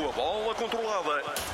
com 0.00 0.08
a 0.08 0.12
bola 0.12 0.54
controlada. 0.54 1.49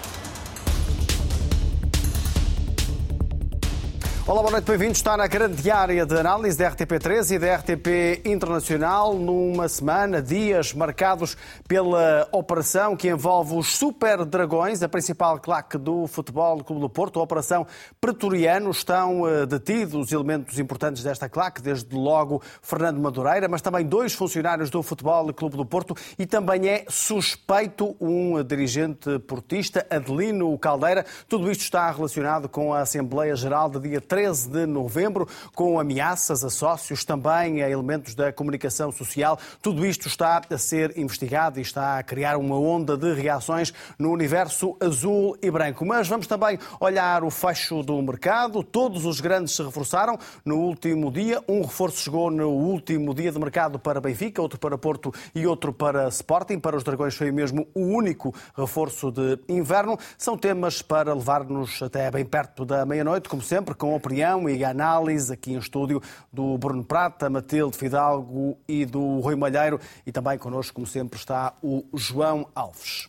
Olá, 4.28 4.40
boa 4.40 4.50
noite, 4.50 4.64
bem-vindos. 4.64 4.96
Está 4.96 5.16
na 5.16 5.28
grande 5.28 5.70
área 5.70 6.04
de 6.04 6.18
análise 6.18 6.58
da 6.58 6.68
RTP3 6.68 7.36
e 7.36 7.38
da 7.38 7.54
RTP 7.54 8.22
Internacional, 8.24 9.14
numa 9.14 9.68
semana, 9.68 10.20
dias 10.20 10.74
marcados 10.74 11.36
pela 11.68 12.28
operação 12.32 12.96
que 12.96 13.08
envolve 13.08 13.54
os 13.54 13.76
Super 13.76 14.24
Dragões, 14.24 14.82
a 14.82 14.88
principal 14.88 15.38
claque 15.38 15.78
do 15.78 16.08
Futebol 16.08 16.64
Clube 16.64 16.80
do 16.80 16.90
Porto, 16.90 17.20
a 17.20 17.22
Operação 17.22 17.64
Pretoriano. 18.00 18.68
Estão 18.72 19.28
eh, 19.28 19.46
detidos 19.46 20.10
elementos 20.10 20.58
importantes 20.58 21.04
desta 21.04 21.28
claque, 21.28 21.62
desde 21.62 21.94
logo 21.94 22.42
Fernando 22.60 22.98
Madureira, 22.98 23.46
mas 23.48 23.62
também 23.62 23.86
dois 23.86 24.12
funcionários 24.12 24.70
do 24.70 24.82
Futebol 24.82 25.32
Clube 25.32 25.56
do 25.56 25.64
Porto 25.64 25.94
e 26.18 26.26
também 26.26 26.68
é 26.68 26.84
suspeito 26.88 27.94
um 28.00 28.42
dirigente 28.42 29.20
portista, 29.20 29.86
Adelino 29.88 30.58
Caldeira. 30.58 31.06
Tudo 31.28 31.48
isto 31.48 31.60
está 31.60 31.88
relacionado 31.92 32.48
com 32.48 32.74
a 32.74 32.80
Assembleia 32.80 33.36
Geral 33.36 33.70
de 33.70 33.78
dia 33.78 34.00
3 34.00 34.15
13 34.16 34.48
de 34.48 34.64
novembro, 34.64 35.28
com 35.54 35.78
ameaças 35.78 36.42
a 36.42 36.48
sócios, 36.48 37.04
também 37.04 37.62
a 37.62 37.68
elementos 37.68 38.14
da 38.14 38.32
comunicação 38.32 38.90
social. 38.90 39.38
Tudo 39.60 39.84
isto 39.84 40.08
está 40.08 40.40
a 40.48 40.56
ser 40.56 40.96
investigado 40.96 41.58
e 41.58 41.62
está 41.62 41.98
a 41.98 42.02
criar 42.02 42.38
uma 42.38 42.58
onda 42.58 42.96
de 42.96 43.12
reações 43.12 43.74
no 43.98 44.10
universo 44.10 44.74
azul 44.80 45.36
e 45.42 45.50
branco. 45.50 45.84
Mas 45.84 46.08
vamos 46.08 46.26
também 46.26 46.58
olhar 46.80 47.24
o 47.24 47.30
fecho 47.30 47.82
do 47.82 48.00
mercado. 48.00 48.62
Todos 48.62 49.04
os 49.04 49.20
grandes 49.20 49.54
se 49.54 49.62
reforçaram 49.62 50.18
no 50.42 50.60
último 50.60 51.12
dia. 51.12 51.44
Um 51.46 51.60
reforço 51.60 51.98
chegou 51.98 52.30
no 52.30 52.48
último 52.48 53.12
dia 53.12 53.30
de 53.30 53.38
mercado 53.38 53.78
para 53.78 54.00
Benfica, 54.00 54.40
outro 54.40 54.58
para 54.58 54.78
Porto 54.78 55.12
e 55.34 55.46
outro 55.46 55.74
para 55.74 56.08
Sporting. 56.08 56.58
Para 56.58 56.74
os 56.74 56.84
Dragões 56.84 57.14
foi 57.14 57.30
mesmo 57.30 57.68
o 57.74 57.82
único 57.82 58.34
reforço 58.56 59.12
de 59.12 59.38
inverno. 59.46 59.98
São 60.16 60.38
temas 60.38 60.80
para 60.80 61.12
levar-nos 61.12 61.82
até 61.82 62.10
bem 62.10 62.24
perto 62.24 62.64
da 62.64 62.86
meia-noite, 62.86 63.28
como 63.28 63.42
sempre, 63.42 63.74
com 63.74 63.94
a 63.94 64.00
opinião 64.06 64.48
e 64.48 64.64
análise 64.64 65.32
aqui 65.32 65.52
em 65.52 65.58
estúdio 65.58 66.00
do 66.32 66.56
Bruno 66.56 66.84
Prata, 66.84 67.28
Matilde 67.28 67.76
Fidalgo 67.76 68.56
e 68.68 68.86
do 68.86 69.18
Rui 69.18 69.34
Malheiro. 69.34 69.80
E 70.06 70.12
também 70.12 70.38
connosco, 70.38 70.74
como 70.74 70.86
sempre, 70.86 71.18
está 71.18 71.54
o 71.60 71.84
João 71.92 72.46
Alves. 72.54 73.08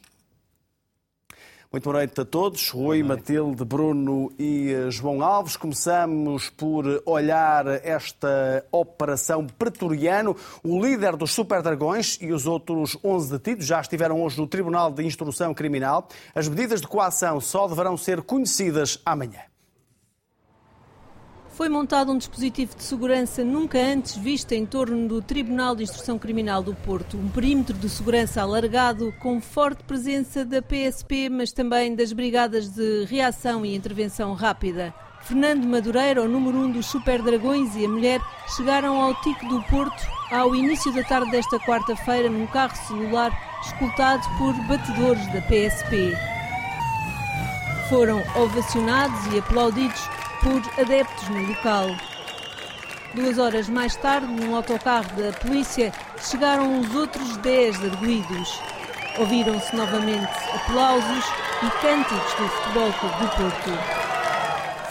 Muito 1.71 1.83
boa 1.83 1.97
noite 1.97 2.19
a 2.19 2.25
todos. 2.25 2.69
Rui, 2.71 3.03
Matilde, 3.03 3.63
Bruno 3.63 4.31
e 4.39 4.71
eh, 4.71 4.89
João 4.89 5.21
Alves. 5.21 5.55
Começamos 5.55 6.49
por 6.49 7.03
olhar 7.05 7.67
esta 7.85 8.65
operação 8.71 9.45
pretoriano. 9.45 10.35
O 10.63 10.81
líder 10.83 11.15
dos 11.15 11.31
Super 11.33 11.61
Dragões 11.61 12.17
e 12.21 12.31
os 12.31 12.47
outros 12.47 12.97
11 13.03 13.31
detidos 13.33 13.65
já 13.65 13.81
estiveram 13.81 14.23
hoje 14.23 14.39
no 14.39 14.47
Tribunal 14.47 14.91
de 14.91 15.05
Instrução 15.05 15.53
Criminal. 15.53 16.07
As 16.33 16.47
medidas 16.47 16.81
de 16.81 16.87
coação 16.87 17.39
só 17.39 17.67
deverão 17.67 17.97
ser 17.97 18.21
conhecidas 18.21 18.99
amanhã. 19.05 19.41
Foi 21.57 21.69
montado 21.69 22.11
um 22.11 22.19
dispositivo 22.19 22.75
de 22.75 22.83
segurança 22.83 23.43
nunca 23.43 23.79
antes 23.79 24.15
visto 24.15 24.51
em 24.51 24.63
torno 24.63 25.07
do 25.07 25.23
Tribunal 25.23 25.75
de 25.75 25.81
Instrução 25.81 26.19
Criminal 26.19 26.61
do 26.61 26.75
Porto. 26.75 27.17
Um 27.17 27.29
perímetro 27.29 27.75
de 27.75 27.89
segurança 27.89 28.43
alargado, 28.43 29.11
com 29.19 29.41
forte 29.41 29.83
presença 29.83 30.45
da 30.45 30.61
PSP, 30.61 31.29
mas 31.29 31.51
também 31.51 31.95
das 31.95 32.13
Brigadas 32.13 32.69
de 32.69 33.05
Reação 33.05 33.65
e 33.65 33.75
Intervenção 33.75 34.35
Rápida. 34.35 34.93
Fernando 35.21 35.65
Madureira, 35.65 36.21
o 36.21 36.27
número 36.27 36.59
1 36.59 36.61
um 36.61 36.71
dos 36.73 36.85
Super 36.85 37.23
Dragões, 37.23 37.75
e 37.75 37.85
a 37.85 37.89
mulher 37.89 38.21
chegaram 38.55 39.01
ao 39.01 39.19
Tico 39.21 39.47
do 39.47 39.59
Porto 39.63 40.07
ao 40.29 40.55
início 40.55 40.93
da 40.93 41.01
tarde 41.01 41.31
desta 41.31 41.57
quarta-feira 41.61 42.29
num 42.29 42.45
carro 42.45 42.75
celular 42.85 43.35
escoltado 43.65 44.21
por 44.37 44.53
batedores 44.67 45.25
da 45.33 45.41
PSP. 45.41 46.15
Foram 47.89 48.21
ovacionados 48.35 49.33
e 49.33 49.39
aplaudidos 49.39 50.16
por 50.41 50.61
adeptos 50.79 51.29
no 51.29 51.47
local. 51.47 51.87
Duas 53.13 53.37
horas 53.37 53.69
mais 53.69 53.95
tarde, 53.95 54.27
num 54.27 54.55
autocarro 54.55 55.09
da 55.15 55.31
polícia, 55.39 55.91
chegaram 56.19 56.79
os 56.79 56.93
outros 56.95 57.37
dez 57.37 57.75
arguídos. 57.83 58.61
Ouviram-se 59.17 59.75
novamente 59.75 60.29
aplausos 60.53 61.25
e 61.63 61.81
cânticos 61.81 62.33
do 62.35 62.47
Futebol 62.49 62.93
Clube 62.93 63.15
do 63.15 63.29
Porto. 63.29 63.97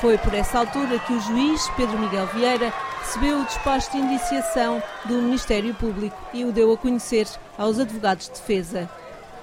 Foi 0.00 0.18
por 0.18 0.34
essa 0.34 0.58
altura 0.58 0.98
que 0.98 1.12
o 1.12 1.20
juiz, 1.20 1.68
Pedro 1.76 1.98
Miguel 1.98 2.26
Vieira, 2.34 2.72
recebeu 3.00 3.40
o 3.40 3.44
despacho 3.44 3.92
de 3.92 3.98
indiciação 3.98 4.82
do 5.04 5.14
Ministério 5.22 5.72
Público 5.74 6.16
e 6.32 6.44
o 6.44 6.52
deu 6.52 6.72
a 6.72 6.76
conhecer 6.76 7.28
aos 7.56 7.78
advogados 7.78 8.26
de 8.26 8.32
defesa. 8.32 8.90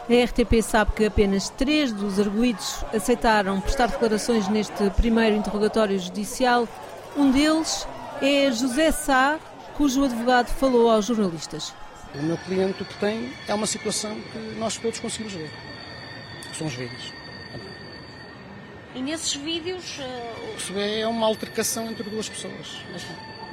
A 0.10 0.26
RTP 0.26 0.62
sabe 0.62 0.92
que 0.92 1.06
apenas 1.06 1.50
três 1.50 1.94
dos 1.94 2.20
arguídos 2.20 2.84
aceitaram 2.94 3.62
prestar 3.62 3.88
declarações 3.88 4.50
neste 4.50 4.90
primeiro 4.98 5.38
interrogatório 5.38 5.98
judicial. 5.98 6.68
Um 7.16 7.32
deles 7.32 7.88
é 8.22 8.52
José 8.52 8.92
Sá, 8.92 9.40
cujo 9.78 10.04
advogado 10.04 10.50
falou 10.50 10.92
aos 10.92 11.06
jornalistas. 11.06 11.74
O 12.14 12.22
meu 12.22 12.38
cliente 12.38 12.84
o 12.84 12.86
que 12.86 12.94
tem 12.96 13.34
é 13.48 13.54
uma 13.54 13.66
situação 13.66 14.20
que 14.20 14.38
nós 14.60 14.76
todos 14.76 15.00
conseguimos 15.00 15.34
ver. 15.34 15.52
São 16.58 16.68
os 16.68 16.74
vídeos. 16.74 17.14
E 18.94 19.02
nesses 19.02 19.34
vídeos. 19.36 20.00
O 20.52 20.56
que 20.56 20.62
se 20.64 20.74
vê 20.74 21.00
é 21.00 21.08
uma 21.08 21.26
altercação 21.26 21.90
entre 21.90 22.04
duas 22.04 22.28
pessoas. 22.28 22.78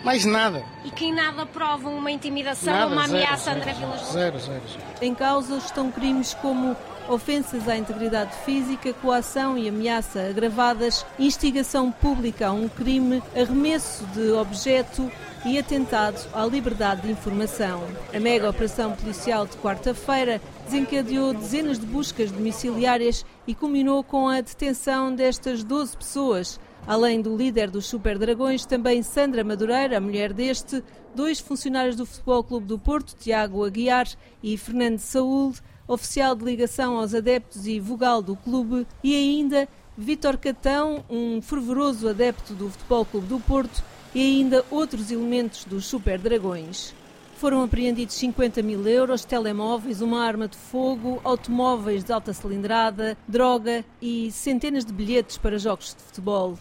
Mais 0.02 0.24
nada. 0.24 0.64
E 0.84 0.90
que 0.90 1.06
em 1.06 1.12
nada 1.12 1.44
provam 1.44 1.96
uma 1.96 2.10
intimidação 2.10 2.72
nada, 2.72 2.86
ou 2.86 2.92
uma 2.92 3.04
ameaça 3.04 3.44
zero, 3.44 3.50
a 3.50 3.60
André 3.60 3.72
Vilas 3.74 4.00
Zero, 4.06 4.38
zero, 4.38 4.62
zero. 4.68 4.84
Em 5.02 5.14
causa 5.14 5.56
estão 5.56 5.90
crimes 5.90 6.34
como 6.34 6.76
ofensas 7.08 7.68
à 7.68 7.76
integridade 7.76 8.34
física, 8.44 8.92
coação 8.94 9.58
e 9.58 9.68
ameaça 9.68 10.28
agravadas, 10.28 11.04
instigação 11.18 11.90
pública 11.90 12.48
a 12.48 12.52
um 12.52 12.68
crime, 12.68 13.22
arremesso 13.34 14.06
de 14.06 14.30
objeto 14.32 15.10
e 15.44 15.58
atentado 15.58 16.28
à 16.34 16.44
liberdade 16.44 17.02
de 17.02 17.10
informação. 17.10 17.82
A 18.14 18.20
mega 18.20 18.48
operação 18.48 18.92
policial 18.92 19.46
de 19.46 19.56
quarta-feira 19.56 20.40
desencadeou 20.64 21.34
dezenas 21.34 21.78
de 21.78 21.86
buscas 21.86 22.30
domiciliárias 22.30 23.24
e 23.46 23.54
culminou 23.54 24.04
com 24.04 24.28
a 24.28 24.40
detenção 24.40 25.14
destas 25.14 25.64
12 25.64 25.96
pessoas. 25.96 26.60
Além 26.90 27.22
do 27.22 27.36
líder 27.36 27.70
dos 27.70 27.86
Super 27.86 28.18
Dragões, 28.18 28.66
também 28.66 29.00
Sandra 29.00 29.44
Madureira, 29.44 29.96
a 29.96 30.00
mulher 30.00 30.32
deste, 30.32 30.82
dois 31.14 31.38
funcionários 31.38 31.94
do 31.94 32.04
Futebol 32.04 32.42
Clube 32.42 32.66
do 32.66 32.80
Porto, 32.80 33.14
Tiago 33.14 33.64
Aguiar 33.64 34.08
e 34.42 34.58
Fernando 34.58 34.98
Saúl, 34.98 35.54
oficial 35.86 36.34
de 36.34 36.44
ligação 36.44 36.96
aos 36.96 37.14
adeptos 37.14 37.64
e 37.64 37.78
vogal 37.78 38.20
do 38.20 38.34
clube, 38.34 38.88
e 39.04 39.14
ainda 39.14 39.68
Vítor 39.96 40.36
Catão, 40.36 41.04
um 41.08 41.40
fervoroso 41.40 42.08
adepto 42.08 42.54
do 42.54 42.68
Futebol 42.68 43.04
Clube 43.04 43.26
do 43.28 43.38
Porto, 43.38 43.84
e 44.12 44.20
ainda 44.20 44.64
outros 44.68 45.12
elementos 45.12 45.64
dos 45.64 45.86
Super 45.86 46.18
Dragões. 46.18 46.92
Foram 47.36 47.62
apreendidos 47.62 48.16
50 48.16 48.62
mil 48.62 48.84
euros, 48.88 49.24
telemóveis, 49.24 50.00
uma 50.00 50.24
arma 50.24 50.48
de 50.48 50.56
fogo, 50.56 51.20
automóveis 51.22 52.02
de 52.02 52.12
alta 52.12 52.32
cilindrada, 52.32 53.16
droga 53.28 53.84
e 54.02 54.32
centenas 54.32 54.84
de 54.84 54.92
bilhetes 54.92 55.38
para 55.38 55.56
jogos 55.56 55.94
de 55.94 56.02
futebol. 56.02 56.58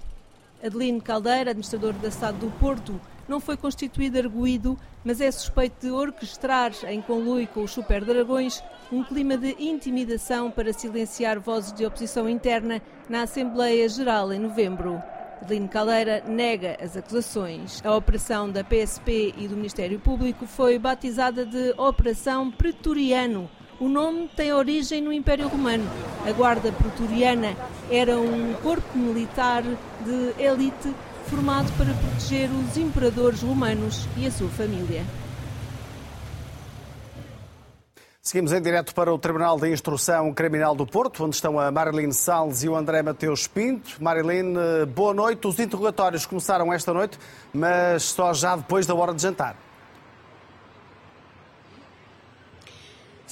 Adelino 0.64 1.02
Caldeira, 1.02 1.52
administrador 1.52 1.94
da 1.94 2.12
cidade 2.12 2.38
do 2.38 2.52
Porto, 2.60 3.00
não 3.28 3.40
foi 3.40 3.56
constituído 3.56 4.18
arguído, 4.18 4.78
mas 5.04 5.22
é 5.22 5.30
suspeito 5.32 5.88
de 5.88 5.92
orquestrar, 5.92 6.72
em 6.88 7.02
conluio 7.02 7.48
com 7.48 7.64
os 7.64 7.72
Super 7.72 8.04
Dragões, 8.04 8.62
um 8.92 9.04
clima 9.04 9.38
de 9.38 9.56
intimidação 9.60 10.50
para 10.50 10.74
silenciar 10.74 11.40
vozes 11.40 11.72
de 11.72 11.86
oposição 11.86 12.28
interna 12.28 12.82
na 13.08 13.22
Assembleia 13.22 13.88
Geral 13.88 14.34
em 14.34 14.40
novembro. 14.40 15.02
Adelino 15.42 15.70
Caldeira 15.70 16.24
nega 16.28 16.78
as 16.82 16.98
acusações. 16.98 17.82
A 17.86 17.96
operação 17.96 18.52
da 18.52 18.64
PSP 18.64 19.34
e 19.38 19.48
do 19.48 19.56
Ministério 19.56 20.00
Público 20.00 20.46
foi 20.46 20.78
batizada 20.78 21.46
de 21.46 21.74
Operação 21.78 22.52
Pretoriano. 22.52 23.50
O 23.80 23.88
nome 23.88 24.30
tem 24.36 24.52
origem 24.52 25.02
no 25.02 25.14
Império 25.14 25.48
Romano. 25.48 25.90
A 26.28 26.32
Guarda 26.34 26.70
Pretoriana 26.70 27.56
era 27.90 28.20
um 28.20 28.54
corpo 28.62 28.98
militar 28.98 29.64
de 29.64 30.44
elite 30.44 30.94
formado 31.28 31.72
para 31.78 31.94
proteger 31.94 32.50
os 32.50 32.76
imperadores 32.76 33.42
romanos 33.42 34.06
e 34.18 34.28
a 34.28 34.32
sua 34.32 34.50
família. 34.50 35.06
Seguimos 38.22 38.52
em 38.52 38.62
direto 38.62 38.94
para 38.94 39.14
o 39.14 39.18
Tribunal 39.18 39.58
de 39.58 39.72
Instrução 39.72 40.34
Criminal 40.34 40.76
do 40.76 40.86
Porto, 40.86 41.24
onde 41.24 41.36
estão 41.36 41.58
a 41.58 41.72
Marilene 41.72 42.14
Salles 42.14 42.64
e 42.64 42.70
o 42.70 42.76
André 42.76 43.02
Mateus 43.02 43.48
Pinto. 43.48 43.96
Marilene, 44.04 44.58
boa 44.94 45.14
noite. 45.14 45.48
Os 45.48 45.58
interrogatórios 45.58 46.26
começaram 46.26 46.74
esta 46.74 46.94
noite, 46.94 47.18
mas 47.54 48.04
só 48.04 48.34
já 48.34 48.58
depois 48.58 48.86
da 48.86 48.94
hora 48.94 49.14
de 49.14 49.22
jantar. 49.22 49.69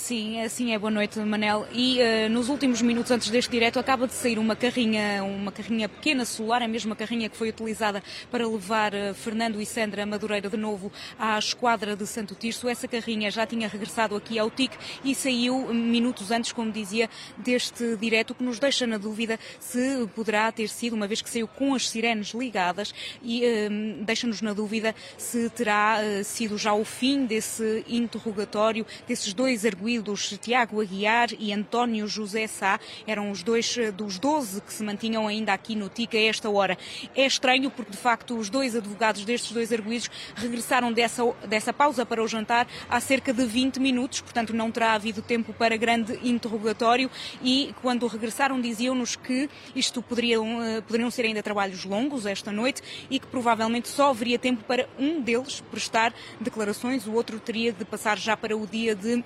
Sim, 0.08 0.42
assim 0.42 0.74
é. 0.74 0.80
Boa 0.80 0.90
noite, 0.90 1.20
Manel. 1.20 1.68
E 1.70 2.00
uh, 2.00 2.30
nos 2.30 2.48
últimos 2.48 2.82
minutos 2.82 3.12
antes 3.12 3.30
deste 3.30 3.52
direto 3.52 3.78
acaba 3.78 4.08
de 4.08 4.14
sair 4.14 4.40
uma 4.40 4.56
carrinha, 4.56 5.22
uma 5.22 5.52
carrinha 5.52 5.90
pequena 5.90 6.24
solar, 6.24 6.62
a 6.62 6.68
mesma 6.68 6.96
carrinha 6.96 7.28
que 7.28 7.36
foi 7.36 7.50
utilizada 7.50 8.02
para 8.32 8.48
levar 8.48 8.94
uh, 8.94 9.14
Fernando 9.14 9.60
e 9.60 9.66
Sandra 9.66 10.06
Madureira 10.06 10.50
de 10.50 10.56
novo 10.56 10.90
à 11.20 11.38
esquadra 11.38 11.94
de 11.94 12.08
Santo 12.08 12.36
Tirso. 12.36 12.70
Essa 12.70 12.88
carrinha 12.88 13.30
já 13.30 13.46
tinha 13.46 13.68
regressado 13.68 14.16
aqui 14.16 14.40
ao 14.40 14.50
TIC 14.50 14.72
e 15.04 15.14
saiu 15.14 15.74
minutos 15.74 16.32
antes, 16.32 16.54
como 16.54 16.72
dizia, 16.72 17.10
deste 17.38 17.98
direto, 17.98 18.34
que 18.34 18.46
nos 18.46 18.60
deixa 18.60 18.88
na 18.88 18.98
dúvida 18.98 19.38
se 19.60 20.08
poderá 20.16 20.50
ter 20.54 20.70
sido, 20.70 20.94
uma 20.94 21.06
vez 21.06 21.22
que 21.22 21.30
saiu 21.30 21.50
com 21.50 21.76
as 21.76 21.90
sirenes 21.90 22.30
ligadas, 22.30 22.94
e 23.22 23.44
uh, 23.44 24.06
deixa-nos 24.06 24.42
na 24.42 24.54
dúvida 24.54 24.96
se 25.18 25.50
terá 25.50 25.98
sido 26.24 26.58
já 26.58 26.74
o 26.74 26.86
fim 26.86 27.26
desse 27.26 27.84
interrogatório, 27.90 28.86
desses 29.06 29.34
dois 29.34 29.66
arguídos 29.66 29.97
incluídos 29.98 30.38
Tiago 30.40 30.82
Aguiar 30.82 31.30
e 31.40 31.52
António 31.52 32.08
José 32.08 32.48
Sá, 32.48 32.80
eram 33.06 33.32
os 33.32 33.44
dois 33.44 33.78
eh, 33.78 33.92
dos 33.92 34.20
12 34.20 34.62
que 34.62 34.74
se 34.74 34.84
mantinham 34.84 35.28
ainda 35.28 35.54
aqui 35.54 35.76
no 35.76 35.90
TIC 35.90 36.16
a 36.16 36.22
esta 36.22 36.50
hora. 36.50 36.78
É 37.16 37.26
estranho 37.26 37.72
porque, 37.72 37.92
de 37.92 37.98
facto, 37.98 38.38
os 38.38 38.50
dois 38.50 38.76
advogados 38.76 39.26
destes 39.26 39.52
dois 39.52 39.72
arguídos 39.74 40.10
regressaram 40.36 40.92
dessa, 40.92 41.24
dessa 41.48 41.74
pausa 41.74 42.06
para 42.06 42.24
o 42.24 42.28
jantar 42.28 42.68
há 42.90 43.00
cerca 43.00 43.34
de 43.34 43.46
20 43.46 43.80
minutos, 43.80 44.22
portanto 44.22 44.54
não 44.54 44.72
terá 44.72 44.94
havido 44.94 45.22
tempo 45.22 45.54
para 45.54 45.76
grande 45.78 46.20
interrogatório 46.24 47.10
e 47.42 47.74
quando 47.82 48.08
regressaram 48.08 48.60
diziam-nos 48.62 49.16
que 49.16 49.50
isto 49.76 50.02
poderiam, 50.02 50.62
eh, 50.64 50.82
poderiam 50.82 51.10
ser 51.10 51.26
ainda 51.26 51.42
trabalhos 51.42 51.84
longos 51.86 52.26
esta 52.26 52.52
noite 52.52 52.82
e 53.10 53.20
que 53.20 53.28
provavelmente 53.28 53.88
só 53.88 54.10
haveria 54.10 54.38
tempo 54.38 54.64
para 54.64 54.88
um 55.00 55.22
deles 55.22 55.62
prestar 55.72 56.14
declarações, 56.40 57.08
o 57.08 57.14
outro 57.14 57.40
teria 57.40 57.72
de 57.72 57.86
passar 57.86 58.18
já 58.18 58.36
para 58.36 58.56
o 58.56 58.66
dia 58.66 58.96
de 58.96 59.24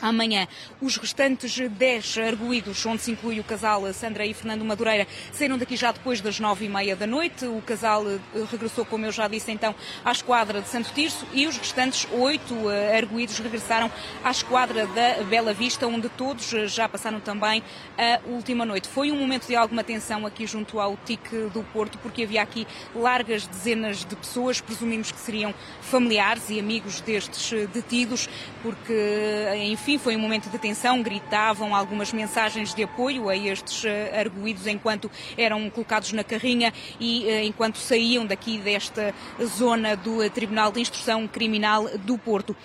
amanhã. 0.00 0.46
Os 0.80 0.96
restantes 0.96 1.58
10 1.58 2.18
arguídos, 2.18 2.84
onde 2.86 3.02
se 3.02 3.10
inclui 3.10 3.40
o 3.40 3.44
casal 3.44 3.82
Sandra 3.92 4.26
e 4.26 4.34
Fernando 4.34 4.64
Madureira, 4.64 5.06
saíram 5.32 5.58
daqui 5.58 5.76
já 5.76 5.92
depois 5.92 6.20
das 6.20 6.40
nove 6.40 6.66
e 6.66 6.68
meia 6.68 6.96
da 6.96 7.06
noite. 7.06 7.46
O 7.46 7.62
casal 7.62 8.04
eh, 8.08 8.18
regressou, 8.50 8.84
como 8.84 9.06
eu 9.06 9.12
já 9.12 9.28
disse, 9.28 9.50
então, 9.50 9.74
à 10.04 10.12
esquadra 10.12 10.60
de 10.60 10.68
Santo 10.68 10.92
Tirso 10.92 11.26
e 11.32 11.46
os 11.46 11.56
restantes 11.56 12.06
oito 12.12 12.70
eh, 12.70 12.98
arguídos 12.98 13.38
regressaram 13.38 13.90
à 14.22 14.30
esquadra 14.30 14.86
da 14.86 15.22
Bela 15.24 15.52
Vista, 15.52 15.86
onde 15.86 16.08
todos 16.10 16.52
eh, 16.52 16.66
já 16.66 16.88
passaram 16.88 17.20
também 17.20 17.62
a 17.96 18.20
última 18.28 18.64
noite. 18.64 18.88
Foi 18.88 19.10
um 19.10 19.18
momento 19.18 19.46
de 19.46 19.56
alguma 19.56 19.84
tensão 19.84 20.26
aqui 20.26 20.46
junto 20.46 20.80
ao 20.80 20.96
TIC 21.04 21.50
do 21.52 21.62
Porto, 21.72 21.98
porque 21.98 22.24
havia 22.24 22.42
aqui 22.42 22.66
largas 22.94 23.46
dezenas 23.46 24.04
de 24.04 24.16
pessoas, 24.16 24.60
presumimos 24.60 25.10
que 25.10 25.18
seriam 25.18 25.54
familiares 25.80 26.50
e 26.50 26.58
amigos 26.58 27.00
destes 27.00 27.50
detidos, 27.72 28.28
porque, 28.62 29.46
enfim, 29.66 29.83
enfim, 29.84 29.98
foi 29.98 30.16
um 30.16 30.18
momento 30.18 30.48
de 30.48 30.58
tensão, 30.58 31.02
gritavam 31.02 31.74
algumas 31.74 32.10
mensagens 32.10 32.72
de 32.72 32.84
apoio 32.84 33.28
a 33.28 33.36
estes 33.36 33.84
eh, 33.84 34.18
arguídos 34.18 34.66
enquanto 34.66 35.10
eram 35.36 35.68
colocados 35.68 36.10
na 36.12 36.24
carrinha 36.24 36.72
e 36.98 37.28
eh, 37.28 37.44
enquanto 37.44 37.76
saíam 37.76 38.24
daqui 38.24 38.56
desta 38.56 39.14
zona 39.44 39.94
do 39.94 40.30
Tribunal 40.30 40.72
de 40.72 40.80
Instrução 40.80 41.28
Criminal 41.28 41.86
do 41.98 42.16
Porto. 42.16 42.56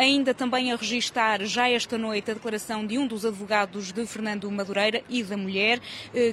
Ainda 0.00 0.34
também 0.34 0.72
a 0.72 0.76
registar 0.76 1.44
já 1.44 1.70
esta 1.70 1.96
noite 1.96 2.30
a 2.30 2.34
declaração 2.34 2.84
de 2.84 2.98
um 2.98 3.06
dos 3.06 3.24
advogados 3.24 3.92
de 3.92 4.04
Fernando 4.06 4.50
Madureira 4.50 5.02
e 5.08 5.22
da 5.22 5.36
mulher, 5.36 5.78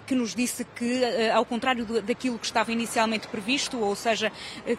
que 0.07 0.16
nos 0.16 0.33
disse 0.33 0.66
que, 0.75 1.04
ao 1.33 1.45
contrário 1.45 1.86
daquilo 2.01 2.39
que 2.39 2.45
estava 2.45 2.72
inicialmente 2.72 3.27
previsto, 3.27 3.80
ou 3.80 3.95
seja, 3.95 4.31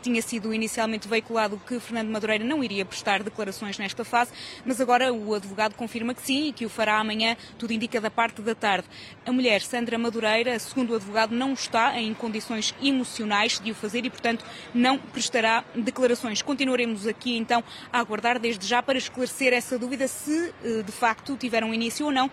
tinha 0.02 0.22
sido 0.22 0.52
inicialmente 0.52 1.06
veiculado 1.06 1.60
que 1.66 1.78
Fernando 1.78 2.08
Madureira 2.08 2.44
não 2.44 2.64
iria 2.64 2.84
prestar 2.84 3.22
declarações 3.22 3.78
nesta 3.78 4.04
fase, 4.04 4.32
mas 4.64 4.81
agora 4.81 5.12
o 5.12 5.35
advogado 5.36 5.74
confirma 5.74 6.14
que 6.14 6.22
sim 6.22 6.48
e 6.48 6.52
que 6.52 6.66
o 6.66 6.68
fará 6.68 6.98
amanhã, 6.98 7.36
tudo 7.58 7.72
indica 7.72 8.00
da 8.00 8.10
parte 8.10 8.42
da 8.42 8.54
tarde. 8.54 8.86
A 9.24 9.32
mulher, 9.32 9.60
Sandra 9.62 9.98
Madureira, 9.98 10.58
segundo 10.58 10.92
o 10.92 10.96
advogado, 10.96 11.34
não 11.34 11.52
está 11.52 11.98
em 12.00 12.12
condições 12.14 12.74
emocionais 12.82 13.60
de 13.60 13.70
o 13.70 13.74
fazer 13.74 14.04
e, 14.04 14.10
portanto, 14.10 14.44
não 14.74 14.98
prestará 14.98 15.64
declarações. 15.74 16.42
Continuaremos 16.42 17.06
aqui 17.06 17.36
então 17.36 17.62
a 17.92 17.98
aguardar 17.98 18.38
desde 18.38 18.66
já 18.66 18.82
para 18.82 18.98
esclarecer 18.98 19.52
essa 19.52 19.78
dúvida 19.78 20.08
se 20.08 20.52
eh, 20.64 20.82
de 20.82 20.92
facto 20.92 21.36
tiveram 21.36 21.72
início 21.72 22.06
ou 22.06 22.12
não 22.12 22.30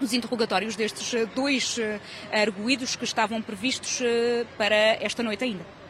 os 0.00 0.12
interrogatórios 0.12 0.74
destes 0.74 1.12
eh, 1.14 1.26
dois 1.26 1.78
eh, 1.78 2.00
arguídos 2.32 2.96
que 2.96 3.04
estavam 3.04 3.40
previstos 3.40 4.00
para 4.56 4.74
esta 5.00 5.22
noite 5.22 5.44
ainda. 5.44 5.81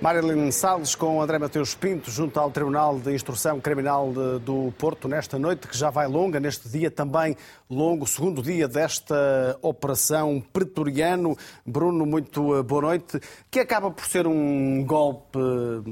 Marilyn 0.00 0.50
Salles 0.50 0.94
com 0.94 1.20
André 1.20 1.38
Mateus 1.38 1.74
Pinto 1.74 2.10
junto 2.10 2.40
ao 2.40 2.50
Tribunal 2.50 2.98
de 2.98 3.14
Instrução 3.14 3.60
Criminal 3.60 4.10
do 4.42 4.72
Porto 4.78 5.06
nesta 5.06 5.38
noite, 5.38 5.68
que 5.68 5.76
já 5.76 5.90
vai 5.90 6.06
longa, 6.06 6.40
neste 6.40 6.70
dia 6.70 6.90
também 6.90 7.36
longo, 7.68 8.06
segundo 8.06 8.40
dia 8.42 8.66
desta 8.66 9.58
operação 9.60 10.42
pretoriano. 10.54 11.36
Bruno, 11.66 12.06
muito 12.06 12.56
eh, 12.56 12.62
boa 12.62 12.80
noite. 12.80 13.20
Que 13.50 13.60
acaba 13.60 13.90
por 13.90 14.06
ser 14.06 14.26
um 14.26 14.82
golpe, 14.86 15.38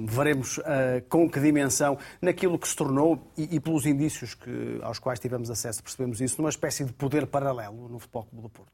veremos 0.06 0.56
uh, 0.56 0.62
com 1.10 1.28
que 1.28 1.38
dimensão, 1.38 1.98
naquilo 2.22 2.58
que 2.58 2.66
se 2.66 2.74
tornou, 2.74 3.30
e, 3.36 3.56
e, 3.56 3.60
pelos 3.60 3.84
indícios 3.84 4.32
que, 4.32 4.80
aos 4.82 4.98
quais 4.98 5.20
tivemos 5.20 5.50
acesso, 5.50 5.82
percebemos 5.82 6.18
isso, 6.22 6.40
numa 6.40 6.50
espécie 6.50 6.82
de 6.82 6.94
poder 6.94 7.26
paralelo 7.26 7.90
no 7.90 7.98
Futebol 7.98 8.24
Clube 8.24 8.42
do 8.42 8.48
Porto. 8.48 8.72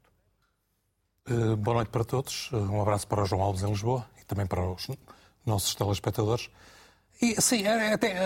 Uh, 1.29 1.57
boa 1.57 1.75
noite 1.75 1.89
para 1.89 2.05
todos. 2.05 2.49
Um 2.53 2.81
abraço 2.81 3.05
para 3.05 3.21
o 3.21 3.25
João 3.25 3.41
Alves 3.41 3.63
em 3.63 3.67
Lisboa 3.67 4.05
e 4.21 4.23
também 4.23 4.45
para 4.45 4.61
os 4.65 4.87
nossos 5.45 5.75
telespectadores. 5.75 6.49
E 7.21 7.41
sim, 7.41 7.65
é, 7.65 7.89
é 7.89 7.93
até, 7.93 8.17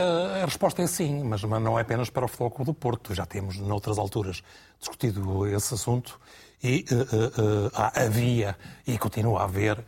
a 0.41 0.45
resposta 0.45 0.81
é 0.81 0.87
sim, 0.87 1.23
mas 1.23 1.43
não 1.43 1.77
é 1.77 1.81
apenas 1.81 2.09
para 2.09 2.25
o 2.25 2.27
Futebol 2.27 2.65
do 2.65 2.73
Porto. 2.73 3.13
Já 3.13 3.25
temos, 3.25 3.57
noutras 3.57 3.97
alturas, 3.97 4.41
discutido 4.79 5.45
esse 5.47 5.73
assunto 5.73 6.19
e 6.63 6.85
uh, 6.91 7.67
uh, 7.67 7.71
havia 7.95 8.57
e 8.87 8.97
continua 8.97 9.41
a 9.41 9.43
haver 9.43 9.83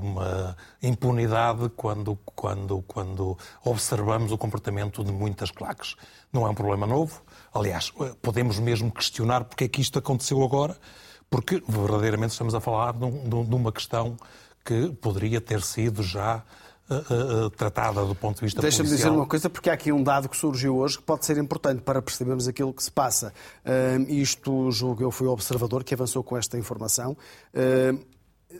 uma 0.00 0.56
impunidade 0.82 1.68
quando, 1.70 2.16
quando, 2.24 2.82
quando 2.86 3.36
observamos 3.64 4.32
o 4.32 4.38
comportamento 4.38 5.02
de 5.02 5.12
muitas 5.12 5.50
claques. 5.50 5.96
Não 6.32 6.46
é 6.46 6.50
um 6.50 6.54
problema 6.54 6.86
novo. 6.86 7.22
Aliás, 7.52 7.92
podemos 8.22 8.58
mesmo 8.58 8.90
questionar 8.92 9.44
porque 9.44 9.64
é 9.64 9.68
que 9.68 9.80
isto 9.80 9.98
aconteceu 9.98 10.42
agora, 10.42 10.76
porque 11.30 11.62
verdadeiramente 11.66 12.32
estamos 12.32 12.54
a 12.54 12.60
falar 12.60 12.92
de, 12.92 13.04
um, 13.04 13.44
de 13.44 13.54
uma 13.54 13.72
questão 13.72 14.16
que 14.66 14.90
poderia 15.00 15.40
ter 15.40 15.62
sido 15.62 16.02
já 16.02 16.42
uh, 16.90 17.46
uh, 17.46 17.50
tratada 17.50 18.04
do 18.04 18.14
ponto 18.16 18.36
de 18.36 18.46
vista 18.46 18.60
Deixa-me 18.60 18.88
dizer 18.88 19.08
uma 19.08 19.26
coisa, 19.26 19.48
porque 19.48 19.70
há 19.70 19.74
aqui 19.74 19.92
um 19.92 20.02
dado 20.02 20.28
que 20.28 20.36
surgiu 20.36 20.76
hoje 20.76 20.98
que 20.98 21.04
pode 21.04 21.24
ser 21.24 21.38
importante 21.38 21.82
para 21.82 22.02
percebermos 22.02 22.48
aquilo 22.48 22.74
que 22.74 22.82
se 22.82 22.90
passa. 22.90 23.32
Uh, 23.64 24.10
isto, 24.10 24.70
julgo 24.72 25.04
eu, 25.04 25.12
fui 25.12 25.28
o 25.28 25.30
observador 25.30 25.84
que 25.84 25.94
avançou 25.94 26.24
com 26.24 26.36
esta 26.36 26.58
informação 26.58 27.16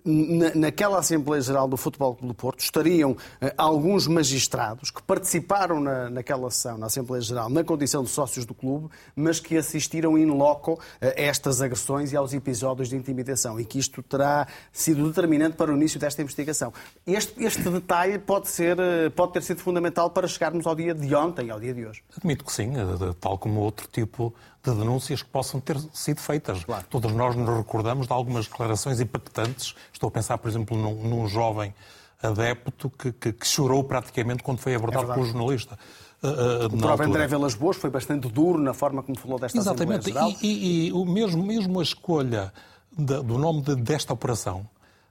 naquela 0.04 0.98
Assembleia 0.98 1.40
Geral 1.40 1.68
do 1.68 1.76
Futebol 1.76 2.14
Clube 2.14 2.28
do 2.28 2.34
Porto 2.34 2.60
estariam 2.60 3.16
eh, 3.40 3.52
alguns 3.56 4.06
magistrados 4.06 4.90
que 4.90 5.02
participaram 5.02 5.80
na, 5.80 6.10
naquela 6.10 6.50
sessão, 6.50 6.78
na 6.78 6.86
Assembleia 6.86 7.22
Geral, 7.22 7.48
na 7.48 7.62
condição 7.64 8.02
de 8.02 8.10
sócios 8.10 8.44
do 8.44 8.54
clube, 8.54 8.88
mas 9.14 9.40
que 9.40 9.56
assistiram 9.56 10.16
in 10.18 10.26
loco 10.26 10.78
eh, 11.00 11.14
a 11.16 11.22
estas 11.22 11.60
agressões 11.60 12.12
e 12.12 12.16
aos 12.16 12.32
episódios 12.32 12.88
de 12.88 12.96
intimidação 12.96 13.58
e 13.60 13.64
que 13.64 13.78
isto 13.78 14.02
terá 14.02 14.46
sido 14.72 15.06
determinante 15.08 15.56
para 15.56 15.72
o 15.72 15.76
início 15.76 15.98
desta 15.98 16.22
investigação. 16.22 16.72
Este, 17.06 17.44
este 17.44 17.62
detalhe 17.62 18.18
pode, 18.18 18.48
ser, 18.48 18.78
eh, 18.78 19.10
pode 19.10 19.32
ter 19.32 19.42
sido 19.42 19.60
fundamental 19.60 20.10
para 20.10 20.26
chegarmos 20.26 20.66
ao 20.66 20.74
dia 20.74 20.94
de 20.94 21.14
ontem, 21.14 21.50
ao 21.50 21.60
dia 21.60 21.74
de 21.74 21.86
hoje. 21.86 22.02
Admito 22.16 22.44
que 22.44 22.52
sim, 22.52 22.72
tal 23.20 23.38
como 23.38 23.60
outro 23.60 23.88
tipo 23.88 24.34
de 24.70 24.78
denúncias 24.78 25.22
que 25.22 25.28
possam 25.28 25.60
ter 25.60 25.78
sido 25.92 26.20
feitas. 26.20 26.64
Claro. 26.64 26.84
Todos 26.88 27.12
nós 27.12 27.34
nos 27.34 27.56
recordamos 27.56 28.06
de 28.06 28.12
algumas 28.12 28.46
declarações 28.46 29.00
impactantes. 29.00 29.74
Estou 29.92 30.08
a 30.08 30.10
pensar, 30.10 30.38
por 30.38 30.48
exemplo, 30.48 30.76
num, 30.76 30.94
num 31.08 31.28
jovem 31.28 31.74
adepto 32.22 32.90
que, 32.90 33.12
que, 33.12 33.32
que, 33.32 33.46
chorou 33.46 33.84
praticamente 33.84 34.42
quando 34.42 34.58
foi 34.58 34.74
abordado 34.74 35.10
é 35.10 35.14
pelo 35.14 35.26
jornalista. 35.26 35.78
Uh, 36.22 36.66
o 36.66 36.78
próprio 36.78 37.08
André 37.08 37.26
Velas 37.26 37.54
Boas 37.54 37.76
foi 37.76 37.90
bastante 37.90 38.28
duro 38.28 38.58
na 38.58 38.72
forma 38.72 39.02
como 39.02 39.18
falou 39.18 39.38
desta 39.38 39.58
Exatamente. 39.58 40.10
Exatamente. 40.10 40.44
E, 40.44 40.48
e, 40.48 40.88
e, 40.88 40.92
o 40.92 41.04
mesmo, 41.04 41.44
mesmo 41.44 41.78
a 41.78 41.82
escolha 41.82 42.52
de, 42.90 43.22
do 43.22 43.38
nome 43.38 43.62
de, 43.62 43.76
desta 43.76 44.14
operação 44.14 44.66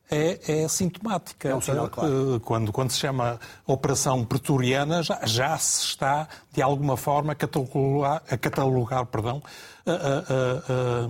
é, 0.10 0.64
é 0.64 0.68
sintomática. 0.68 1.50
É 1.50 1.56
um 1.56 1.62
sinal, 1.62 1.90
claro. 1.90 2.40
quando, 2.44 2.72
quando 2.72 2.92
se 2.92 3.00
chama 3.00 3.40
Operação 3.66 4.24
Pretoriana, 4.24 5.02
já, 5.04 5.20
já 5.26 5.58
se 5.58 5.86
está, 5.86 6.28
de 6.52 6.62
alguma 6.62 6.98
forma, 6.98 7.34
a 7.34 7.36
catalogar, 7.36 8.22
a 8.30 8.38
catalogar 8.38 9.06
perdão, 9.06 9.42
a, 9.86 9.92
a, 9.92 9.96
a, 9.96 11.08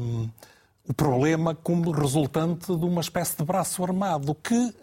o 0.88 0.94
problema 0.94 1.56
como 1.56 1.92
resultante 1.92 2.68
de 2.68 2.86
uma 2.86 3.02
espécie 3.02 3.38
de 3.38 3.44
braço 3.44 3.84
armado 3.84 4.36
que, 4.36 4.74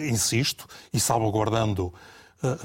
insisto, 0.00 0.66
e 0.92 0.98
salvaguardando 0.98 1.92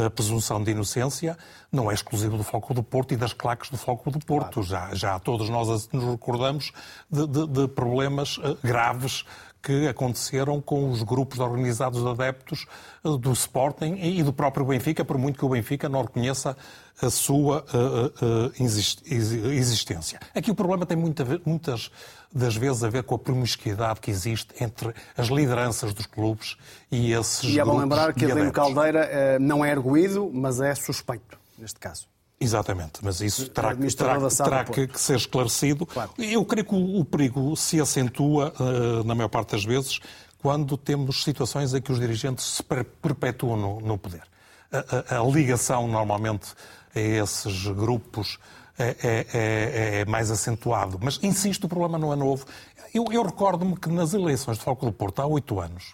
a 0.06 0.10
presunção 0.10 0.62
de 0.62 0.72
inocência 0.72 1.38
não 1.72 1.89
é 1.89 1.94
exclusivo 1.94 2.36
do 2.36 2.44
Foco 2.44 2.74
do 2.74 2.84
Porto 2.84 3.13
e 3.13 3.18
das 3.18 3.32
claques 3.32 3.70
do 3.70 3.77
Foco 3.77 4.12
do 4.12 4.20
Porto. 4.20 4.62
Claro. 4.65 4.68
Já, 4.68 4.96
já 4.96 5.20
todos 5.20 5.50
nós 5.50 5.88
nos 5.91 6.03
recordamos 6.03 6.72
de, 7.10 7.25
de, 7.27 7.48
de 7.48 7.68
problemas 7.68 8.39
graves 8.63 9.24
que 9.62 9.88
aconteceram 9.88 10.62
com 10.62 10.89
os 10.89 11.04
grupos 11.04 11.39
organizados 11.39 12.01
de 12.01 12.08
adeptos 12.08 12.66
eh, 13.04 13.10
do 13.18 13.32
Sporting 13.34 13.98
e 14.01 14.24
do 14.24 14.32
próprio 14.32 14.66
Benfica, 14.66 15.04
por 15.04 15.18
muito 15.18 15.38
que 15.38 15.46
o 15.46 15.50
Benfica 15.50 15.89
não 15.89 16.01
reconheça 16.01 16.56
a 17.01 17.10
sua 17.10 17.66
uh, 17.74 18.25
uh, 18.25 19.54
existência. 19.54 20.20
Aqui 20.36 20.51
o 20.51 20.56
problema 20.56 20.86
tem 20.86 20.98
muita, 20.98 21.25
muitas 21.46 21.89
das 22.34 22.58
vezes 22.58 22.84
a 22.84 22.89
ver 22.89 23.04
com 23.04 23.16
a 23.16 23.20
promiscuidade 23.20 24.01
que 24.01 24.12
existe 24.12 24.54
entre 24.62 24.94
as 25.16 25.28
lideranças 25.28 25.94
dos 25.94 26.06
clubes 26.06 26.58
e 26.92 27.13
esses 27.13 27.46
E 27.46 27.58
é 27.58 27.63
bom 27.63 27.78
lembrar 27.78 28.13
que 28.13 28.25
Adelino 28.25 28.51
Caldeira 28.51 29.39
não 29.39 29.63
é 29.63 29.72
erguido, 29.72 30.30
mas 30.34 30.60
é 30.60 30.75
suspeito, 30.75 31.39
neste 31.58 31.80
caso. 31.80 32.06
Exatamente, 32.41 33.00
mas 33.03 33.19
isso 33.19 33.50
terá, 33.50 33.75
terá, 33.75 34.29
terá 34.29 34.63
que, 34.63 34.88
que, 34.88 35.00
ser 35.00 35.17
esclarecido. 35.17 35.86
Claro. 35.86 36.12
Eu 36.17 36.46
creio 36.46 36.65
que 36.65 36.74
o, 36.74 37.00
o 37.01 37.05
perigo 37.05 37.53
se 37.58 37.81
acentua, 37.81 38.53
uh, 38.58 39.03
na 39.03 39.13
maior 39.13 39.27
parte 39.27 39.51
das 39.51 39.65
vezes, 39.65 40.00
quando 40.41 40.77
temos 40.77 41.22
situações 41.24 41.74
em 41.74 41.81
que 41.81 41.91
os 41.91 42.00
dirigentes 42.00 42.46
se 42.46 42.63
perpetuam 42.63 43.58
no, 43.58 43.81
no 43.81 43.98
poder. 43.98 44.24
A, 44.72 45.15
a, 45.15 45.19
a, 45.19 45.24
ligação, 45.25 45.86
normalmente, 45.88 46.53
a 46.96 47.00
esses 47.00 47.65
grupos 47.67 48.39
é, 48.77 48.96
é, 49.03 49.27
é, 49.34 50.00
é, 50.00 50.05
mais 50.05 50.31
acentuado. 50.31 50.98
Mas, 51.01 51.19
insisto, 51.22 51.65
o 51.65 51.67
problema 51.67 51.98
não 51.98 52.13
é 52.13 52.15
novo. 52.15 52.46
Eu, 52.93 53.05
eu 53.12 53.22
recordo-me 53.22 53.75
que 53.75 53.89
nas 53.89 54.13
eleições 54.13 54.58
de 54.58 54.63
Foco 54.63 54.86
do 54.86 54.93
Porto, 54.93 55.22
há 55.22 55.25
oito 55.25 55.60
anos, 55.60 55.93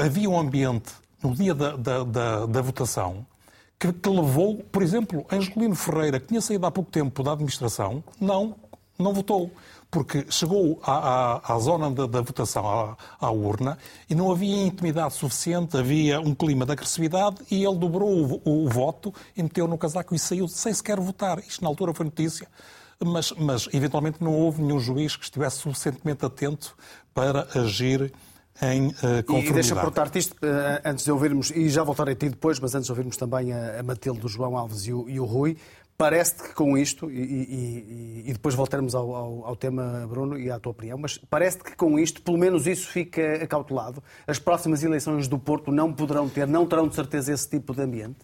havia 0.00 0.28
um 0.28 0.38
ambiente, 0.38 0.92
no 1.22 1.32
dia 1.32 1.54
da, 1.54 1.76
da, 1.76 2.02
da, 2.02 2.46
da 2.46 2.60
votação, 2.60 3.24
que, 3.78 3.92
que, 3.92 4.08
levou, 4.08 4.58
por 4.72 4.82
exemplo, 4.82 5.26
Angelino 5.30 5.74
Ferreira, 5.74 6.18
que 6.18 6.28
tinha 6.28 6.40
saído 6.40 6.66
há 6.66 6.70
pouco 6.70 6.90
tempo 6.90 7.22
da 7.22 7.32
administração, 7.32 8.02
não, 8.20 8.54
não 8.98 9.12
votou 9.12 9.50
porque 9.90 10.26
chegou 10.28 10.80
à, 10.82 10.92
à, 10.92 11.54
à 11.54 11.58
zona 11.58 11.90
da, 11.90 12.06
da 12.06 12.20
votação, 12.20 12.68
à, 12.68 12.96
à, 13.18 13.30
urna, 13.30 13.78
e 14.10 14.14
não 14.14 14.30
havia 14.30 14.66
intimidade 14.66 15.14
suficiente, 15.14 15.76
havia 15.76 16.20
um 16.20 16.34
clima 16.34 16.66
de 16.66 16.72
agressividade, 16.72 17.36
e 17.50 17.64
ele 17.64 17.78
dobrou 17.78 18.42
o, 18.44 18.64
o, 18.64 18.68
voto 18.68 19.14
e 19.36 19.42
meteu 19.42 19.66
no 19.66 19.78
casaco 19.78 20.14
e 20.14 20.18
saiu 20.18 20.48
sem 20.48 20.72
sequer 20.72 21.00
votar. 21.00 21.38
Isto 21.38 21.62
na 21.62 21.68
altura 21.68 21.94
foi 21.94 22.04
notícia. 22.04 22.48
Mas, 23.02 23.32
mas, 23.32 23.68
eventualmente 23.72 24.22
não 24.22 24.32
houve 24.32 24.62
nenhum 24.62 24.80
juiz 24.80 25.16
que 25.16 25.24
estivesse 25.24 25.58
suficientemente 25.58 26.24
atento 26.24 26.76
para 27.14 27.46
agir 27.54 28.12
em 28.62 28.88
uh, 28.88 28.92
conformidade. 29.24 29.48
E 29.48 29.52
deixa 29.52 29.76
portar-te 29.76 30.18
isto, 30.18 30.32
uh, 30.34 30.80
antes 30.84 31.04
de 31.04 31.12
ouvirmos, 31.12 31.50
e 31.50 31.68
já 31.68 31.82
voltarei 31.82 32.14
a 32.14 32.16
ti 32.16 32.28
depois, 32.28 32.58
mas 32.58 32.74
antes 32.74 32.86
de 32.86 32.92
ouvirmos 32.92 33.16
também 33.16 33.52
a, 33.52 33.80
a 33.80 33.82
Matilde, 33.82 34.24
o 34.24 34.28
João 34.28 34.56
Alves 34.56 34.86
e 34.86 34.92
o, 34.92 35.08
e 35.08 35.20
o 35.20 35.24
Rui, 35.24 35.56
Parece-te 35.98 36.42
que 36.42 36.54
com 36.54 36.76
isto, 36.76 37.10
e, 37.10 37.22
e, 37.22 38.24
e 38.26 38.32
depois 38.34 38.54
voltaremos 38.54 38.94
ao, 38.94 39.14
ao, 39.14 39.46
ao, 39.46 39.56
tema, 39.56 40.06
Bruno, 40.06 40.38
e 40.38 40.50
à 40.50 40.60
tua 40.60 40.72
opinião, 40.72 40.98
mas 40.98 41.16
parece-te 41.16 41.64
que 41.64 41.74
com 41.74 41.98
isto, 41.98 42.20
pelo 42.20 42.36
menos 42.36 42.66
isso 42.66 42.86
fica 42.88 43.42
acautelado? 43.42 44.02
As 44.26 44.38
próximas 44.38 44.82
eleições 44.82 45.26
do 45.26 45.38
Porto 45.38 45.72
não 45.72 45.90
poderão 45.90 46.28
ter, 46.28 46.46
não 46.46 46.66
terão 46.66 46.86
de 46.86 46.94
certeza 46.94 47.32
esse 47.32 47.48
tipo 47.48 47.74
de 47.74 47.80
ambiente? 47.80 48.18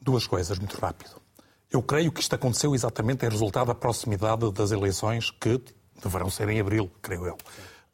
Duas 0.00 0.26
coisas, 0.26 0.58
muito 0.58 0.76
rápido. 0.76 1.22
Eu 1.70 1.80
creio 1.80 2.10
que 2.10 2.20
isto 2.20 2.34
aconteceu 2.34 2.74
exatamente 2.74 3.24
em 3.24 3.28
resultado 3.28 3.68
da 3.68 3.74
proximidade 3.74 4.50
das 4.50 4.72
eleições 4.72 5.30
que 5.30 5.62
deverão 6.02 6.28
ser 6.28 6.48
em 6.48 6.58
abril, 6.58 6.90
creio 7.00 7.24
eu. 7.24 7.34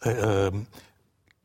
Uh, 0.07 0.57
uh, 0.57 0.67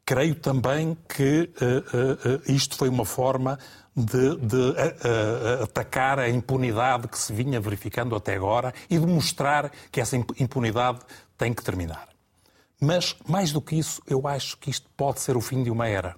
creio 0.06 0.36
também 0.36 0.98
que 1.08 1.50
uh, 1.62 2.52
isto 2.52 2.76
foi 2.76 2.90
uma 2.90 3.06
forma 3.06 3.58
de, 3.96 4.36
de 4.38 4.56
uh, 4.56 4.72
uh, 4.72 5.64
atacar 5.64 6.20
a 6.20 6.30
impunidade 6.30 7.08
que 7.08 7.18
se 7.18 7.32
vinha 7.32 7.60
verificando 7.60 8.16
até 8.16 8.36
agora 8.36 8.74
e 8.90 8.98
de 8.98 9.06
mostrar 9.06 9.72
que 9.92 10.02
essa 10.02 10.16
impunidade 10.16 11.00
tem 11.38 11.54
que 11.54 11.64
terminar. 11.64 12.10
Mas, 12.80 13.16
mais 13.28 13.52
do 13.52 13.62
que 13.62 13.76
isso, 13.78 14.02
eu 14.08 14.28
acho 14.28 14.58
que 14.58 14.70
isto 14.70 14.90
pode 14.98 15.22
ser 15.22 15.38
o 15.38 15.42
fim 15.42 15.64
de 15.64 15.70
uma 15.70 15.88
era. 15.88 16.16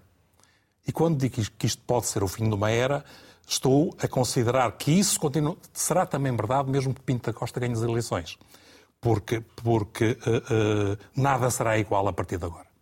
E 0.88 0.92
quando 0.92 1.18
digo 1.18 1.36
que 1.58 1.68
isto 1.68 1.82
pode 1.84 2.08
ser 2.08 2.24
o 2.24 2.28
fim 2.28 2.48
de 2.48 2.56
uma 2.56 2.72
era, 2.72 3.04
estou 3.48 3.96
a 4.02 4.08
considerar 4.08 4.72
que 4.72 4.92
isso 4.92 5.20
continua, 5.20 5.58
será 5.74 6.06
também 6.06 6.36
verdade 6.36 6.70
mesmo 6.70 6.94
que 6.94 7.02
Pinto 7.02 7.32
da 7.32 7.38
Costa 7.38 7.60
ganhe 7.60 7.74
as 7.74 7.82
eleições. 7.82 8.38
Porque, 9.00 9.42
porque 9.58 10.18
uh, 10.26 10.98
nada 11.16 11.52
será 11.52 11.78
igual 11.78 12.08
a 12.08 12.14
partir 12.14 12.38
de 12.38 12.46
agora. 12.46 12.75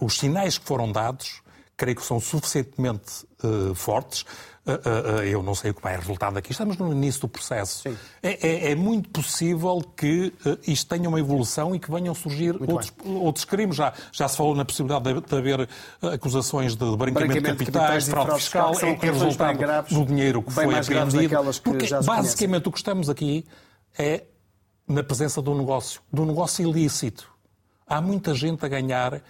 Os 0.00 0.18
sinais 0.18 0.58
que 0.58 0.64
foram 0.64 0.90
dados 0.90 1.42
creio 1.78 1.96
que 1.96 2.04
são 2.04 2.20
suficientemente 2.20 3.24
uh, 3.42 3.72
fortes. 3.72 4.22
Uh, 4.66 4.72
uh, 4.72 5.22
eu 5.22 5.42
não 5.42 5.54
sei 5.54 5.70
o 5.70 5.74
que 5.74 5.80
vai 5.80 5.96
resultar 5.96 6.30
daqui. 6.30 6.50
Estamos 6.50 6.76
no 6.76 6.92
início 6.92 7.22
do 7.22 7.28
processo. 7.28 7.88
É, 8.20 8.46
é, 8.46 8.72
é, 8.72 8.74
muito 8.74 9.08
possível 9.08 9.80
que 9.96 10.34
isto 10.66 10.86
tenha 10.88 11.08
uma 11.08 11.20
evolução 11.20 11.74
e 11.74 11.78
que 11.78 11.90
venham 11.90 12.14
surgir 12.14 12.60
outros, 12.60 12.92
outros, 13.04 13.44
crimes. 13.46 13.76
Já, 13.76 13.94
já 14.12 14.28
se 14.28 14.36
falou 14.36 14.56
na 14.56 14.64
possibilidade 14.64 15.14
de, 15.14 15.20
de 15.20 15.36
haver 15.36 15.68
acusações 16.02 16.74
de 16.74 16.96
branqueamento 16.96 17.40
de 17.40 17.64
capitais, 17.64 18.04
de 18.04 18.10
fraude 18.10 18.34
fiscal, 18.34 18.72
que 18.72 18.84
é, 18.84 18.90
é 18.90 19.12
resultado 19.12 19.56
graves, 19.56 19.92
do 19.92 20.04
dinheiro 20.04 20.42
que 20.42 20.52
foi 20.52 20.74
apreendido. 20.74 21.36
Porque, 21.62 21.86
basicamente, 22.04 22.68
o 22.68 22.72
que 22.72 22.78
estamos 22.78 23.08
aqui 23.08 23.46
é 23.96 24.24
na 24.86 25.04
presença 25.04 25.40
do 25.40 25.54
negócio, 25.54 26.02
do 26.12 26.26
negócio 26.26 26.68
ilícito. 26.68 27.30
Há 27.86 28.02
muita 28.02 28.34
gente 28.34 28.66
a 28.66 28.68
ganhar 28.68 29.22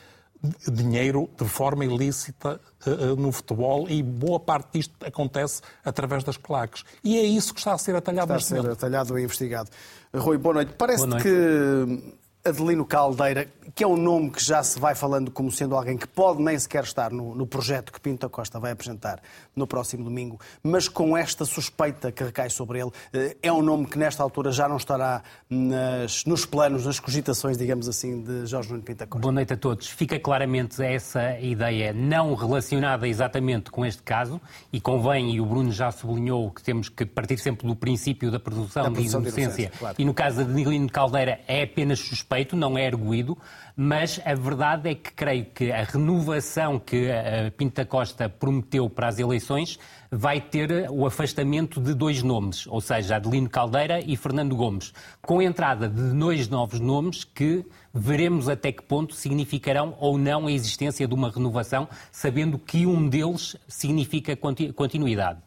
dinheiro 0.71 1.29
de 1.37 1.45
forma 1.49 1.85
ilícita 1.85 2.61
uh, 2.87 3.17
no 3.17 3.33
futebol 3.33 3.89
e 3.89 4.03
boa 4.03 4.39
parte 4.39 4.79
disto 4.79 4.95
acontece 5.05 5.63
através 5.85 6.23
das 6.23 6.37
claques. 6.37 6.85
E 7.03 7.19
é 7.19 7.23
isso 7.23 7.53
que 7.53 7.61
está 7.61 7.73
a 7.73 7.79
ser 7.79 7.97
atalhado 7.97 8.35
Está 8.35 8.57
a 8.57 8.63
ser 8.63 8.71
atalhado 8.71 9.19
e 9.19 9.23
investigado. 9.23 9.71
Rui, 10.15 10.39
boa 10.39 10.55
noite. 10.55 10.75
Parece 10.79 11.07
que 11.07 12.17
Adelino 12.45 12.85
Caldeira, 12.85 13.49
que 13.75 13.85
é 13.85 13.87
um 13.87 13.97
nome 13.97 14.31
que 14.31 14.43
já 14.43 14.63
se 14.63 14.79
vai 14.79 14.95
falando 14.95 15.31
como 15.31 15.51
sendo 15.51 15.75
alguém 15.75 15.97
que 15.97 16.07
pode 16.07 16.43
nem 16.43 16.59
sequer 16.59 16.85
estar 16.85 17.11
no, 17.11 17.35
no, 17.35 17.47
projeto 17.47 17.93
que 17.93 18.01
Pinto 18.01 18.29
Costa 18.31 18.59
vai 18.59 18.73
apresentar 18.73 19.21
no 19.55 19.67
próximo 19.67 20.05
domingo, 20.05 20.41
mas 20.63 20.89
com 20.89 21.17
esta 21.17 21.45
suspeita 21.45 22.11
que 22.11 22.25
recai 22.25 22.49
sobre 22.49 22.81
ele, 22.81 22.91
eh, 23.13 23.37
é 23.43 23.53
um 23.53 23.61
nome 23.61 23.87
que 23.87 23.99
nesta 23.99 24.23
altura 24.23 24.51
já 24.51 24.69
não 24.69 24.77
estará 24.77 25.23
nas, 25.51 26.25
nos 26.25 26.47
planos, 26.47 26.87
nas 26.87 26.99
cogitações, 26.99 27.59
digamos 27.59 27.89
assim, 27.89 28.23
de 28.23 28.47
Jorge 28.47 28.71
Nuno 28.71 28.83
Pinto 28.83 29.07
Costa. 29.07 29.21
Boa 29.21 29.33
noite 29.33 29.53
a 29.53 29.57
todos. 29.57 29.89
Fica 29.89 30.19
claramente 30.19 30.83
essa 30.83 31.39
ideia 31.39 31.93
não 31.93 32.35
relacionada 32.35 33.07
exatamente 33.07 33.71
com 33.71 33.85
este 33.85 34.03
caso 34.03 34.41
e 34.73 34.81
convém, 34.81 35.35
e 35.35 35.41
o 35.41 35.47
Bruno 35.47 35.71
já 35.71 35.91
sublinhou, 35.91 36.51
que 36.51 36.63
temos 36.63 36.89
que 36.89 37.05
partir 37.05 37.39
sempre 37.39 37.67
do 37.67 37.77
princípio 37.77 38.31
da 38.31 38.41
presunção, 38.41 38.85
da 38.85 38.91
presunção 38.91 39.21
de 39.21 39.29
inocência, 39.29 39.47
de 39.47 39.63
inocência 39.63 39.79
claro. 39.79 39.97
e 39.99 40.05
no 40.05 40.15
caso 40.15 40.45
de 40.45 40.51
Adelino 40.51 40.89
Caldeira 40.89 41.41
é 41.47 41.63
apenas 41.63 41.99
suspeita 41.99 42.38
respeito, 42.39 42.57
não 42.57 42.79
é 42.79 42.87
arguído, 42.87 43.37
mas 43.77 44.21
a 44.25 44.35
verdade 44.35 44.91
é 44.91 44.95
que 44.95 45.13
creio 45.13 45.47
que 45.47 45.73
a 45.73 45.83
renovação 45.83 46.79
que 46.79 47.11
a 47.11 47.51
Pinta 47.51 47.85
Costa 47.85 48.29
prometeu 48.29 48.89
para 48.89 49.09
as 49.09 49.19
eleições 49.19 49.79
vai 50.11 50.41
ter 50.41 50.89
o 50.91 51.05
afastamento 51.05 51.81
de 51.81 51.95
dois 51.95 52.23
nomes, 52.23 52.67
ou 52.69 52.81
seja, 52.81 53.17
Adelino 53.17 53.49
Caldeira 53.49 54.01
e 54.01 54.17
Fernando 54.17 54.55
Gomes, 54.55 54.93
com 55.21 55.41
a 55.41 55.45
entrada 55.45 55.89
de 55.89 56.13
dois 56.13 56.49
novos 56.49 56.79
nomes 56.81 57.25
que 57.25 57.65
veremos 57.93 58.49
até 58.49 58.71
que 58.71 58.83
ponto 58.83 59.15
significarão 59.15 59.97
ou 59.99 60.17
não 60.17 60.47
a 60.47 60.53
existência 60.53 61.07
de 61.07 61.15
uma 61.15 61.31
renovação, 61.31 61.89
sabendo 62.13 62.59
que 62.59 62.87
um 62.87 63.09
deles 63.09 63.57
significa 63.67 64.37
continuidade. 64.37 65.41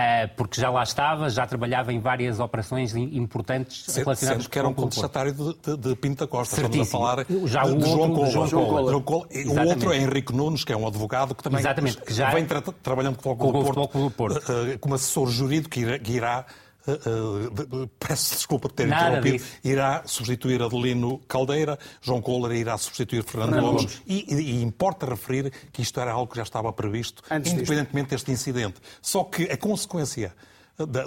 Eh, 0.00 0.28
porque 0.36 0.60
já 0.60 0.70
lá 0.70 0.84
estava, 0.84 1.28
já 1.28 1.44
trabalhava 1.44 1.92
em 1.92 1.98
várias 1.98 2.38
operações 2.38 2.94
importantes 2.94 3.82
Sendo, 3.84 4.04
relacionadas 4.04 4.44
sendo 4.44 4.52
que 4.52 4.56
era 4.56 4.68
um 4.68 4.72
contestatário 4.72 5.32
de, 5.32 5.56
de, 5.60 5.76
de 5.76 5.96
Pinto 5.96 6.24
da 6.24 6.28
Costa. 6.28 6.54
Certíssimo. 6.54 6.84
Estamos 6.84 7.26
a 7.26 7.26
falar 7.26 7.26
já 7.48 7.64
de, 7.64 7.76
de 7.78 7.90
João 7.90 8.14
Cola. 8.14 8.30
João 8.30 8.48
Cola. 8.48 8.90
João 8.92 9.02
Cola. 9.02 9.26
O 9.26 9.68
outro 9.68 9.92
é 9.92 9.96
Henrique 9.96 10.32
Nunes, 10.32 10.62
que 10.62 10.72
é 10.72 10.76
um 10.76 10.86
advogado 10.86 11.34
que 11.34 11.42
também 11.42 11.58
Exatamente, 11.58 11.96
que 11.96 12.14
já 12.14 12.30
vem 12.30 12.46
tra 12.46 12.62
trabalhando 12.80 13.16
com 13.16 13.32
o 13.32 13.64
Futebol 13.64 13.88
Clube 13.88 14.08
do 14.08 14.10
Porto, 14.12 14.36
uh, 14.36 14.78
como 14.78 14.94
assessor 14.94 15.28
jurídico 15.30 15.70
que 15.70 16.12
irá 16.12 16.46
Uh, 16.88 17.82
uh, 17.82 17.88
peço 18.00 18.34
desculpa 18.34 18.68
de 18.68 18.74
ter 18.74 18.86
Nada 18.86 19.18
interrompido, 19.18 19.36
disso. 19.36 19.58
irá 19.62 20.02
substituir 20.06 20.62
Adelino 20.62 21.18
Caldeira, 21.28 21.78
João 22.00 22.22
Kohler 22.22 22.56
irá 22.56 22.78
substituir 22.78 23.22
Fernando, 23.24 23.60
Gomes. 23.60 23.82
Gomes. 23.82 24.02
E, 24.06 24.34
e, 24.34 24.62
importa 24.62 25.04
referir 25.04 25.52
que 25.70 25.82
isto 25.82 26.00
era 26.00 26.12
algo 26.12 26.30
que 26.30 26.38
já 26.38 26.42
estava 26.44 26.72
previsto, 26.72 27.22
Antes 27.30 27.52
independentemente 27.52 28.08
disto. 28.10 28.26
deste 28.26 28.32
incidente. 28.32 28.80
Só 29.02 29.24
que 29.24 29.44
a 29.44 29.56
consequência 29.56 30.34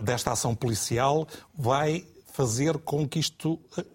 desta 0.04 0.32
ação 0.32 0.54
policial 0.54 1.28
vai 1.58 2.06
fazer 2.32 2.78
com 2.80 3.08
que 3.08 3.20
isto 3.20 3.60
eh, 3.78 3.86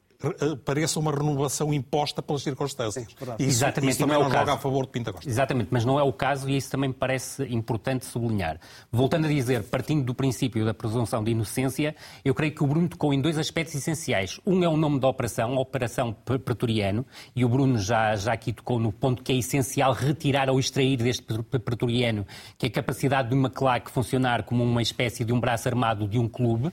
pareça 0.65 0.99
uma 0.99 1.13
renovação 1.13 1.73
imposta 1.73 2.23
pelas 2.23 2.43
circunstâncias. 2.43 3.07
Sim, 3.07 3.15
isso, 3.39 3.49
Exatamente, 3.57 3.91
isso 3.91 4.01
também 4.01 4.17
não, 4.17 4.29
não 4.29 4.35
é 4.35 4.39
joga 4.39 4.53
a 4.55 4.59
favor 4.59 4.87
de 4.87 4.93
Pinta 4.93 5.13
Costa. 5.13 5.29
Exatamente, 5.29 5.69
mas 5.71 5.85
não 5.85 5.99
é 5.99 6.03
o 6.03 6.13
caso 6.13 6.49
e 6.49 6.57
isso 6.57 6.71
também 6.71 6.89
me 6.89 6.95
parece 6.95 7.43
importante 7.45 8.07
sublinhar. 8.07 8.59
Voltando 8.91 9.27
a 9.27 9.29
dizer, 9.29 9.63
partindo 9.65 10.05
do 10.05 10.15
princípio 10.15 10.65
da 10.65 10.75
presunção 10.75 11.23
de 11.23 11.31
inocência, 11.31 11.95
eu 12.25 12.35
creio 12.35 12.55
que 12.55 12.63
o 12.63 12.67
Bruno 12.67 12.89
tocou 12.89 13.13
em 13.13 13.21
dois 13.21 13.39
aspectos 13.39 13.75
essenciais. 13.75 14.41
Um 14.47 14.63
é 14.63 14.69
o 14.69 14.77
nome 14.77 15.01
da 15.01 15.09
operação, 15.09 15.57
a 15.57 15.61
Operação 15.61 16.13
Pretoriano, 16.13 17.05
e 17.35 17.45
o 17.45 17.49
Bruno 17.49 17.79
já, 17.79 18.15
já 18.17 18.33
aqui 18.33 18.53
tocou 18.53 18.79
no 18.79 18.93
ponto 18.93 19.23
que 19.23 19.33
é 19.33 19.37
essencial 19.37 19.93
retirar 19.93 20.49
ou 20.51 20.59
extrair 20.59 20.97
deste 20.97 21.25
Pretoriano, 21.25 22.27
que 22.59 22.67
é 22.67 22.69
a 22.69 22.73
capacidade 22.73 23.29
de 23.29 23.35
uma 23.35 23.51
claque 23.51 23.91
funcionar 23.91 24.45
como 24.45 24.63
uma 24.63 24.83
espécie 24.83 25.25
de 25.25 25.33
um 25.33 25.41
braço 25.41 25.69
armado 25.69 26.07
de 26.07 26.19
um 26.19 26.29
clube, 26.29 26.69
eh, 26.69 26.71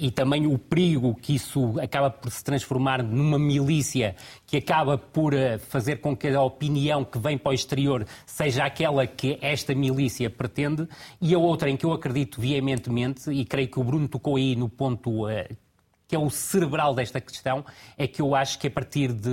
e 0.00 0.10
também 0.10 0.46
o 0.46 0.58
perigo 0.58 1.14
que 1.14 1.34
isso 1.34 1.78
acaba 1.80 2.10
por 2.10 2.30
se 2.30 2.42
transformar 2.42 3.02
numa 3.02 3.38
milícia 3.38 4.16
que 4.46 4.56
acaba 4.56 4.98
por 4.98 5.34
uh, 5.34 5.58
fazer 5.68 6.00
com 6.00 6.16
que 6.16 6.28
a 6.28 6.42
opinião 6.42 7.04
que 7.04 7.18
vem 7.18 7.38
para 7.38 7.50
o 7.50 7.54
exterior 7.54 8.04
seja 8.26 8.64
aquela 8.64 9.06
que 9.06 9.38
esta 9.40 9.74
milícia 9.74 10.28
pretende, 10.28 10.88
e 11.20 11.34
a 11.34 11.38
outra 11.38 11.70
em 11.70 11.76
que 11.76 11.86
eu 11.86 11.92
acredito 11.92 12.40
veementemente, 12.40 13.30
e 13.30 13.44
creio 13.44 13.68
que 13.68 13.78
o 13.78 13.84
Bruno 13.84 14.08
tocou 14.08 14.36
aí 14.36 14.56
no 14.56 14.68
ponto 14.68 15.26
uh, 15.26 15.56
que 16.12 16.16
é 16.16 16.18
o 16.18 16.28
cerebral 16.28 16.94
desta 16.94 17.22
questão, 17.22 17.64
é 17.96 18.06
que 18.06 18.20
eu 18.20 18.34
acho 18.34 18.58
que 18.58 18.66
a 18.66 18.70
partir 18.70 19.14
de 19.14 19.30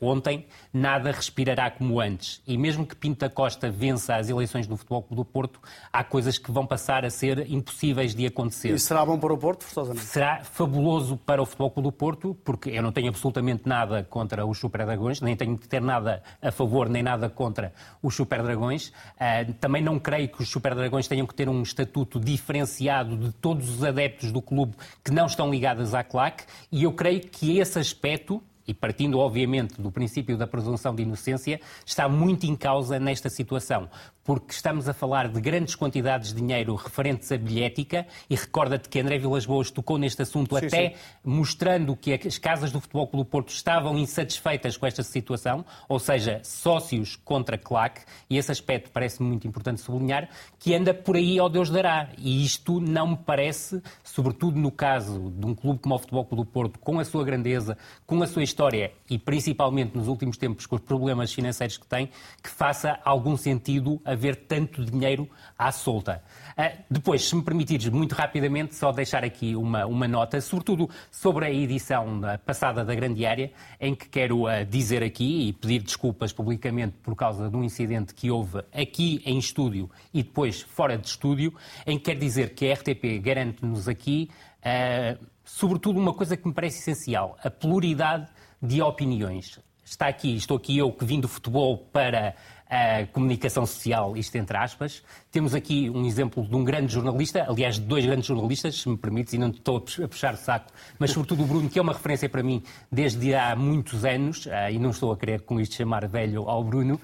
ontem 0.00 0.46
nada 0.78 1.10
respirará 1.10 1.70
como 1.70 2.00
antes. 2.00 2.40
E 2.46 2.56
mesmo 2.56 2.86
que 2.86 2.94
Pinto 2.94 3.20
da 3.20 3.28
Costa 3.28 3.70
vença 3.70 4.16
as 4.16 4.28
eleições 4.28 4.66
do 4.66 4.76
Futebol 4.76 5.02
Clube 5.02 5.16
do 5.16 5.24
Porto, 5.24 5.60
há 5.92 6.04
coisas 6.04 6.38
que 6.38 6.50
vão 6.50 6.66
passar 6.66 7.04
a 7.04 7.10
ser 7.10 7.50
impossíveis 7.50 8.14
de 8.14 8.26
acontecer. 8.26 8.72
E 8.72 8.78
será 8.78 9.04
bom 9.04 9.18
para 9.18 9.32
o 9.32 9.38
Porto, 9.38 9.64
forçosamente? 9.64 10.06
Será 10.06 10.44
fabuloso 10.44 11.16
para 11.16 11.42
o 11.42 11.46
Futebol 11.46 11.70
Clube 11.70 11.88
do 11.88 11.92
Porto, 11.92 12.36
porque 12.44 12.70
eu 12.70 12.82
não 12.82 12.92
tenho 12.92 13.08
absolutamente 13.08 13.68
nada 13.68 14.04
contra 14.04 14.46
os 14.46 14.58
Super 14.58 14.86
Dragões, 14.86 15.20
nem 15.20 15.36
tenho 15.36 15.58
que 15.58 15.68
ter 15.68 15.80
nada 15.80 16.22
a 16.40 16.50
favor, 16.50 16.88
nem 16.88 17.02
nada 17.02 17.28
contra 17.28 17.72
os 18.02 18.14
Super 18.14 18.42
Dragões. 18.42 18.88
Uh, 18.88 19.52
também 19.54 19.82
não 19.82 19.98
creio 19.98 20.28
que 20.28 20.42
os 20.42 20.48
Super 20.48 20.74
Dragões 20.74 21.08
tenham 21.08 21.26
que 21.26 21.34
ter 21.34 21.48
um 21.48 21.62
estatuto 21.62 22.20
diferenciado 22.20 23.16
de 23.16 23.32
todos 23.32 23.68
os 23.68 23.84
adeptos 23.84 24.30
do 24.30 24.40
clube 24.40 24.74
que 25.04 25.10
não 25.10 25.26
estão 25.26 25.50
ligados 25.50 25.94
à 25.94 26.04
claque, 26.04 26.44
e 26.70 26.84
eu 26.84 26.92
creio 26.92 27.20
que 27.20 27.58
esse 27.58 27.78
aspecto 27.78 28.42
e 28.68 28.74
partindo 28.74 29.18
obviamente 29.18 29.80
do 29.80 29.90
princípio 29.90 30.36
da 30.36 30.46
presunção 30.46 30.94
de 30.94 31.02
inocência, 31.02 31.60
está 31.84 32.08
muito 32.08 32.44
em 32.44 32.54
causa 32.54 33.00
nesta 33.00 33.30
situação 33.30 33.88
porque 34.28 34.52
estamos 34.52 34.86
a 34.86 34.92
falar 34.92 35.26
de 35.26 35.40
grandes 35.40 35.74
quantidades 35.74 36.34
de 36.34 36.42
dinheiro 36.42 36.74
referentes 36.74 37.32
à 37.32 37.38
bilhética, 37.38 38.06
e 38.28 38.36
recorda-te 38.36 38.86
que 38.86 39.00
André 39.00 39.16
Vilas 39.16 39.46
Boas 39.46 39.70
tocou 39.70 39.96
neste 39.96 40.20
assunto 40.20 40.54
sim, 40.58 40.66
até 40.66 40.90
sim. 40.90 40.96
mostrando 41.24 41.96
que 41.96 42.12
as 42.12 42.36
casas 42.36 42.70
do 42.70 42.78
Futebol 42.78 43.06
Clube 43.06 43.24
do 43.24 43.30
Porto 43.30 43.48
estavam 43.48 43.96
insatisfeitas 43.96 44.76
com 44.76 44.84
esta 44.84 45.02
situação, 45.02 45.64
ou 45.88 45.98
seja, 45.98 46.42
sócios 46.44 47.16
contra 47.16 47.56
claque, 47.56 48.02
e 48.28 48.36
esse 48.36 48.52
aspecto 48.52 48.90
parece-me 48.90 49.26
muito 49.30 49.48
importante 49.48 49.80
sublinhar, 49.80 50.28
que 50.58 50.74
anda 50.74 50.92
por 50.92 51.16
aí 51.16 51.38
ao 51.38 51.48
Deus 51.48 51.70
dará. 51.70 52.10
E 52.18 52.44
isto 52.44 52.80
não 52.82 53.12
me 53.12 53.16
parece, 53.16 53.82
sobretudo 54.04 54.60
no 54.60 54.70
caso 54.70 55.32
de 55.38 55.46
um 55.46 55.54
clube 55.54 55.80
como 55.80 55.94
o 55.94 55.98
Futebol 55.98 56.26
Clube 56.26 56.44
do 56.44 56.50
Porto, 56.50 56.78
com 56.80 57.00
a 57.00 57.04
sua 57.06 57.24
grandeza, 57.24 57.78
com 58.06 58.22
a 58.22 58.26
sua 58.26 58.42
história 58.58 58.90
e 59.08 59.16
principalmente 59.16 59.96
nos 59.96 60.08
últimos 60.08 60.36
tempos 60.36 60.66
com 60.66 60.74
os 60.74 60.82
problemas 60.82 61.32
financeiros 61.32 61.76
que 61.76 61.86
tem, 61.86 62.10
que 62.42 62.50
faça 62.50 62.98
algum 63.04 63.36
sentido 63.36 64.02
haver 64.04 64.34
tanto 64.34 64.84
dinheiro 64.84 65.30
à 65.56 65.70
solta. 65.70 66.24
Uh, 66.58 66.82
depois, 66.90 67.24
se 67.24 67.36
me 67.36 67.42
permitires, 67.42 67.88
muito 67.88 68.16
rapidamente, 68.16 68.74
só 68.74 68.90
deixar 68.90 69.22
aqui 69.22 69.54
uma, 69.54 69.86
uma 69.86 70.08
nota, 70.08 70.40
sobretudo 70.40 70.90
sobre 71.08 71.46
a 71.46 71.52
edição 71.52 72.20
passada 72.44 72.84
da 72.84 72.92
Grande 72.96 73.24
Área, 73.24 73.52
em 73.80 73.94
que 73.94 74.08
quero 74.08 74.46
uh, 74.46 74.64
dizer 74.68 75.04
aqui 75.04 75.48
e 75.48 75.52
pedir 75.52 75.80
desculpas 75.80 76.32
publicamente 76.32 76.96
por 77.00 77.14
causa 77.14 77.48
de 77.48 77.56
um 77.56 77.62
incidente 77.62 78.12
que 78.12 78.28
houve 78.28 78.58
aqui 78.72 79.22
em 79.24 79.38
estúdio 79.38 79.88
e 80.12 80.20
depois 80.20 80.62
fora 80.62 80.98
de 80.98 81.06
estúdio, 81.06 81.54
em 81.86 81.96
que 81.96 82.06
quer 82.06 82.18
dizer 82.18 82.54
que 82.54 82.68
a 82.68 82.74
RTP 82.74 83.22
garante-nos 83.22 83.86
aqui, 83.86 84.28
uh, 84.64 85.24
sobretudo, 85.44 86.00
uma 86.00 86.12
coisa 86.12 86.36
que 86.36 86.48
me 86.48 86.52
parece 86.52 86.80
essencial: 86.80 87.38
a 87.40 87.48
pluralidade 87.48 88.26
de 88.62 88.82
opiniões. 88.82 89.58
Está 89.84 90.06
aqui, 90.06 90.36
estou 90.36 90.56
aqui 90.56 90.76
eu 90.76 90.92
que 90.92 91.04
vim 91.04 91.18
do 91.18 91.28
futebol 91.28 91.78
para 91.78 92.34
a 92.68 93.06
comunicação 93.06 93.64
social, 93.64 94.16
isto 94.16 94.36
entre 94.36 94.56
aspas. 94.56 95.02
Temos 95.30 95.54
aqui 95.54 95.88
um 95.88 96.04
exemplo 96.04 96.46
de 96.46 96.54
um 96.54 96.62
grande 96.62 96.92
jornalista, 96.92 97.46
aliás, 97.48 97.76
de 97.76 97.80
dois 97.82 98.04
grandes 98.04 98.26
jornalistas, 98.26 98.78
se 98.78 98.88
me 98.88 98.96
permites, 98.96 99.32
e 99.32 99.38
não 99.38 99.48
estou 99.48 99.78
a 99.78 100.08
puxar 100.08 100.34
o 100.34 100.36
saco, 100.36 100.70
mas 100.98 101.10
sobretudo 101.10 101.44
o 101.44 101.46
Bruno, 101.46 101.70
que 101.70 101.78
é 101.78 101.82
uma 101.82 101.94
referência 101.94 102.28
para 102.28 102.42
mim 102.42 102.62
desde 102.92 103.34
há 103.34 103.56
muitos 103.56 104.04
anos, 104.04 104.46
ah, 104.48 104.70
e 104.70 104.78
não 104.78 104.90
estou 104.90 105.10
a 105.12 105.16
querer 105.16 105.40
com 105.40 105.58
isto 105.58 105.74
chamar 105.74 106.06
velho 106.06 106.48
ao 106.48 106.62
Bruno. 106.62 107.00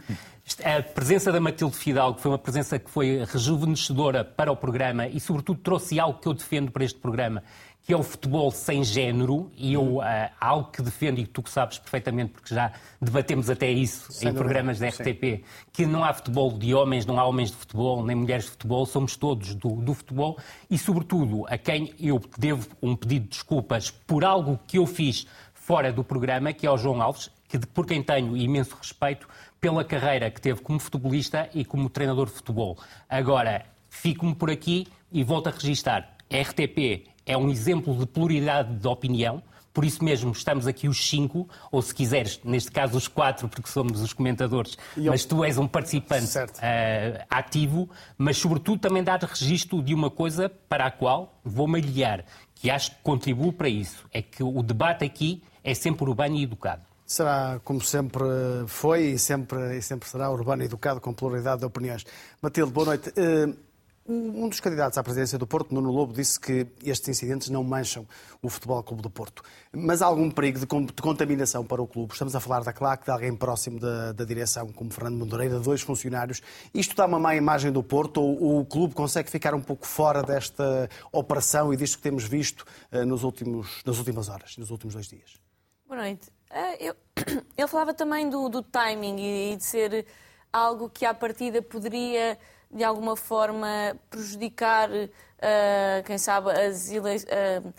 A 0.62 0.82
presença 0.82 1.32
da 1.32 1.40
Matilde 1.40 1.74
Fidalgo 1.74 2.20
foi 2.20 2.30
uma 2.30 2.38
presença 2.38 2.78
que 2.78 2.90
foi 2.90 3.24
rejuvenescedora 3.24 4.22
para 4.22 4.52
o 4.52 4.56
programa 4.56 5.06
e, 5.06 5.18
sobretudo, 5.18 5.58
trouxe 5.60 5.98
algo 5.98 6.18
que 6.18 6.28
eu 6.28 6.34
defendo 6.34 6.70
para 6.70 6.84
este 6.84 6.98
programa, 6.98 7.42
que 7.82 7.94
é 7.94 7.96
o 7.96 8.02
futebol 8.02 8.50
sem 8.50 8.84
género, 8.84 9.50
e 9.56 9.72
eu, 9.72 9.96
uh, 9.96 10.02
algo 10.38 10.70
que 10.70 10.82
defendo 10.82 11.18
e 11.18 11.24
que 11.24 11.30
tu 11.30 11.42
sabes 11.48 11.78
perfeitamente, 11.78 12.32
porque 12.32 12.54
já 12.54 12.72
debatemos 13.00 13.48
até 13.48 13.70
isso 13.70 14.12
sem 14.12 14.28
em 14.28 14.34
programas 14.34 14.78
da 14.78 14.88
RTP, 14.88 15.22
sim. 15.22 15.44
que 15.72 15.86
não 15.86 16.04
há 16.04 16.12
futebol 16.12 16.52
de 16.52 16.74
homens, 16.74 17.06
não 17.06 17.18
há 17.18 17.24
homens 17.24 17.50
de 17.50 17.56
futebol, 17.56 18.04
nem 18.04 18.14
mulheres 18.14 18.44
de 18.44 18.50
futebol, 18.50 18.84
somos 18.84 19.16
todos 19.16 19.54
do, 19.54 19.70
do 19.76 19.94
futebol, 19.94 20.38
e 20.70 20.76
sobretudo 20.76 21.46
a 21.48 21.56
quem 21.56 21.94
eu 21.98 22.20
devo 22.38 22.68
um 22.82 22.94
pedido 22.94 23.24
de 23.24 23.30
desculpas 23.30 23.90
por 23.90 24.24
algo 24.24 24.60
que 24.66 24.76
eu 24.76 24.86
fiz 24.86 25.26
fora 25.54 25.90
do 25.90 26.04
programa, 26.04 26.52
que 26.52 26.66
é 26.66 26.70
o 26.70 26.76
João 26.76 27.00
Alves, 27.00 27.30
que, 27.48 27.58
por 27.66 27.86
quem 27.86 28.02
tenho 28.02 28.36
imenso 28.36 28.76
respeito 28.76 29.28
pela 29.64 29.82
carreira 29.82 30.30
que 30.30 30.42
teve 30.42 30.60
como 30.60 30.78
futebolista 30.78 31.48
e 31.54 31.64
como 31.64 31.88
treinador 31.88 32.26
de 32.26 32.32
futebol. 32.32 32.76
Agora, 33.08 33.64
fico-me 33.88 34.34
por 34.34 34.50
aqui 34.50 34.86
e 35.10 35.24
volto 35.24 35.46
a 35.46 35.50
registar. 35.50 36.18
RTP 36.30 37.08
é 37.24 37.34
um 37.34 37.48
exemplo 37.48 37.96
de 37.96 38.04
pluralidade 38.04 38.74
de 38.74 38.86
opinião. 38.86 39.42
Por 39.72 39.86
isso 39.86 40.04
mesmo 40.04 40.32
estamos 40.32 40.66
aqui 40.66 40.86
os 40.86 41.08
cinco, 41.08 41.48
ou 41.72 41.80
se 41.80 41.94
quiseres, 41.94 42.38
neste 42.44 42.70
caso 42.70 42.98
os 42.98 43.08
quatro, 43.08 43.48
porque 43.48 43.70
somos 43.70 44.02
os 44.02 44.12
comentadores, 44.12 44.76
eu... 44.98 45.04
mas 45.10 45.24
tu 45.24 45.42
és 45.42 45.56
um 45.56 45.66
participante 45.66 46.38
uh, 46.38 47.24
ativo, 47.30 47.88
mas 48.18 48.36
sobretudo 48.36 48.78
também 48.80 49.02
dar 49.02 49.18
registro 49.18 49.82
de 49.82 49.94
uma 49.94 50.10
coisa 50.10 50.50
para 50.68 50.84
a 50.84 50.90
qual 50.90 51.40
vou-me 51.42 51.78
aliar, 51.78 52.22
que 52.54 52.70
acho 52.70 52.90
que 52.90 52.98
contribuo 53.02 53.50
para 53.50 53.70
isso, 53.70 54.04
é 54.12 54.20
que 54.20 54.42
o 54.42 54.62
debate 54.62 55.06
aqui 55.06 55.42
é 55.64 55.72
sempre 55.72 56.04
urbano 56.04 56.36
e 56.36 56.42
educado. 56.42 56.93
Será, 57.06 57.60
como 57.64 57.80
sempre 57.80 58.24
foi 58.66 59.12
e 59.12 59.18
sempre, 59.18 59.76
e 59.76 59.82
sempre 59.82 60.08
será, 60.08 60.30
urbano 60.30 60.62
e 60.62 60.66
educado, 60.66 61.00
com 61.00 61.12
pluralidade 61.12 61.60
de 61.60 61.66
opiniões. 61.66 62.04
Matilde, 62.40 62.72
boa 62.72 62.86
noite. 62.86 63.10
Uh... 63.10 63.74
Um 64.06 64.50
dos 64.50 64.60
candidatos 64.60 64.98
à 64.98 65.02
presidência 65.02 65.38
do 65.38 65.46
Porto, 65.46 65.74
Nuno 65.74 65.90
Lobo, 65.90 66.12
disse 66.12 66.38
que 66.38 66.66
estes 66.84 67.08
incidentes 67.08 67.48
não 67.48 67.64
mancham 67.64 68.06
o 68.42 68.50
Futebol 68.50 68.82
Clube 68.82 69.02
do 69.02 69.08
Porto. 69.08 69.42
Mas 69.72 70.02
há 70.02 70.06
algum 70.06 70.30
perigo 70.30 70.58
de 70.58 70.66
contaminação 70.66 71.64
para 71.64 71.80
o 71.80 71.86
clube? 71.86 72.12
Estamos 72.12 72.36
a 72.36 72.40
falar 72.40 72.62
da 72.62 72.70
claque, 72.70 73.06
de 73.06 73.10
alguém 73.10 73.34
próximo 73.34 73.80
da, 73.80 74.12
da 74.12 74.26
direção, 74.26 74.70
como 74.74 74.92
Fernando 74.92 75.16
Mondoreira, 75.16 75.58
dois 75.58 75.80
funcionários. 75.80 76.42
Isto 76.74 76.94
dá 76.94 77.06
uma 77.06 77.18
má 77.18 77.34
imagem 77.34 77.72
do 77.72 77.82
Porto 77.82 78.20
ou 78.20 78.60
o 78.60 78.66
clube 78.66 78.92
consegue 78.92 79.30
ficar 79.30 79.54
um 79.54 79.62
pouco 79.62 79.86
fora 79.86 80.22
desta 80.22 80.86
operação 81.10 81.72
e 81.72 81.76
disto 81.78 81.96
que 81.96 82.02
temos 82.02 82.24
visto 82.24 82.66
uh, 82.92 83.06
nos 83.06 83.24
últimos, 83.24 83.80
nas 83.86 83.96
últimas 83.96 84.28
horas, 84.28 84.58
nos 84.58 84.70
últimos 84.70 84.92
dois 84.92 85.08
dias? 85.08 85.40
Boa 85.88 86.02
noite. 86.02 86.28
Uh, 86.54 86.76
eu... 86.78 86.96
Ele 87.56 87.68
falava 87.68 87.92
também 87.92 88.28
do, 88.30 88.48
do 88.48 88.62
timing 88.62 89.52
e 89.52 89.56
de 89.56 89.64
ser 89.64 90.06
algo 90.52 90.88
que 90.88 91.04
à 91.04 91.12
partida 91.12 91.60
poderia 91.60 92.38
de 92.70 92.82
alguma 92.82 93.16
forma 93.16 93.96
prejudicar, 94.10 94.90
uh, 94.90 96.02
quem 96.04 96.18
sabe, 96.18 96.50
as 96.50 96.88
uh, 96.90 97.74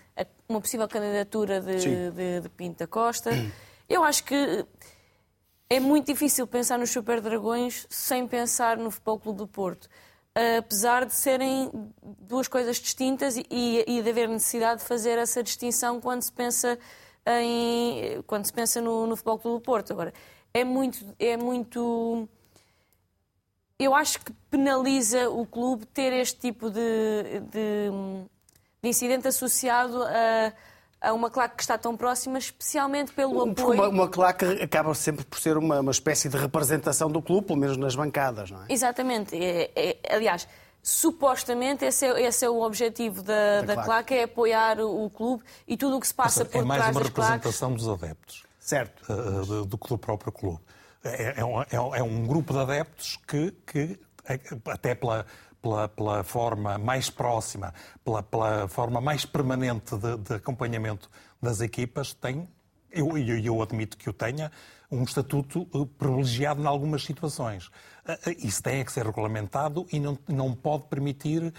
uma 0.48 0.62
possível 0.62 0.88
candidatura 0.88 1.60
de, 1.60 2.12
de, 2.12 2.42
de 2.42 2.50
Pinto 2.50 2.80
da 2.80 2.88
Costa. 2.88 3.32
Eu 3.88 4.04
acho 4.04 4.24
que 4.24 4.66
é 5.70 5.80
muito 5.80 6.08
difícil 6.08 6.48
pensar 6.48 6.78
nos 6.78 6.90
Super 6.90 7.22
Dragões 7.22 7.86
sem 7.90 8.28
pensar 8.28 8.78
no 8.78 8.90
Futebol 8.92 9.20
Clube 9.20 9.38
do 9.40 9.48
Porto. 9.48 9.86
Uh, 10.38 10.60
apesar 10.60 11.06
de 11.06 11.14
serem 11.14 11.72
duas 12.20 12.48
coisas 12.48 12.78
distintas 12.78 13.38
e, 13.38 13.46
e, 13.50 14.02
de 14.02 14.10
haver 14.10 14.28
necessidade 14.28 14.82
de 14.82 14.88
fazer 14.88 15.18
essa 15.18 15.42
distinção 15.42 16.02
quando 16.02 16.24
se 16.24 16.32
pensa, 16.32 16.78
em, 17.26 18.22
quando 18.28 18.46
se 18.46 18.54
pensa 18.54 18.82
no, 18.82 19.08
no 19.08 19.16
Futebol 19.16 19.40
Clube 19.40 19.58
do 19.60 19.62
Porto. 19.62 19.94
Agora, 19.94 20.14
é 20.54 20.64
muito, 20.64 21.00
é 21.20 21.36
muito 21.36 22.28
eu 23.78 23.94
acho 23.94 24.20
que 24.20 24.32
penaliza 24.50 25.30
o 25.30 25.46
clube 25.46 25.86
ter 25.86 26.14
este 26.14 26.40
tipo 26.40 26.70
de, 26.70 27.42
de, 27.52 27.90
de 28.82 28.90
incidente 28.90 29.28
associado 29.28 30.02
a, 30.04 30.54
a, 31.10 31.14
uma 31.14 31.30
claque 31.30 31.58
que 31.58 31.64
está 31.64 31.78
tão 31.78 31.98
próxima, 31.98 32.38
especialmente 32.38 33.12
pelo 33.12 33.42
apoio. 33.42 33.74
Uma, 33.74 33.90
uma 33.90 34.08
claque 34.08 34.46
acaba 34.46 34.94
sempre 34.94 35.26
por 35.26 35.40
ser 35.40 35.58
uma, 35.58 35.82
uma 35.82 35.92
espécie 35.92 36.30
de 36.30 36.38
representação 36.38 37.12
do 37.12 37.22
clube, 37.22 37.48
pelo 37.48 37.60
menos 37.60 37.76
nas 37.76 37.96
bancadas, 37.96 38.50
não 38.50 38.64
é? 38.64 38.66
Exatamente. 38.70 39.36
É, 39.36 39.72
é, 39.76 40.16
aliás, 40.16 40.48
supostamente 40.86 41.84
esse 41.84 42.06
é, 42.06 42.22
esse 42.28 42.46
é, 42.46 42.50
o 42.50 42.62
objetivo 42.62 43.24
da, 43.24 43.64
da, 43.64 43.74
da 43.74 43.84
claque, 43.84 44.14
é 44.14 44.24
apoiar 44.26 44.80
o, 44.80 45.06
o, 45.06 45.10
clube 45.10 45.44
e 45.68 45.76
tudo 45.76 45.98
o 45.98 46.00
que 46.00 46.06
se 46.06 46.14
passa 46.14 46.46
seja, 46.46 46.50
por 46.52 46.64
trás 46.64 46.68
das 46.68 46.78
claques... 46.78 46.94
É 46.94 46.94
mais 46.94 46.96
uma 46.96 47.04
representação 47.24 47.74
dos 47.74 47.90
adeptos. 47.90 48.44
Certo. 48.60 49.12
Uh, 49.12 49.66
do 49.66 49.80
que 49.80 49.90
do 49.90 49.98
próprio 49.98 50.32
clube. 50.32 50.60
É, 51.04 51.40
é, 51.40 51.46
um, 51.46 51.62
é, 51.62 51.68
é 51.72 52.04
um 52.04 52.28
grupo 52.28 52.54
de 52.54 52.60
adeptos 52.60 53.18
que, 53.28 53.52
que 53.66 54.00
até 54.68 54.94
pela, 54.94 55.26
pela, 55.60 55.88
pela, 55.88 56.24
forma 56.24 56.78
mais 56.78 57.10
próxima, 57.10 57.74
pela, 58.04 58.22
pela 58.22 58.68
forma 58.68 59.02
mais 59.02 59.26
permanente 59.26 59.96
de, 59.98 60.18
de, 60.18 60.34
acompanhamento 60.36 61.10
das 61.42 61.62
equipas, 61.62 62.14
tem, 62.14 62.48
eu, 62.92 63.18
eu, 63.18 63.40
eu 63.40 63.60
admito 63.60 63.98
que 63.98 64.08
o 64.08 64.14
tenha, 64.14 64.52
um 64.92 65.04
estatuto 65.04 65.68
eh, 65.74 65.88
privilegiado 65.98 66.62
em 66.62 66.66
algumas 66.66 67.04
situações. 67.04 67.70
Eh, 68.08 68.20
eh, 68.28 68.36
isso 68.40 68.62
tem 68.62 68.84
que 68.84 68.92
ser 68.92 69.06
regulamentado 69.06 69.88
e 69.92 70.00
não, 70.00 70.18
não 70.28 70.54
pode 70.54 70.86
permitir 70.86 71.54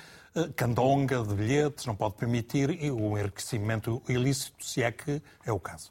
candonga 0.55 1.23
de 1.23 1.35
bilhetes, 1.35 1.87
não 1.87 1.97
pode 1.97 2.17
permitir 2.17 2.69
o 2.93 3.17
enriquecimento 3.17 4.03
ilícito, 4.07 4.63
se 4.63 4.83
é 4.83 4.93
que 4.93 5.23
é 5.47 5.51
o 5.51 5.59
caso. 5.59 5.91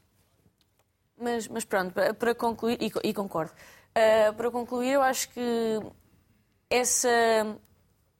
Mas, 1.19 1.47
mas 1.47 1.65
pronto, 1.65 1.95
para 2.19 2.35
concluir, 2.35 2.77
e, 2.79 2.91
e 3.09 3.11
concordo, 3.11 3.51
uh, 3.51 4.33
para 4.35 4.51
concluir, 4.51 4.91
eu 4.91 5.01
acho 5.01 5.29
que 5.29 5.79
essa 6.69 7.09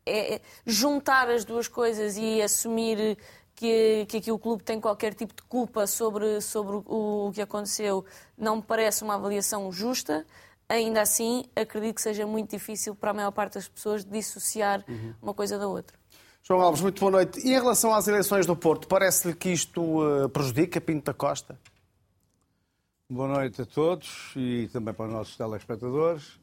é, 0.06 0.36
é, 0.36 0.42
juntar 0.66 1.30
as 1.30 1.44
duas 1.44 1.68
coisas 1.68 2.16
e 2.16 2.42
assumir 2.42 3.18
que, 3.56 4.06
que 4.08 4.18
aqui 4.18 4.32
o 4.32 4.38
clube 4.38 4.64
tem 4.64 4.80
qualquer 4.80 5.14
tipo 5.14 5.34
de 5.34 5.42
culpa 5.44 5.88
sobre, 5.88 6.42
sobre 6.42 6.76
o, 6.86 7.28
o 7.28 7.32
que 7.34 7.42
aconteceu 7.42 8.06
não 8.38 8.58
me 8.58 8.62
parece 8.62 9.04
uma 9.04 9.16
avaliação 9.16 9.72
justa. 9.72 10.26
Ainda 10.68 11.02
assim, 11.02 11.46
acredito 11.56 11.96
que 11.96 12.02
seja 12.02 12.26
muito 12.26 12.50
difícil 12.50 12.96
para 12.96 13.12
a 13.12 13.14
maior 13.14 13.32
parte 13.32 13.54
das 13.54 13.68
pessoas 13.68 14.04
dissociar 14.04 14.84
uhum. 14.88 15.14
uma 15.22 15.34
coisa 15.34 15.58
da 15.58 15.68
outra. 15.68 15.98
João 16.44 16.62
Alves, 16.62 16.82
muito 16.82 17.00
boa 17.00 17.12
noite. 17.12 17.40
E 17.40 17.50
em 17.50 17.54
relação 17.54 17.94
às 17.94 18.08
eleições 18.08 18.46
do 18.46 18.56
Porto, 18.56 18.88
parece-lhe 18.88 19.34
que 19.34 19.50
isto 19.50 19.82
uh, 19.82 20.30
prejudica 20.30 20.82
Pinto 20.82 21.06
da 21.06 21.14
Costa? 21.14 21.58
Boa 23.10 23.28
noite 23.28 23.62
a 23.62 23.66
todos 23.66 24.34
e 24.36 24.68
também 24.74 24.94
para 24.94 25.06
os 25.06 25.12
nossos 25.12 25.38
telespectadores. 25.38 26.40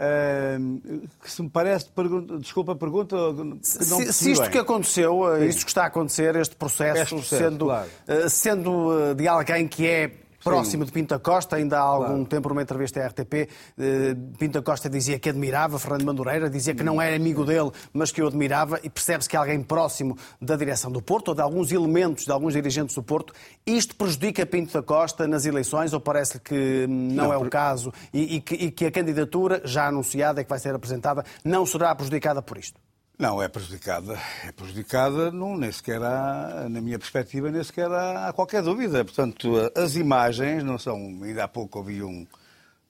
Uh, 0.00 1.06
que 1.22 1.30
se 1.30 1.42
me 1.42 1.50
parece, 1.50 1.90
pergunta, 1.90 2.38
desculpa 2.38 2.72
a 2.72 2.74
pergunta, 2.74 3.16
se, 3.60 4.10
se, 4.14 4.30
isto 4.30 4.44
bem. 4.44 4.50
que 4.50 4.56
aconteceu, 4.56 5.24
Sim. 5.36 5.44
isto 5.44 5.64
que 5.66 5.70
está 5.70 5.82
a 5.82 5.86
acontecer, 5.88 6.36
este 6.36 6.56
processo, 6.56 7.02
este 7.02 7.14
processo 7.16 7.36
sendo, 7.36 7.64
claro. 7.66 7.88
uh, 8.08 8.30
sendo 8.30 9.14
de 9.14 9.28
alguém 9.28 9.68
que 9.68 9.86
é 9.86 10.10
próximo 10.42 10.84
de 10.84 10.92
Pinta 10.92 11.18
Costa. 11.18 11.56
Ainda 11.56 11.78
há 11.78 11.82
algum 11.82 12.06
claro. 12.06 12.26
tempo, 12.26 12.48
numa 12.48 12.62
entrevista 12.62 13.00
à 13.00 13.06
RTP, 13.06 13.34
eh, 13.78 14.16
Pinta 14.38 14.62
Costa 14.62 14.88
dizia 14.88 15.18
que 15.18 15.28
admirava 15.28 15.78
Fernando 15.78 16.04
Madureira, 16.04 16.50
dizia 16.50 16.74
que 16.74 16.82
não 16.82 17.00
era 17.00 17.16
amigo 17.16 17.44
dele, 17.44 17.70
mas 17.92 18.10
que 18.10 18.22
o 18.22 18.26
admirava, 18.26 18.80
e 18.82 18.90
percebe-se 18.90 19.28
que 19.28 19.36
é 19.36 19.38
alguém 19.38 19.62
próximo 19.62 20.16
da 20.40 20.56
direção 20.56 20.90
do 20.90 21.02
Porto, 21.02 21.28
ou 21.28 21.34
de 21.34 21.40
alguns 21.40 21.72
elementos, 21.72 22.24
de 22.24 22.32
alguns 22.32 22.54
dirigentes 22.54 22.94
do 22.94 23.02
Porto. 23.02 23.32
Isto 23.66 23.94
prejudica 23.96 24.44
Pinto 24.46 24.72
da 24.72 24.82
Costa 24.82 25.26
nas 25.26 25.44
eleições, 25.44 25.92
ou 25.92 26.00
parece-lhe 26.00 26.40
que 26.40 26.86
não, 26.88 27.24
não, 27.24 27.32
é 27.32 27.36
o 27.36 27.48
caso, 27.48 27.92
e, 28.12 28.36
e, 28.36 28.40
que, 28.40 28.54
e 28.54 28.70
que 28.70 28.86
a 28.86 28.90
candidatura, 28.90 29.62
já 29.64 29.86
anunciada 29.86 30.40
e 30.40 30.44
que 30.44 30.50
vai 30.50 30.58
ser 30.58 30.74
apresentada, 30.74 31.24
não 31.44 31.64
será 31.66 31.94
prejudicada 31.94 32.42
por 32.42 32.58
isto? 32.58 32.80
Não, 33.20 33.42
é 33.42 33.48
prejudicada. 33.48 34.18
É 34.46 34.50
prejudicada, 34.50 35.30
não, 35.30 35.54
nem 35.54 35.70
sequer 35.70 36.02
há, 36.02 36.66
na 36.70 36.80
minha 36.80 36.98
perspectiva, 36.98 37.50
nem 37.50 37.62
sequer 37.62 37.92
há, 37.92 38.28
há 38.28 38.32
qualquer 38.32 38.62
dúvida. 38.62 39.04
Portanto, 39.04 39.52
as 39.76 39.94
imagens 39.94 40.64
não 40.64 40.78
são. 40.78 40.96
Ainda 41.22 41.44
há 41.44 41.48
pouco 41.48 41.80
ouvi 41.80 42.02
um, 42.02 42.26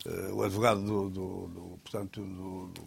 uh, 0.06 0.34
o 0.36 0.44
advogado 0.44 0.82
do, 0.82 1.10
do, 1.10 1.48
do 1.48 1.78
portanto, 1.82 2.20
do, 2.20 2.68
do, 2.68 2.82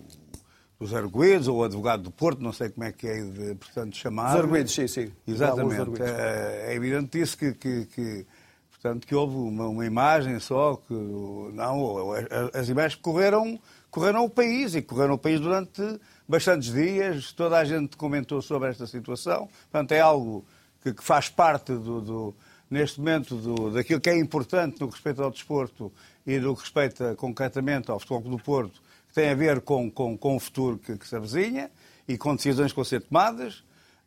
dos 0.80 0.94
arguidos, 0.94 1.50
ou 1.50 1.58
o 1.58 1.64
advogado 1.66 2.04
do 2.04 2.12
Porto, 2.12 2.42
não 2.42 2.54
sei 2.54 2.70
como 2.70 2.86
é 2.86 2.94
que 2.94 3.08
é 3.08 3.22
de, 3.22 3.56
portanto, 3.56 3.98
chamar. 3.98 4.36
Os 4.36 4.40
arguidos, 4.40 4.74
sim, 4.74 4.88
sim. 4.88 5.12
Exatamente. 5.28 6.02
É, 6.02 6.68
é, 6.70 6.74
evidente 6.74 7.20
isso 7.20 7.38
que, 7.38 7.52
que, 7.56 7.86
que, 7.88 8.26
portanto, 8.72 9.06
que 9.06 9.14
houve 9.14 9.36
uma, 9.36 9.68
uma 9.68 9.86
imagem 9.86 10.40
só, 10.40 10.78
que 10.78 10.94
não, 10.94 12.14
as 12.54 12.70
imagens 12.70 12.96
correram, 12.96 13.60
correram 13.92 14.24
o 14.24 14.30
país, 14.30 14.76
e 14.76 14.82
correram 14.82 15.16
o 15.16 15.18
país 15.18 15.42
durante 15.42 16.00
bastantes 16.28 16.74
dias, 16.74 17.32
toda 17.32 17.58
a 17.58 17.66
gente 17.66 17.98
comentou 17.98 18.42
sobre 18.42 18.70
esta 18.70 18.88
situação. 18.88 19.50
Portanto, 19.72 19.92
é 19.92 20.00
algo 20.00 20.46
que, 20.82 20.94
que 20.94 21.04
faz 21.04 21.30
parte 21.30 21.74
do, 21.74 22.02
do 22.02 22.36
neste 22.70 23.00
momento 23.00 23.36
do, 23.36 23.72
daquilo 23.72 24.02
que 24.02 24.10
é 24.10 24.18
importante 24.18 24.80
no 24.80 24.88
que 24.88 24.94
respeita 24.96 25.24
ao 25.24 25.32
desporto 25.32 25.92
e 26.26 26.40
no 26.40 26.56
que 26.56 26.62
respeita 26.62 27.16
concretamente 27.16 27.92
ao 27.92 28.00
Futebol 28.00 28.38
do 28.38 28.40
Porto, 28.40 28.82
que 29.08 29.14
tem 29.14 29.30
a 29.30 29.36
ver 29.36 29.62
com, 29.62 29.92
com, 29.92 30.18
com 30.18 30.36
o 30.36 30.40
futuro 30.40 30.78
que, 30.78 30.98
que 30.98 31.08
se 31.08 31.16
avizinha 31.16 31.70
e 32.08 32.18
com 32.18 32.36
decisões 32.36 32.72
que 32.72 32.76
vão 32.76 32.86
ser 32.86 33.02
tomadas. 33.02 33.64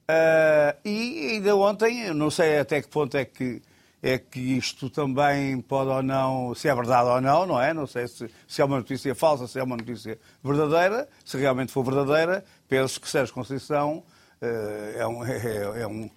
Uh, 0.08 0.76
e 0.84 1.30
ainda 1.32 1.56
ontem, 1.56 2.12
não 2.12 2.30
sei 2.30 2.58
até 2.58 2.82
que 2.82 2.88
ponto 2.88 3.16
é 3.16 3.24
que 3.24 3.62
é 4.06 4.18
que 4.18 4.38
isto 4.38 4.88
também 4.88 5.60
pode 5.60 5.90
ou 5.90 6.00
não, 6.00 6.54
se 6.54 6.68
é 6.68 6.74
verdade 6.74 7.08
ou 7.08 7.20
não, 7.20 7.44
não 7.44 7.60
é? 7.60 7.74
Não 7.74 7.88
sei 7.88 8.06
se, 8.06 8.30
se 8.46 8.62
é 8.62 8.64
uma 8.64 8.76
notícia 8.76 9.12
falsa, 9.16 9.48
se 9.48 9.58
é 9.58 9.62
uma 9.62 9.76
notícia 9.76 10.16
verdadeira. 10.44 11.08
Se 11.24 11.36
realmente 11.36 11.72
for 11.72 11.84
verdadeira, 11.84 12.44
penso 12.68 13.00
que 13.00 13.08
Sérgio 13.08 13.34
Conceição 13.34 14.04
uh, 14.40 14.96
é, 14.96 15.06
um, 15.08 15.24
é, 15.26 15.82
é, 15.82 15.86
um, 15.88 16.08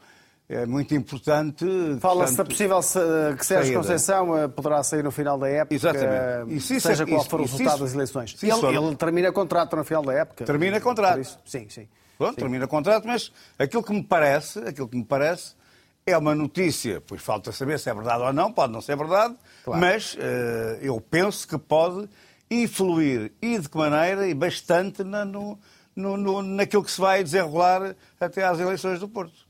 é 0.47 0.65
muito 0.67 0.93
importante. 0.93 1.65
Fala-se 1.99 2.38
da 2.38 2.45
possível 2.45 2.80
que 3.36 3.45
Sérgio 3.45 3.78
Conceição 3.78 4.38
eh, 4.38 4.47
poderá 4.47 4.84
sair 4.84 5.04
no 5.04 5.12
final 5.12 5.39
da 5.39 5.49
época, 5.49 5.73
Exatamente. 5.73 6.56
E 6.56 6.62
se 6.62 6.80
seja 6.80 7.08
qual 7.08 7.23
for 7.23 7.39
o 7.39 7.43
resultado 7.43 7.73
isso, 7.73 7.84
das 7.86 7.93
eleições. 7.95 8.38
Ele, 8.43 8.78
ele, 8.78 8.95
termina 8.95 9.32
contrato 9.32 9.75
no 9.75 9.84
final 9.84 10.04
da 10.04 10.13
época. 10.13 10.45
Termina 10.45 10.80
contrato. 10.80 11.39
Sim, 11.43 11.67
sim. 11.69 11.88
Pronto, 12.19 12.36
sim. 12.36 12.41
termina 12.41 12.67
contrato, 12.67 13.08
mas 13.08 13.32
aquilo 13.58 13.82
que 13.82 13.93
me 13.93 14.04
parece, 14.04 14.60
aquilo 14.60 14.88
que 14.88 14.97
me 14.97 15.06
parece 15.06 15.58
é 16.10 16.17
uma 16.17 16.36
notícia, 16.36 17.02
pois 17.06 17.22
falta 17.22 17.52
saber 17.52 17.80
se 17.80 17.89
é 17.89 17.93
verdade 17.93 18.24
ou 18.24 18.34
não, 18.34 18.52
pode 18.52 18.74
não 18.74 18.82
ser 18.82 18.95
verdade, 18.98 19.36
claro. 19.63 19.82
mas 19.82 20.15
uh, 20.15 20.17
eu 20.82 21.00
penso 21.00 21.48
que 21.48 21.58
pode 21.58 22.10
influir 22.50 23.32
e 23.41 23.58
de 23.58 23.69
que 23.69 23.78
maneira, 23.78 24.28
e 24.28 24.34
bastante, 24.34 25.04
na, 25.04 25.24
no, 25.24 25.58
no, 25.95 26.17
no, 26.17 26.41
naquilo 26.41 26.84
que 26.84 26.91
se 26.91 27.00
vai 27.00 27.24
desenrolar 27.24 27.95
até 28.19 28.43
às 28.43 28.60
eleições 28.60 29.00
do 29.00 29.08
Porto 29.08 29.50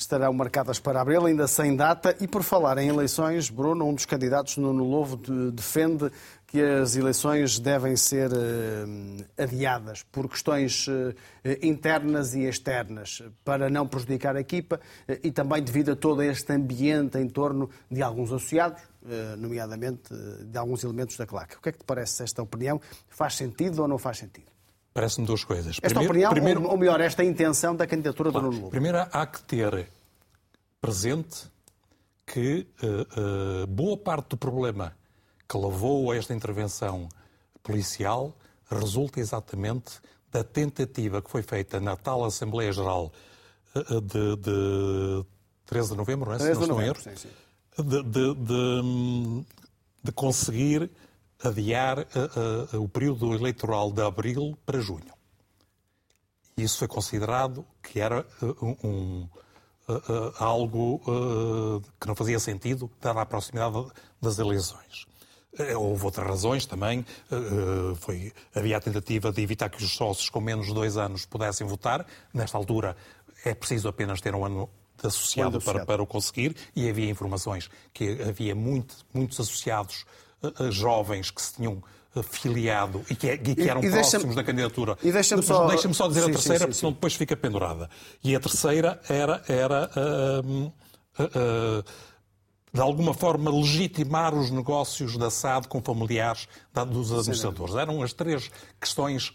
estarão 0.00 0.32
marcadas 0.32 0.78
para 0.78 1.00
abril, 1.00 1.26
ainda 1.26 1.46
sem 1.46 1.76
data. 1.76 2.16
E 2.20 2.26
por 2.26 2.42
falar 2.42 2.78
em 2.78 2.88
eleições, 2.88 3.50
Bruno, 3.50 3.86
um 3.86 3.94
dos 3.94 4.06
candidatos, 4.06 4.56
Nuno 4.56 4.82
Lovo, 4.84 5.16
defende 5.52 6.10
que 6.50 6.60
as 6.60 6.96
eleições 6.96 7.60
devem 7.60 7.94
ser 7.94 8.32
uh, 8.32 9.24
adiadas 9.38 10.02
por 10.02 10.28
questões 10.28 10.88
uh, 10.88 11.14
internas 11.62 12.34
e 12.34 12.40
externas, 12.40 13.22
para 13.44 13.70
não 13.70 13.86
prejudicar 13.86 14.34
a 14.34 14.40
equipa 14.40 14.80
uh, 15.08 15.12
e 15.22 15.30
também 15.30 15.62
devido 15.62 15.92
a 15.92 15.96
todo 15.96 16.20
este 16.24 16.52
ambiente 16.52 17.18
em 17.18 17.28
torno 17.28 17.70
de 17.88 18.02
alguns 18.02 18.32
associados, 18.32 18.82
nomeadamente 19.38 20.12
de 20.44 20.58
alguns 20.58 20.84
elementos 20.84 21.16
da 21.16 21.24
claque. 21.24 21.56
O 21.56 21.60
que 21.60 21.68
é 21.70 21.72
que 21.72 21.78
te 21.78 21.84
parece 21.84 22.22
esta 22.22 22.42
opinião? 22.42 22.80
Faz 23.08 23.36
sentido 23.36 23.80
ou 23.80 23.88
não 23.88 23.96
faz 23.96 24.18
sentido? 24.18 24.50
Parece-me 24.92 25.26
duas 25.26 25.44
coisas. 25.44 25.78
Esta 25.80 26.00
primeiro, 26.00 26.10
opinião, 26.10 26.30
primeiro... 26.32 26.64
ou 26.64 26.76
melhor, 26.76 27.00
esta 27.00 27.24
intenção 27.24 27.74
da 27.74 27.86
candidatura 27.86 28.30
claro, 28.30 28.48
do 28.48 28.50
Nuno 28.50 28.64
Lobo. 28.64 28.70
Primeiro, 28.72 28.98
há 28.98 29.26
que 29.26 29.42
ter 29.44 29.88
presente 30.80 31.50
que 32.26 32.66
boa 33.68 33.96
parte 33.96 34.30
do 34.30 34.36
problema 34.36 34.99
que 35.50 35.58
levou 35.58 36.12
a 36.12 36.16
esta 36.16 36.32
intervenção 36.32 37.08
policial 37.60 38.32
resulta 38.70 39.18
exatamente 39.18 40.00
da 40.30 40.44
tentativa 40.44 41.20
que 41.20 41.28
foi 41.28 41.42
feita 41.42 41.80
na 41.80 41.96
tal 41.96 42.24
Assembleia 42.24 42.72
Geral 42.72 43.12
eh, 43.74 43.80
eh, 43.80 44.00
de, 44.00 44.36
de 44.36 45.26
13 45.66 45.90
de 45.90 45.96
novembro, 45.96 46.28
não 46.28 46.36
é? 46.36 46.38
13 46.38 46.60
de 46.60 46.66
novembro, 46.68 47.02
sim, 47.02 47.16
sim. 47.16 47.28
De, 47.76 48.02
de, 48.04 49.44
de, 50.04 50.12
conseguir 50.12 50.88
adiar 51.42 51.98
uh, 52.00 52.76
uh, 52.76 52.82
o 52.82 52.88
período 52.88 53.34
eleitoral 53.34 53.90
de 53.90 54.02
abril 54.02 54.56
para 54.64 54.80
junho. 54.80 55.12
Isso 56.56 56.78
foi 56.78 56.86
considerado 56.86 57.64
que 57.82 57.98
era 57.98 58.24
uh, 58.42 58.86
um, 58.86 59.28
algo 60.38 61.00
que 61.98 62.06
não 62.06 62.14
fazia 62.14 62.38
sentido, 62.38 62.88
dada 63.00 63.22
a 63.22 63.26
proximidade 63.26 63.90
das 64.20 64.38
eleições. 64.38 65.09
Eh, 65.58 65.76
houve 65.76 66.04
outras 66.04 66.26
razões 66.26 66.66
também. 66.66 67.04
Eh, 67.30 67.34
eh, 67.34 67.94
foi, 67.96 68.32
havia 68.54 68.76
a 68.76 68.80
tentativa 68.80 69.32
de 69.32 69.42
evitar 69.42 69.68
que 69.68 69.82
os 69.82 69.90
sócios 69.90 70.28
com 70.28 70.40
menos 70.40 70.66
de 70.66 70.74
dois 70.74 70.96
anos 70.96 71.26
pudessem 71.26 71.66
votar. 71.66 72.06
Nesta 72.32 72.56
altura 72.56 72.96
é 73.44 73.54
preciso 73.54 73.88
apenas 73.88 74.20
ter 74.20 74.34
um 74.34 74.44
ano 74.44 74.68
de 75.00 75.06
associado, 75.06 75.56
associado. 75.56 75.78
Para, 75.78 75.86
para 75.86 76.02
o 76.02 76.06
conseguir 76.06 76.54
e 76.76 76.88
havia 76.88 77.10
informações 77.10 77.70
que 77.92 78.22
havia 78.22 78.54
muito, 78.54 78.94
muitos 79.12 79.40
associados 79.40 80.04
jovens 80.70 81.30
que 81.30 81.42
se 81.42 81.54
tinham 81.54 81.82
filiado 82.22 83.04
e 83.10 83.14
que, 83.14 83.30
e 83.30 83.38
que 83.38 83.68
eram 83.68 83.82
e 83.82 83.90
próximos 83.90 84.34
da 84.34 84.42
candidatura. 84.42 84.96
E 85.02 85.12
deixa-me 85.12 85.42
só... 85.42 85.66
Deixa 85.68 85.92
só 85.92 86.08
dizer 86.08 86.22
sim, 86.22 86.30
a 86.30 86.32
terceira, 86.32 86.58
sim, 86.58 86.64
sim, 86.64 86.66
porque 86.66 86.80
senão 86.80 86.92
depois 86.92 87.14
fica 87.14 87.36
pendurada. 87.36 87.88
E 88.22 88.34
a 88.34 88.40
terceira 88.40 89.00
era... 89.08 89.42
era 89.48 89.90
uh, 89.96 90.66
uh, 90.66 90.72
uh, 91.22 91.84
de 92.72 92.80
alguma 92.80 93.12
forma, 93.12 93.50
legitimar 93.50 94.34
os 94.34 94.50
negócios 94.50 95.16
da 95.16 95.30
SAD 95.30 95.68
com 95.68 95.80
familiares 95.80 96.48
dos 96.88 97.12
administradores. 97.12 97.74
Eram 97.74 98.02
as 98.02 98.12
três 98.12 98.50
questões 98.80 99.34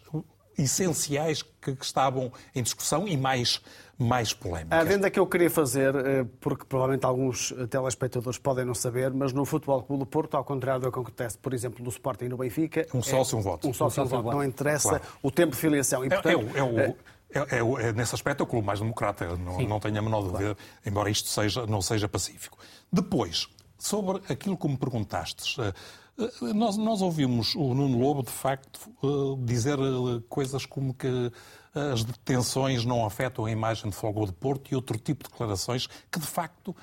essenciais 0.57 1.41
que, 1.41 1.71
estavam 1.81 2.31
em 2.53 2.63
discussão 2.63 3.07
e 3.07 3.17
mais, 3.17 3.61
mais 3.97 4.33
polémicas. 4.33 4.77
A 4.77 4.81
adenda 4.81 5.09
que 5.09 5.19
eu 5.19 5.27
queria 5.27 5.49
fazer, 5.49 5.93
eh, 5.95 6.25
porque 6.39 6.63
provavelmente 6.65 7.05
alguns 7.05 7.53
telespectadores 7.69 8.39
podem 8.39 8.63
não 8.63 8.73
saber, 8.73 9.11
mas 9.13 9.33
no 9.33 9.43
Futebol 9.43 9.83
Clube 9.83 10.03
do 10.03 10.05
Porto, 10.05 10.35
ao 10.37 10.43
contrário 10.43 10.81
do 10.81 10.91
que 10.91 10.99
acontece, 10.99 11.37
por 11.37 11.53
exemplo, 11.53 11.83
no 11.83 11.89
Sporting 11.89 12.25
e 12.25 12.29
no 12.29 12.37
Benfica... 12.37 12.87
Um 12.93 13.01
sócio, 13.01 13.35
é, 13.35 13.39
um 13.39 13.41
voto. 13.41 13.67
Um 13.67 13.73
sócio, 13.73 14.01
um, 14.01 14.05
um 14.05 14.09
voto. 14.09 14.31
Não 14.31 14.43
interessa 14.43 14.89
claro. 14.89 15.03
o 15.21 15.29
tempo 15.29 15.51
de 15.51 15.57
filiação. 15.57 16.05
E, 16.05 16.09
portanto, 16.09 16.49
é, 16.55 16.59
é, 16.59 16.63
o, 16.63 16.79
é 16.79 16.91
o... 16.91 16.95
É, 17.35 17.39
é, 17.57 17.87
é, 17.87 17.91
nesse 17.91 18.15
aspecto 18.15 18.41
é 18.41 18.43
o 18.43 18.47
clube 18.47 18.65
mais 18.65 18.79
democrata, 18.79 19.35
não, 19.35 19.59
não 19.59 19.79
tenho 19.79 19.97
a 19.97 20.01
menor 20.01 20.21
dúvida, 20.21 20.39
claro. 20.39 20.57
embora 20.85 21.09
isto 21.09 21.27
seja, 21.27 21.65
não 21.65 21.81
seja 21.81 22.07
pacífico. 22.07 22.57
Depois, 22.91 23.47
Sobre 23.77 24.21
aquilo 24.29 24.57
que 24.57 24.67
me 24.67 24.77
perguntastes, 24.77 25.57
eh, 25.59 25.73
eh, 26.17 26.53
nós, 26.53 26.77
nós 26.77 27.01
ouvimos 27.01 27.53
o 27.55 27.73
Nuno 27.73 27.99
Lobo, 27.99 28.23
de 28.23 28.31
facto, 28.31 28.79
eh, 29.03 29.45
dizer 29.45 29.77
coisas 30.29 30.65
como 30.65 30.93
que 30.93 31.31
as 31.91 32.03
detenções 32.03 32.85
não 32.85 33.05
afetam 33.05 33.45
a 33.45 33.51
imagem 33.51 33.89
de 33.89 33.95
Fogo 33.95 34.25
de 34.25 34.31
Porto 34.31 34.71
e 34.71 34.75
outro 34.75 34.97
tipo 34.97 35.25
de 35.25 35.29
declarações 35.29 35.87
que, 36.09 36.19
de 36.19 36.25
facto, 36.25 36.73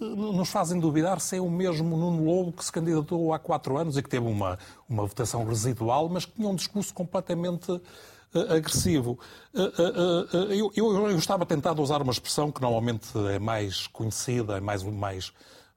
nos 0.00 0.48
fazem 0.48 0.80
duvidar 0.80 1.20
se 1.20 1.36
é 1.36 1.40
o 1.40 1.50
mesmo 1.50 1.98
Nuno 1.98 2.24
Lobo 2.24 2.52
que 2.52 2.64
se 2.64 2.72
candidatou 2.72 3.34
há 3.34 3.38
quatro 3.38 3.76
anos 3.76 3.98
e 3.98 4.02
que 4.02 4.08
teve 4.08 4.26
uma, 4.26 4.58
uma 4.88 5.04
votação 5.04 5.44
residual, 5.44 6.08
mas 6.08 6.24
que 6.24 6.32
tinha 6.32 6.48
um 6.48 6.56
discurso 6.56 6.94
completamente 6.94 7.78
agressivo. 8.50 9.18
Uh, 9.54 9.60
uh, 9.60 10.52
eu, 10.52 10.72
eu, 10.76 11.08
eu, 11.08 11.18
estava 11.18 11.44
tentado 11.44 11.82
usar 11.82 12.00
uma 12.02 12.12
expressão 12.12 12.50
que 12.50 12.60
normalmente 12.60 13.08
é 13.32 13.38
mais 13.38 13.86
conhecida, 13.88 14.56
é 14.56 14.60
mais, 14.60 14.82
mais, 14.82 15.32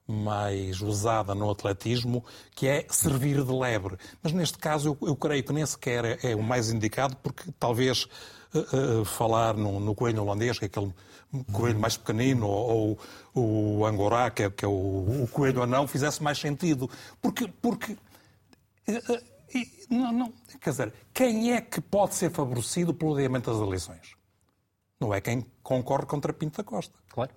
mais 0.06 0.80
usada 0.80 1.34
no 1.34 1.50
atletismo, 1.50 2.24
que 2.54 2.66
é 2.66 2.86
servir 2.88 3.42
de 3.42 3.52
lebre. 3.52 3.96
Mas 4.22 4.32
neste 4.32 4.58
caso 4.58 4.96
eu, 5.00 5.08
eu 5.08 5.16
creio 5.16 5.42
que 5.42 5.52
nem 5.52 5.66
sequer 5.66 6.04
é, 6.04 6.18
é 6.30 6.36
o 6.36 6.42
mais 6.42 6.70
indicado, 6.70 7.16
porque 7.16 7.44
talvez 7.58 8.06
falar 9.04 9.56
no, 9.56 9.80
no 9.80 9.96
coelho 9.96 10.22
holandês, 10.22 10.60
que 10.60 10.64
é 10.64 10.68
aquele 10.68 10.94
coelho 11.52 11.78
mais 11.80 11.96
pequenino, 11.96 12.46
ou, 12.46 12.98
ou 13.34 13.78
o 13.78 13.86
angorá, 13.86 14.30
que 14.30 14.44
é, 14.44 14.50
que 14.50 14.64
é 14.64 14.68
o, 14.68 14.70
o, 15.24 15.28
coelho 15.32 15.62
anão, 15.62 15.88
fizesse 15.88 16.22
mais 16.22 16.38
sentido. 16.38 16.88
Porque, 17.20 17.48
porque 17.60 17.96
eh, 18.86 19.22
eh, 19.54 19.66
não, 19.90 20.12
não, 20.12 20.32
quer 20.60 20.70
dizer, 20.70 20.94
quem 21.12 21.52
é 21.52 21.60
que 21.60 21.80
pode 21.80 22.14
ser 22.14 22.30
favorecido 22.30 22.92
pelo 22.94 23.14
adiamento 23.14 23.50
das 23.52 23.60
eleições? 23.60 24.16
Não 25.00 25.12
é 25.12 25.20
quem 25.20 25.46
concorre 25.62 26.06
contra 26.06 26.32
Pinto 26.32 26.58
da 26.58 26.64
Costa. 26.64 26.98
Claro. 27.08 27.32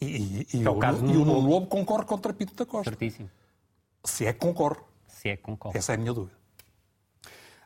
E, 0.00 0.06
e, 0.06 0.46
e, 0.54 0.64
é 0.64 0.70
o, 0.70 0.78
caso 0.78 1.04
e 1.04 1.16
o 1.16 1.24
Nuno 1.24 1.40
Lobo 1.40 1.66
concorre 1.66 2.04
contra 2.04 2.32
Pinto 2.32 2.54
da 2.54 2.64
Costa. 2.64 2.90
Certíssimo. 2.90 3.30
Se 4.04 4.26
é 4.26 4.32
que 4.32 4.38
concorre. 4.38 4.80
Se 5.06 5.28
é 5.28 5.36
que 5.36 5.42
concorre. 5.42 5.76
Essa 5.76 5.92
é 5.92 5.94
a 5.96 5.98
minha 5.98 6.12
dúvida. 6.12 6.36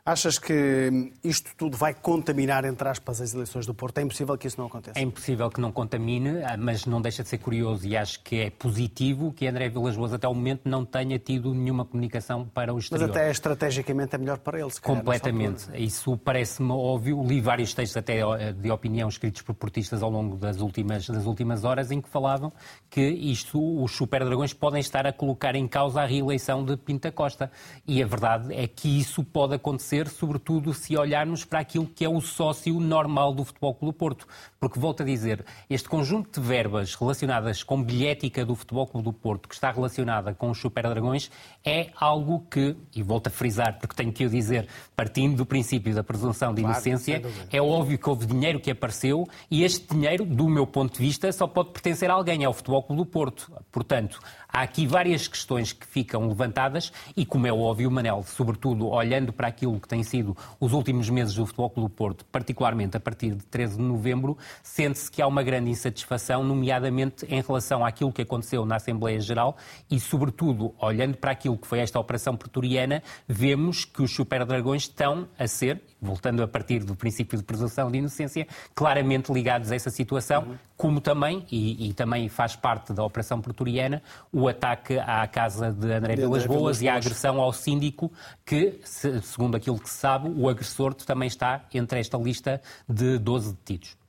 Achas 0.05 0.37
que 0.37 1.13
isto 1.23 1.51
tudo 1.57 1.77
vai 1.77 1.93
contaminar, 1.93 2.65
entre 2.65 2.89
aspas, 2.89 3.21
as 3.21 3.33
eleições 3.33 3.65
do 3.65 3.73
Porto? 3.73 3.99
É 3.99 4.01
impossível 4.01 4.37
que 4.37 4.47
isso 4.47 4.59
não 4.59 4.67
aconteça? 4.67 4.99
É 4.99 5.01
impossível 5.01 5.49
que 5.49 5.61
não 5.61 5.71
contamine, 5.71 6.41
mas 6.59 6.85
não 6.85 7.01
deixa 7.01 7.23
de 7.23 7.29
ser 7.29 7.37
curioso 7.37 7.87
e 7.87 7.95
acho 7.95 8.21
que 8.21 8.41
é 8.41 8.49
positivo 8.49 9.31
que 9.31 9.47
André 9.47 9.69
Vilas 9.69 9.95
Boas 9.95 10.11
até 10.11 10.27
o 10.27 10.33
momento 10.33 10.67
não 10.67 10.83
tenha 10.83 11.17
tido 11.17 11.53
nenhuma 11.53 11.85
comunicação 11.85 12.45
para 12.45 12.73
o 12.73 12.79
exterior. 12.79 13.07
Mas 13.07 13.15
até 13.15 13.31
estrategicamente 13.31 14.13
é 14.13 14.17
melhor 14.17 14.39
para 14.39 14.59
eles. 14.59 14.77
Completamente. 14.77 15.69
Isso 15.73 16.17
parece-me 16.17 16.73
óbvio. 16.73 17.23
Li 17.23 17.39
vários 17.39 17.73
textos 17.73 17.95
até 17.95 18.51
de 18.51 18.71
opinião 18.71 19.07
escritos 19.07 19.41
por 19.41 19.55
portistas 19.55 20.03
ao 20.03 20.09
longo 20.09 20.35
das 20.35 20.59
últimas, 20.59 21.07
das 21.07 21.25
últimas 21.25 21.63
horas 21.63 21.91
em 21.91 22.01
que 22.01 22.09
falavam 22.09 22.51
que 22.89 23.01
isto, 23.01 23.81
os 23.81 23.95
Super 23.95 24.25
Dragões 24.25 24.53
podem 24.53 24.81
estar 24.81 25.07
a 25.07 25.13
colocar 25.13 25.55
em 25.55 25.65
causa 25.65 26.01
a 26.01 26.05
reeleição 26.05 26.61
de 26.65 26.75
Pinta 26.75 27.09
Costa. 27.09 27.49
E 27.87 28.03
a 28.03 28.05
verdade 28.05 28.53
é 28.53 28.67
que 28.67 28.99
isso 28.99 29.23
pode 29.23 29.55
acontecer 29.55 29.92
acontecer, 29.93 30.09
sobretudo 30.09 30.73
se 30.73 30.97
olharmos 30.97 31.45
para 31.45 31.59
aquilo 31.59 31.85
que 31.85 32.03
é 32.03 32.09
o 32.09 32.19
sócio 32.19 32.79
normal 32.79 33.33
do 33.33 33.45
Futebol 33.45 33.73
Clube 33.75 33.93
do 33.93 33.97
Porto. 33.97 34.27
Porque, 34.59 34.79
volto 34.79 35.03
a 35.03 35.05
dizer, 35.05 35.45
este 35.69 35.87
conjunto 35.87 36.39
de 36.39 36.47
verbas 36.47 36.95
relacionadas 36.95 37.63
com 37.63 37.81
bilhética 37.83 38.45
do 38.45 38.55
Futebol 38.55 38.87
Clube 38.87 39.05
do 39.05 39.13
Porto, 39.13 39.47
que 39.47 39.55
está 39.55 39.71
relacionada 39.71 40.33
com 40.33 40.49
os 40.49 40.57
Super 40.57 40.83
Dragões, 40.83 41.29
é 41.63 41.89
algo 41.99 42.45
que, 42.49 42.75
e 42.95 43.03
volto 43.03 43.27
a 43.27 43.29
frisar, 43.29 43.77
porque 43.79 43.95
tenho 43.95 44.11
que 44.11 44.25
o 44.25 44.29
dizer, 44.29 44.67
partindo 44.95 45.35
do 45.35 45.45
princípio 45.45 45.93
da 45.93 46.03
presunção 46.03 46.53
de 46.53 46.61
claro, 46.61 46.75
inocência, 46.75 47.21
é 47.51 47.61
óbvio 47.61 47.97
que 47.97 48.09
houve 48.09 48.25
dinheiro 48.25 48.59
que 48.59 48.71
apareceu 48.71 49.27
e 49.51 49.63
este 49.63 49.93
dinheiro, 49.93 50.25
do 50.25 50.47
meu 50.47 50.65
ponto 50.65 50.93
de 50.93 50.99
vista, 50.99 51.31
só 51.31 51.45
pode 51.45 51.71
pertencer 51.71 52.09
a 52.09 52.13
alguém, 52.13 52.43
ao 52.45 52.53
Futebol 52.53 52.83
Clube 52.83 53.03
do 53.03 53.05
Porto. 53.05 53.51
Portanto, 53.71 54.19
há 54.53 54.61
aqui 54.61 54.85
várias 54.85 55.27
questões 55.27 55.73
que 55.73 55.87
ficam 55.87 56.27
levantadas 56.27 56.93
e, 57.17 57.25
como 57.25 57.47
é 57.47 57.51
óbvio, 57.51 57.89
Manel, 57.89 58.23
sobretudo 58.23 58.87
olhando 58.87 59.33
para 59.33 59.47
aquilo 59.47 59.79
que 59.79 59.87
têm 59.87 60.03
sido 60.03 60.37
os 60.59 60.73
últimos 60.73 61.09
meses 61.09 61.33
do 61.33 61.43
Futebol 61.47 61.71
Clube 61.71 61.95
Porto, 61.95 62.23
particularmente 62.25 62.95
a 62.95 62.99
partir 62.99 63.31
de 63.31 63.43
13 63.45 63.77
de 63.77 63.81
novembro, 63.81 64.37
sente-se 64.61 65.09
que 65.09 65.23
há 65.23 65.27
uma 65.27 65.41
grande 65.41 65.71
insatisfação, 65.71 66.43
nomeadamente 66.43 67.25
em 67.27 67.41
relação 67.41 67.83
àquilo 67.83 68.13
que 68.13 68.21
aconteceu 68.21 68.63
na 68.63 68.75
Assembleia 68.75 69.19
Geral 69.19 69.57
e, 69.89 69.99
sobretudo, 69.99 70.75
olhando 70.79 71.17
para 71.17 71.31
aquilo 71.31 71.57
que 71.57 71.65
foi 71.65 71.79
esta 71.79 71.99
operação 71.99 72.37
pretoriana, 72.37 73.01
vemos 73.27 73.85
que 73.85 74.03
os 74.03 74.13
Super 74.13 74.45
Dragões 74.45 74.83
estão 74.83 75.27
a 75.39 75.47
ser, 75.47 75.81
voltando 76.03 76.43
a 76.43 76.47
partir 76.47 76.83
do 76.83 76.95
princípio 76.95 77.37
de 77.37 77.43
presunção 77.43 77.89
de 77.89 77.97
inocência, 77.97 78.47
claramente 78.75 79.31
ligados 79.31 79.71
a 79.71 79.75
essa 79.75 79.89
situação, 79.89 80.43
uhum. 80.43 80.55
como 80.75 81.01
também, 81.01 81.45
e, 81.51 81.89
e, 81.89 81.93
também 81.93 82.27
faz 82.29 82.55
parte 82.55 82.93
da 82.93 83.03
operação 83.03 83.41
pretoriana, 83.41 84.01
o 84.31 84.47
ataque 84.47 84.99
à 84.99 85.25
casa 85.27 85.71
de 85.71 85.91
André 85.91 86.15
Vilas 86.15 86.45
Boas 86.45 86.81
e 86.81 86.89
a 86.89 86.95
agressão 86.95 87.39
ao 87.39 87.53
síndico, 87.53 88.11
que, 88.45 88.79
segundo 88.83 89.55
aquilo 89.55 89.79
que 89.79 89.89
se 89.89 89.97
sabe, 89.97 90.29
o 90.29 90.49
agressor 90.49 90.93
também 90.93 91.27
está 91.27 91.65
entre 91.73 91.99
esta 91.99 92.17
lista 92.17 92.61
de 92.87 93.17
12 93.17 93.53
detidos. 93.53 94.03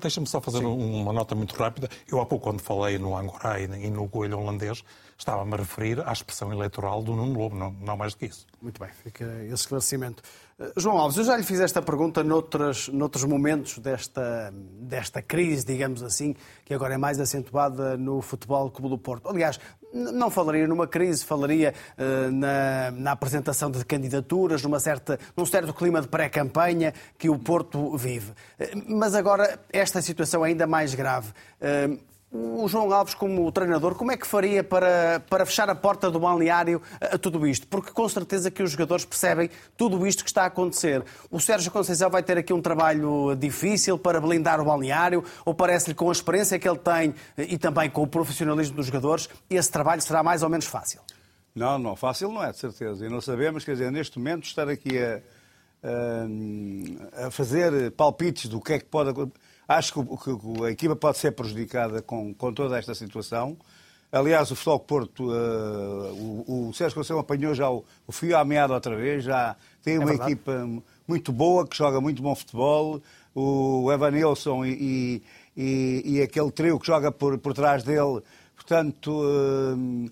Deixa-me 0.00 0.26
só 0.26 0.40
fazer 0.40 0.58
Sim. 0.58 0.64
uma 0.66 1.12
nota 1.12 1.34
muito 1.34 1.54
rápida. 1.54 1.88
Eu 2.08 2.20
há 2.20 2.26
pouco, 2.26 2.44
quando 2.44 2.60
falei 2.60 2.98
no 2.98 3.16
Angorá 3.16 3.60
e 3.60 3.90
no 3.90 4.08
coelho 4.08 4.38
holandês, 4.38 4.84
estava-me 5.18 5.54
a 5.54 5.56
referir 5.56 6.00
à 6.06 6.12
expressão 6.12 6.52
eleitoral 6.52 7.02
do 7.02 7.14
Nuno 7.14 7.38
Lobo, 7.38 7.56
não, 7.56 7.70
não 7.70 7.96
mais 7.96 8.12
do 8.12 8.18
que 8.18 8.26
isso. 8.26 8.46
Muito 8.60 8.80
bem, 8.80 8.90
fica 9.02 9.24
esse 9.44 9.54
esclarecimento. 9.54 10.22
Uh, 10.58 10.72
João 10.76 10.98
Alves, 10.98 11.16
eu 11.16 11.24
já 11.24 11.36
lhe 11.36 11.42
fiz 11.42 11.60
esta 11.60 11.80
pergunta 11.80 12.22
noutros, 12.22 12.88
noutros 12.88 13.24
momentos 13.24 13.78
desta, 13.78 14.52
desta 14.80 15.22
crise, 15.22 15.64
digamos 15.64 16.02
assim, 16.02 16.34
que 16.64 16.74
agora 16.74 16.94
é 16.94 16.98
mais 16.98 17.18
acentuada 17.18 17.96
no 17.96 18.20
Futebol 18.20 18.70
Clube 18.70 18.90
do 18.90 18.98
Porto. 18.98 19.28
Aliás, 19.28 19.58
não 19.92 20.30
falaria 20.30 20.66
numa 20.66 20.86
crise, 20.86 21.24
falaria 21.24 21.72
uh, 21.96 22.30
na, 22.30 22.90
na, 22.90 23.12
apresentação 23.12 23.70
de 23.70 23.84
candidaturas, 23.84 24.62
numa 24.62 24.78
certa, 24.78 25.18
num 25.36 25.46
certo 25.46 25.72
clima 25.72 26.00
de 26.00 26.08
pré-campanha 26.08 26.92
que 27.18 27.30
o 27.30 27.38
Porto 27.38 27.96
vive. 27.96 28.30
Uh, 28.30 28.84
mas 28.88 29.14
agora, 29.14 29.58
esta 29.72 30.02
situação 30.02 30.44
é 30.44 30.48
ainda 30.48 30.66
mais 30.66 30.94
grave. 30.94 31.30
Uh, 31.60 31.98
o 32.56 32.68
João 32.68 32.92
Alves, 32.92 33.14
como 33.14 33.50
treinador, 33.52 33.94
como 33.94 34.12
é 34.12 34.16
que 34.16 34.26
faria 34.26 34.64
para, 34.64 35.20
para 35.28 35.44
fechar 35.44 35.68
a 35.68 35.74
porta 35.74 36.10
do 36.10 36.18
balneário 36.18 36.80
a, 37.00 37.18
tudo 37.18 37.46
isto? 37.46 37.66
Porque 37.66 37.92
com 37.92 38.08
certeza 38.08 38.50
que 38.50 38.62
os 38.62 38.70
jogadores 38.70 39.04
percebem 39.04 39.50
tudo 39.76 40.06
isto 40.06 40.24
que 40.24 40.30
está 40.30 40.42
a 40.42 40.46
acontecer. 40.46 41.04
O 41.30 41.40
Sérgio 41.40 41.70
Conceição 41.70 42.10
vai 42.10 42.22
ter 42.22 42.38
aqui 42.38 42.52
um 42.52 42.60
trabalho 42.60 43.34
difícil 43.36 43.98
para 43.98 44.20
blindar 44.20 44.60
o 44.60 44.64
balneário, 44.64 45.24
ou 45.44 45.54
parece-lhe 45.54 45.94
com 45.94 46.08
a 46.08 46.12
experiência 46.12 46.58
que 46.58 46.68
ele 46.68 46.78
tem 46.78 47.14
e 47.38 47.58
também 47.58 47.90
com 47.90 48.02
o 48.02 48.06
profissionalismo 48.06 48.76
dos 48.76 48.86
jogadores, 48.86 49.28
esse 49.48 49.70
trabalho 49.70 50.02
será 50.02 50.22
mais 50.22 50.42
ou 50.42 50.48
menos 50.48 50.66
fácil? 50.66 51.00
Não, 51.54 51.78
não, 51.78 51.96
fácil 51.96 52.30
não 52.30 52.44
é, 52.44 52.50
de 52.50 52.58
certeza. 52.58 53.06
E 53.06 53.08
não 53.08 53.20
sabemos, 53.20 53.64
quer 53.64 53.72
dizer, 53.72 53.90
neste 53.90 54.18
momento 54.18 54.44
estar 54.44 54.68
aqui 54.68 54.98
a, 54.98 55.20
a, 57.22 57.26
a 57.26 57.30
fazer 57.30 57.90
palpites 57.92 58.48
do 58.48 58.60
que 58.60 58.74
é 58.74 58.78
que 58.78 58.84
pode 58.84 59.10
acontecer 59.10 59.45
Acho 59.68 59.92
que, 59.94 60.00
que 60.04 60.64
a 60.64 60.70
equipa 60.70 60.94
pode 60.94 61.18
ser 61.18 61.32
prejudicada 61.32 62.00
com, 62.00 62.32
com 62.34 62.52
toda 62.52 62.78
esta 62.78 62.94
situação. 62.94 63.56
Aliás, 64.10 64.50
o 64.50 64.56
Futebol 64.56 64.80
Porto, 64.80 65.24
uh, 65.30 66.44
o, 66.46 66.68
o 66.68 66.74
Sérgio 66.74 66.94
Conceição 66.94 67.18
apanhou 67.18 67.54
já 67.54 67.68
o, 67.68 67.84
o 68.06 68.12
fio 68.12 68.36
à 68.36 68.44
meada 68.44 68.72
outra 68.72 68.94
vez, 68.94 69.24
já 69.24 69.56
tem 69.82 69.96
é 69.96 69.98
uma 69.98 70.12
é 70.12 70.14
equipa 70.14 70.66
muito 71.06 71.32
boa, 71.32 71.66
que 71.66 71.76
joga 71.76 72.00
muito 72.00 72.22
bom 72.22 72.34
futebol. 72.34 73.02
O 73.34 73.92
Evanilson 73.92 74.64
e, 74.64 75.22
e, 75.54 76.02
e, 76.06 76.22
aquele 76.22 76.50
trio 76.50 76.80
que 76.80 76.86
joga 76.86 77.12
por, 77.12 77.36
por 77.36 77.52
trás 77.52 77.82
dele. 77.82 78.22
Portanto, 78.54 79.10
uh, 79.10 80.10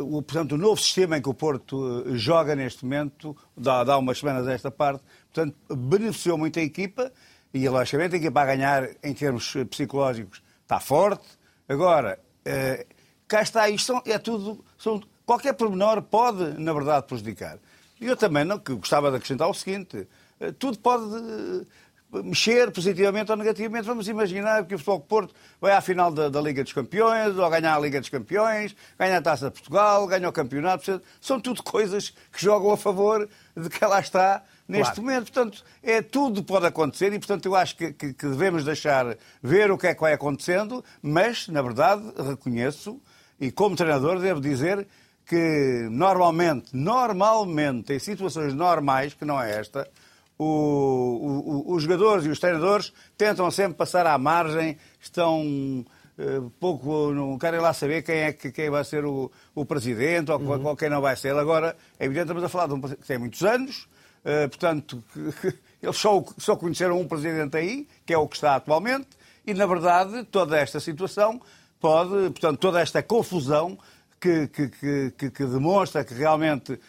o, 0.00 0.22
portanto, 0.22 0.52
o 0.52 0.58
novo 0.58 0.80
sistema 0.80 1.16
em 1.16 1.22
que 1.22 1.28
o 1.28 1.34
Porto 1.34 2.04
eh, 2.06 2.16
joga 2.16 2.56
neste 2.56 2.84
momento, 2.84 3.36
dá, 3.56 3.84
dá 3.84 3.96
umas 3.96 4.18
semanas 4.18 4.46
a 4.48 4.52
esta 4.52 4.70
parte, 4.70 5.04
portanto, 5.32 5.56
beneficiou 5.72 6.36
muito 6.36 6.58
a 6.58 6.62
equipa 6.62 7.12
e, 7.54 7.68
logicamente, 7.68 8.16
a 8.16 8.18
equipa 8.18 8.42
a 8.42 8.46
ganhar 8.46 8.88
em 9.00 9.14
termos 9.14 9.54
psicológicos 9.70 10.42
está 10.62 10.80
forte. 10.80 11.24
Agora, 11.68 12.18
eh, 12.44 12.84
cá 13.28 13.42
está, 13.42 13.70
isto 13.70 14.02
é 14.04 14.18
tudo. 14.18 14.64
São, 14.76 15.00
qualquer 15.24 15.52
pormenor 15.54 16.02
pode, 16.02 16.60
na 16.60 16.72
verdade, 16.72 17.06
prejudicar. 17.06 17.58
E 18.00 18.06
eu 18.06 18.16
também 18.16 18.44
não, 18.44 18.58
que 18.58 18.74
gostava 18.74 19.08
de 19.08 19.18
acrescentar 19.18 19.48
o 19.48 19.54
seguinte: 19.54 20.08
eh, 20.40 20.50
tudo 20.58 20.80
pode 20.80 21.04
eh, 21.14 22.22
mexer 22.24 22.72
positivamente 22.72 23.30
ou 23.30 23.36
negativamente. 23.36 23.86
Vamos 23.86 24.08
imaginar 24.08 24.66
que 24.66 24.74
o 24.74 24.78
Futebol 24.78 25.00
Porto 25.00 25.34
vai 25.60 25.72
à 25.72 25.80
final 25.80 26.10
da, 26.10 26.28
da, 26.28 26.40
Liga 26.40 26.64
dos 26.64 26.72
Campeões, 26.72 27.38
ou 27.38 27.50
ganhar 27.50 27.76
a 27.76 27.78
Liga 27.78 28.00
dos 28.00 28.08
Campeões, 28.08 28.74
ganha 28.98 29.18
a 29.18 29.22
Taça 29.22 29.46
de 29.46 29.52
Portugal, 29.52 30.04
ganha 30.08 30.28
o 30.28 30.32
campeonato. 30.32 31.00
São 31.20 31.38
tudo 31.38 31.62
coisas 31.62 32.10
que 32.32 32.42
jogam 32.42 32.72
a 32.72 32.76
favor 32.76 33.28
de 33.56 33.68
que 33.68 33.84
lá 33.84 34.00
está 34.00 34.42
neste 34.68 34.94
claro. 34.94 35.02
momento. 35.02 35.32
Portanto, 35.32 35.64
é, 35.82 36.02
tudo 36.02 36.42
pode 36.42 36.66
acontecer 36.66 37.12
e, 37.12 37.18
portanto, 37.18 37.46
eu 37.46 37.54
acho 37.54 37.76
que, 37.76 37.92
que, 37.92 38.12
que, 38.12 38.26
devemos 38.26 38.64
deixar 38.64 39.16
ver 39.42 39.70
o 39.70 39.78
que 39.78 39.86
é 39.86 39.94
que 39.94 40.00
vai 40.00 40.12
acontecendo, 40.12 40.84
mas, 41.02 41.48
na 41.48 41.62
verdade, 41.62 42.02
reconheço, 42.16 43.00
e 43.40 43.50
como 43.50 43.76
treinador 43.76 44.20
devo 44.20 44.40
dizer 44.40 44.86
que 45.26 45.88
normalmente, 45.90 46.74
normalmente, 46.74 47.94
em 47.94 47.98
situações 47.98 48.54
normais, 48.54 49.14
que 49.14 49.24
não 49.24 49.40
é 49.40 49.58
esta, 49.58 49.88
o, 50.38 50.44
o, 50.44 51.74
os 51.74 51.82
jogadores 51.82 52.26
e 52.26 52.28
os 52.28 52.38
treinadores 52.38 52.92
tentam 53.16 53.50
sempre 53.50 53.74
passar 53.74 54.06
à 54.06 54.18
margem, 54.18 54.76
estão 55.00 55.84
uh, 56.18 56.50
pouco, 56.60 57.12
não 57.12 57.38
querem 57.38 57.60
lá 57.60 57.72
saber 57.72 58.02
quem 58.02 58.16
é 58.16 58.32
que 58.32 58.50
quem 58.50 58.68
vai 58.68 58.84
ser 58.84 59.04
o, 59.04 59.30
o 59.54 59.64
presidente 59.64 60.30
ou, 60.30 60.38
uhum. 60.38 60.66
ou, 60.66 60.76
quem 60.76 60.90
não 60.90 61.00
vai 61.00 61.16
ser. 61.16 61.34
Agora, 61.36 61.76
é 61.98 62.04
evidente, 62.04 62.24
estamos 62.24 62.44
a 62.44 62.48
falar 62.48 62.66
de 62.66 62.74
um 62.74 62.80
que 62.80 62.96
tem 63.06 63.18
muitos 63.18 63.42
anos, 63.42 63.88
portanto, 64.48 65.02
eles 65.82 65.96
só, 65.96 66.24
só 66.38 66.56
conheceram 66.56 67.00
um 67.00 67.06
presidente 67.06 67.56
aí, 67.56 67.86
que 68.06 68.12
é 68.12 68.18
o 68.18 68.26
que 68.26 68.36
está 68.36 68.56
atualmente, 68.56 69.08
e 69.46 69.52
na 69.52 69.66
verdade 69.66 70.24
toda 70.24 70.58
esta 70.58 70.80
situação 70.80 71.40
pode, 71.80 72.30
portanto, 72.30 72.58
toda 72.58 72.80
esta 72.80 73.02
confusão 73.02 73.78
que, 74.24 74.48
que, 74.48 75.10
que, 75.18 75.30
que, 75.30 75.44
demonstra 75.44 76.02
que 76.02 76.14
realmente 76.14 76.72
uh, 76.72 76.80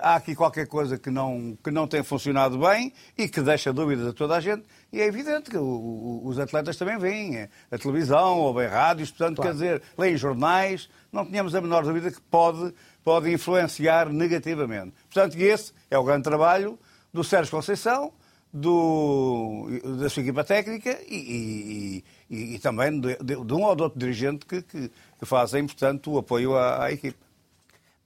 há 0.00 0.14
aqui 0.14 0.32
qualquer 0.36 0.68
coisa 0.68 0.96
que 0.96 1.10
não, 1.10 1.58
que 1.62 1.72
não 1.72 1.88
tem 1.88 2.04
funcionado 2.04 2.56
bem 2.56 2.92
e 3.18 3.28
que 3.28 3.40
deixa 3.40 3.72
dúvidas 3.72 4.06
a 4.06 4.12
toda 4.12 4.36
a 4.36 4.40
gente. 4.40 4.62
E 4.92 5.00
é 5.00 5.06
evidente 5.06 5.50
que 5.50 5.56
o, 5.56 5.64
o, 5.64 6.22
os 6.24 6.38
atletas 6.38 6.76
também 6.76 6.96
veem 6.96 7.36
eh, 7.36 7.48
a 7.68 7.76
televisão 7.76 8.38
ou 8.38 8.54
bem 8.54 8.68
rádios, 8.68 9.10
portanto, 9.10 9.38
claro. 9.38 9.50
quer 9.50 9.54
dizer, 9.54 9.82
leem 9.98 10.16
jornais, 10.16 10.88
não 11.10 11.26
tínhamos 11.26 11.52
a 11.56 11.60
menor 11.60 11.82
dúvida 11.82 12.12
que 12.12 12.20
pode, 12.20 12.72
pode 13.02 13.28
influenciar 13.28 14.08
negativamente. 14.08 14.94
Portanto, 15.12 15.34
esse 15.34 15.72
é 15.90 15.98
o 15.98 16.04
grande 16.04 16.22
trabalho 16.22 16.78
do 17.14 17.22
Sérgio 17.22 17.52
Conceição, 17.52 18.12
do, 18.52 19.68
da 20.00 20.10
sua 20.10 20.22
equipa 20.22 20.42
técnica 20.42 20.98
e, 21.08 22.04
e, 22.28 22.36
e, 22.36 22.54
e 22.56 22.58
também 22.58 23.00
de, 23.00 23.16
de, 23.16 23.54
um 23.54 23.62
ou 23.62 23.74
de 23.74 23.82
outro 23.82 23.98
dirigente 23.98 24.44
que, 24.44 24.60
que, 24.62 24.90
que 25.18 25.24
fazem, 25.24 25.64
portanto, 25.64 26.12
o 26.12 26.18
apoio 26.18 26.56
à, 26.56 26.84
à 26.84 26.92
equipe. 26.92 27.18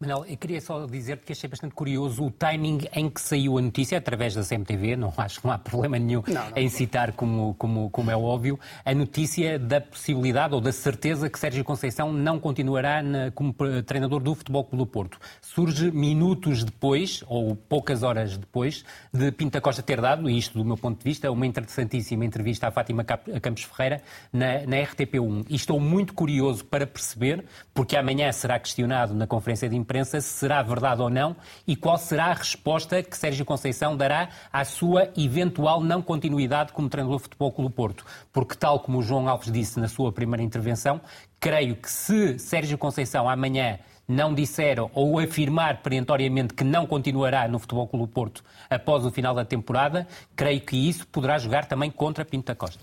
Manel, 0.01 0.25
eu 0.29 0.37
queria 0.37 0.61
só 0.61 0.87
dizer 0.87 1.17
que 1.19 1.33
achei 1.33 1.51
bastante 1.51 1.75
curioso 1.75 2.25
o 2.25 2.31
timing 2.31 2.83
em 2.95 3.11
que 3.11 3.21
saiu 3.21 3.59
a 3.59 3.61
notícia, 3.61 3.99
através 3.99 4.33
da 4.33 4.45
CMTV, 4.45 4.95
não 4.95 5.13
acho 5.19 5.41
que 5.41 5.47
não 5.49 5.53
há 5.53 5.59
problema 5.59 5.99
nenhum 5.99 6.23
não, 6.29 6.51
não, 6.51 6.57
em 6.57 6.69
citar, 6.69 7.13
como, 7.15 7.53
como, 7.55 7.91
como 7.91 8.09
é 8.09 8.17
óbvio, 8.17 8.61
a 8.85 8.95
notícia 8.95 9.59
da 9.59 9.81
possibilidade 9.81 10.55
ou 10.55 10.61
da 10.61 10.71
certeza 10.71 11.29
que 11.29 11.37
Sérgio 11.37 11.65
Conceição 11.65 12.13
não 12.13 12.39
continuará 12.39 13.03
na, 13.03 13.33
como 13.33 13.53
treinador 13.85 14.21
do 14.23 14.37
Futebol 14.37 14.63
Clube 14.63 14.85
do 14.85 14.87
Porto. 14.87 15.19
Surge 15.41 15.91
minutos 15.91 16.63
depois, 16.63 17.25
ou 17.27 17.57
poucas 17.57 18.05
horas 18.05 18.37
depois, 18.37 18.85
de 19.13 19.33
Pinta 19.33 19.61
Costa 19.61 19.83
ter 19.83 20.01
dado, 20.01 20.31
e 20.31 20.39
isto 20.39 20.57
do 20.57 20.65
meu 20.65 20.77
ponto 20.77 20.99
de 20.99 21.05
vista, 21.05 21.29
uma 21.29 21.45
interessantíssima 21.45 22.25
entrevista 22.25 22.69
à 22.69 22.71
Fátima 22.71 23.03
Campos 23.03 23.65
Ferreira 23.65 24.01
na, 24.33 24.59
na 24.65 24.77
RTP1. 24.77 25.47
E 25.49 25.57
estou 25.57 25.81
muito 25.81 26.15
curioso 26.15 26.65
para 26.65 26.87
perceber, 26.87 27.45
porque 27.75 27.97
amanhã 27.97 28.31
será 28.31 28.61
questionado 28.61 29.13
na 29.13 29.27
conferência 29.27 29.69
de 29.69 29.75
imprensa 29.75 29.88
se 30.21 30.21
será 30.23 30.63
verdade 30.63 31.03
ou 31.03 31.11
não 31.11 31.37
e 31.67 31.75
qual 31.75 31.97
será 31.99 32.27
a 32.27 32.35
resposta 32.35 33.03
que 33.03 33.17
Sérgio 33.17 33.45
Conceição 33.45 33.97
dará 33.97 34.29
à 34.53 34.65
sua 34.65 35.11
eventual 35.17 35.81
não 35.81 36.03
continuidade 36.03 36.73
como 36.73 36.89
treinador 36.89 37.19
do 37.19 37.23
Futebol 37.23 37.53
Clube 37.53 37.75
Porto. 37.75 38.05
Porque, 38.33 38.55
tal 38.55 38.81
como 38.81 38.99
o 38.99 39.03
João 39.03 39.29
Alves 39.29 39.51
disse 39.51 39.81
na 39.81 39.89
sua 39.89 40.13
primeira 40.13 40.43
intervenção, 40.43 41.01
creio 41.41 41.77
que 41.77 41.91
se 41.91 42.39
Sérgio 42.39 42.79
Conceição 42.79 43.29
amanhã 43.29 43.79
não 44.09 44.33
disser 44.33 44.79
ou 44.95 45.19
afirmar 45.19 45.83
perentoriamente 45.83 46.55
que 46.55 46.65
não 46.65 46.87
continuará 46.87 47.47
no 47.47 47.59
Futebol 47.59 47.87
Clube 47.87 48.11
Porto 48.11 48.43
após 48.71 49.05
o 49.05 49.11
final 49.11 49.35
da 49.35 49.45
temporada, 49.45 50.09
creio 50.35 50.63
que 50.63 50.77
isso 50.89 51.07
poderá 51.09 51.37
jogar 51.37 51.67
também 51.67 51.91
contra 51.91 52.25
Pinto 52.25 52.47
da 52.47 52.55
Costa. 52.55 52.81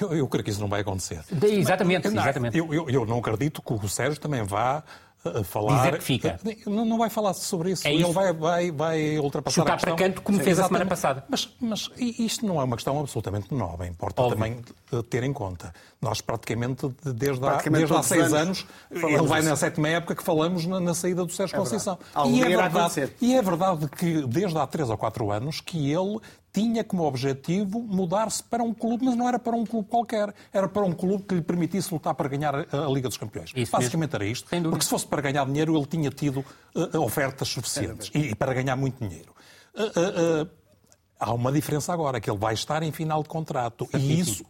Eu, 0.00 0.14
eu 0.14 0.28
creio 0.28 0.44
que 0.44 0.50
isso 0.50 0.60
não 0.60 0.68
vai 0.68 0.82
acontecer. 0.82 1.20
Exatamente, 1.42 2.06
exatamente. 2.06 2.56
Eu, 2.56 2.72
eu, 2.72 2.88
eu 2.88 3.04
não 3.04 3.18
acredito 3.18 3.60
que 3.60 3.72
o 3.72 3.88
Sérgio 3.88 4.20
também 4.20 4.42
vá 4.44 4.84
falar. 5.44 5.76
Dizer 5.76 5.98
que 5.98 6.04
fica. 6.04 6.40
Não, 6.66 6.84
não 6.84 6.98
vai 6.98 7.10
falar 7.10 7.34
sobre 7.34 7.72
isso. 7.72 7.86
É 7.86 7.92
isso. 7.92 8.06
Ele 8.06 8.12
vai, 8.12 8.32
vai, 8.32 8.70
vai 8.70 9.18
ultrapassar 9.18 9.54
Chutar 9.54 9.72
a 9.72 9.76
questão. 9.76 9.96
para 9.96 10.06
canto, 10.06 10.22
como 10.22 10.38
Sim, 10.38 10.44
fez 10.44 10.58
exatamente. 10.58 10.92
a 10.92 10.96
semana 10.96 11.20
passada. 11.20 11.24
Mas, 11.28 11.48
mas 11.60 11.90
isto 11.98 12.46
não 12.46 12.60
é 12.60 12.64
uma 12.64 12.76
questão 12.76 12.98
absolutamente 12.98 13.52
nova. 13.54 13.86
Importa 13.86 14.22
Óbvio. 14.22 14.36
também 14.36 14.62
ter 15.10 15.22
em 15.22 15.32
conta. 15.32 15.72
Nós 16.00 16.20
praticamente, 16.20 16.88
desde, 17.04 17.40
praticamente 17.40 17.84
há, 17.84 17.86
desde 17.86 17.94
há 17.94 18.02
seis 18.02 18.32
anos, 18.32 18.66
anos 18.90 19.04
ele 19.04 19.26
vai 19.26 19.42
na 19.42 19.56
sétima 19.56 19.88
época 19.88 20.14
que 20.14 20.22
falamos 20.22 20.66
na, 20.66 20.78
na 20.80 20.94
saída 20.94 21.24
do 21.24 21.32
Sérgio 21.32 21.56
é 21.56 21.58
Conceição. 21.58 21.98
E 22.26 22.42
é, 22.42 22.48
verdade, 22.48 23.12
e 23.20 23.34
é 23.34 23.42
verdade 23.42 23.88
que 23.88 24.26
desde 24.26 24.56
há 24.58 24.66
três 24.66 24.90
ou 24.90 24.96
quatro 24.96 25.30
anos 25.30 25.60
que 25.60 25.90
ele 25.90 26.20
tinha 26.56 26.82
como 26.82 27.02
objetivo 27.02 27.82
mudar-se 27.82 28.42
para 28.42 28.62
um 28.62 28.72
clube, 28.72 29.04
mas 29.04 29.14
não 29.14 29.28
era 29.28 29.38
para 29.38 29.54
um 29.54 29.66
clube 29.66 29.86
qualquer, 29.90 30.34
era 30.50 30.66
para 30.66 30.86
um 30.86 30.92
clube 30.92 31.22
que 31.24 31.34
lhe 31.34 31.42
permitisse 31.42 31.92
lutar 31.92 32.14
para 32.14 32.26
ganhar 32.30 32.54
a, 32.54 32.88
Liga 32.88 33.08
dos 33.08 33.18
Campeões. 33.18 33.52
Isso 33.54 33.70
Basicamente 33.70 34.12
mesmo. 34.12 34.24
era 34.24 34.32
isto, 34.32 34.48
porque 34.70 34.82
se 34.82 34.88
fosse 34.88 35.06
para 35.06 35.20
ganhar 35.20 35.44
dinheiro 35.44 35.76
ele 35.76 35.84
tinha 35.84 36.08
tido 36.08 36.42
uh, 36.74 36.98
ofertas 37.02 37.48
suficientes 37.48 38.10
e, 38.14 38.30
e, 38.30 38.34
para 38.34 38.54
ganhar 38.54 38.74
muito 38.74 39.06
dinheiro. 39.06 39.34
Uh, 39.74 40.44
uh, 40.44 40.50
há 41.20 41.34
uma 41.34 41.52
diferença 41.52 41.92
agora, 41.92 42.22
que 42.22 42.30
ele 42.30 42.38
vai 42.38 42.54
estar 42.54 42.82
em 42.82 42.90
final 42.90 43.22
de 43.22 43.28
contrato 43.28 43.86
e 43.92 44.18
isso 44.18 44.46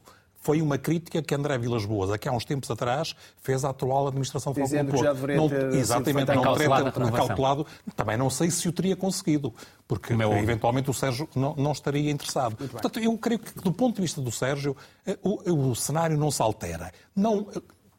foi 0.46 0.62
uma 0.62 0.78
crítica 0.78 1.20
que 1.20 1.34
André 1.34 1.58
Vilas 1.58 1.84
Boas, 1.84 2.08
aqui 2.08 2.28
há 2.28 2.32
uns 2.32 2.44
tempos 2.44 2.70
atrás, 2.70 3.16
fez 3.42 3.64
à 3.64 3.70
atual 3.70 4.06
administração 4.06 4.52
do 4.52 4.62
Dizendo 4.62 4.92
que 4.92 4.98
já 4.98 5.12
deveria 5.12 5.36
não, 5.38 5.48
ter 5.48 5.74
Exatamente, 5.74 6.32
não 6.32 6.54
teria 6.54 7.10
calculado. 7.10 7.66
Também 7.96 8.16
não 8.16 8.30
sei 8.30 8.48
se 8.52 8.68
o 8.68 8.72
teria 8.72 8.94
conseguido, 8.94 9.52
porque 9.88 10.12
é 10.12 10.38
eventualmente 10.38 10.88
o 10.88 10.94
Sérgio 10.94 11.28
não, 11.34 11.56
não 11.56 11.72
estaria 11.72 12.12
interessado. 12.12 12.54
Portanto, 12.54 13.00
eu 13.00 13.18
creio 13.18 13.40
que, 13.40 13.60
do 13.60 13.72
ponto 13.72 13.96
de 13.96 14.02
vista 14.02 14.20
do 14.20 14.30
Sérgio, 14.30 14.76
eh, 15.04 15.18
o, 15.20 15.70
o 15.70 15.74
cenário 15.74 16.16
não 16.16 16.30
se 16.30 16.40
altera. 16.40 16.92
Não, 17.14 17.48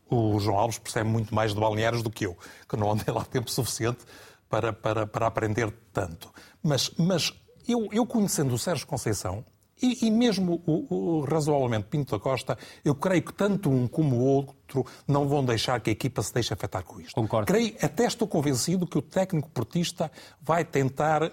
o 0.09 0.39
João 0.39 0.57
Alves 0.57 0.77
percebe 0.77 1.09
muito 1.09 1.35
mais 1.35 1.53
de 1.53 1.59
balneários 1.59 2.01
do 2.01 2.09
que 2.09 2.25
eu, 2.25 2.37
que 2.69 2.77
não 2.77 2.93
andei 2.93 3.13
lá 3.13 3.25
tempo 3.25 3.51
suficiente 3.51 4.05
para, 4.49 4.71
para, 4.71 5.05
para 5.05 5.27
aprender 5.27 5.69
tanto. 5.91 6.31
Mas, 6.63 6.91
mas 6.97 7.33
eu, 7.67 7.89
eu 7.91 8.05
conhecendo 8.05 8.55
o 8.55 8.57
Sérgio 8.57 8.87
Conceição, 8.87 9.43
e, 9.81 10.07
e, 10.07 10.11
mesmo 10.11 10.61
o, 10.65 11.19
o, 11.19 11.21
razoavelmente 11.21 11.87
Pinto 11.89 12.11
da 12.11 12.19
Costa, 12.19 12.57
eu 12.83 12.95
creio 12.95 13.21
que 13.21 13.33
tanto 13.33 13.69
um 13.69 13.87
como 13.87 14.17
o 14.17 14.23
outro 14.23 14.85
não 15.07 15.27
vão 15.27 15.43
deixar 15.43 15.79
que 15.79 15.89
a 15.89 15.93
equipa 15.93 16.21
se 16.21 16.33
deixe 16.33 16.53
afetar 16.53 16.83
com 16.83 16.99
isto. 16.99 17.13
Concordo. 17.13 17.47
Creio, 17.47 17.75
até 17.81 18.05
estou 18.05 18.27
convencido 18.27 18.87
que 18.87 18.97
o 18.97 19.01
técnico 19.01 19.49
portista 19.49 20.11
vai 20.41 20.65
tentar 20.65 21.31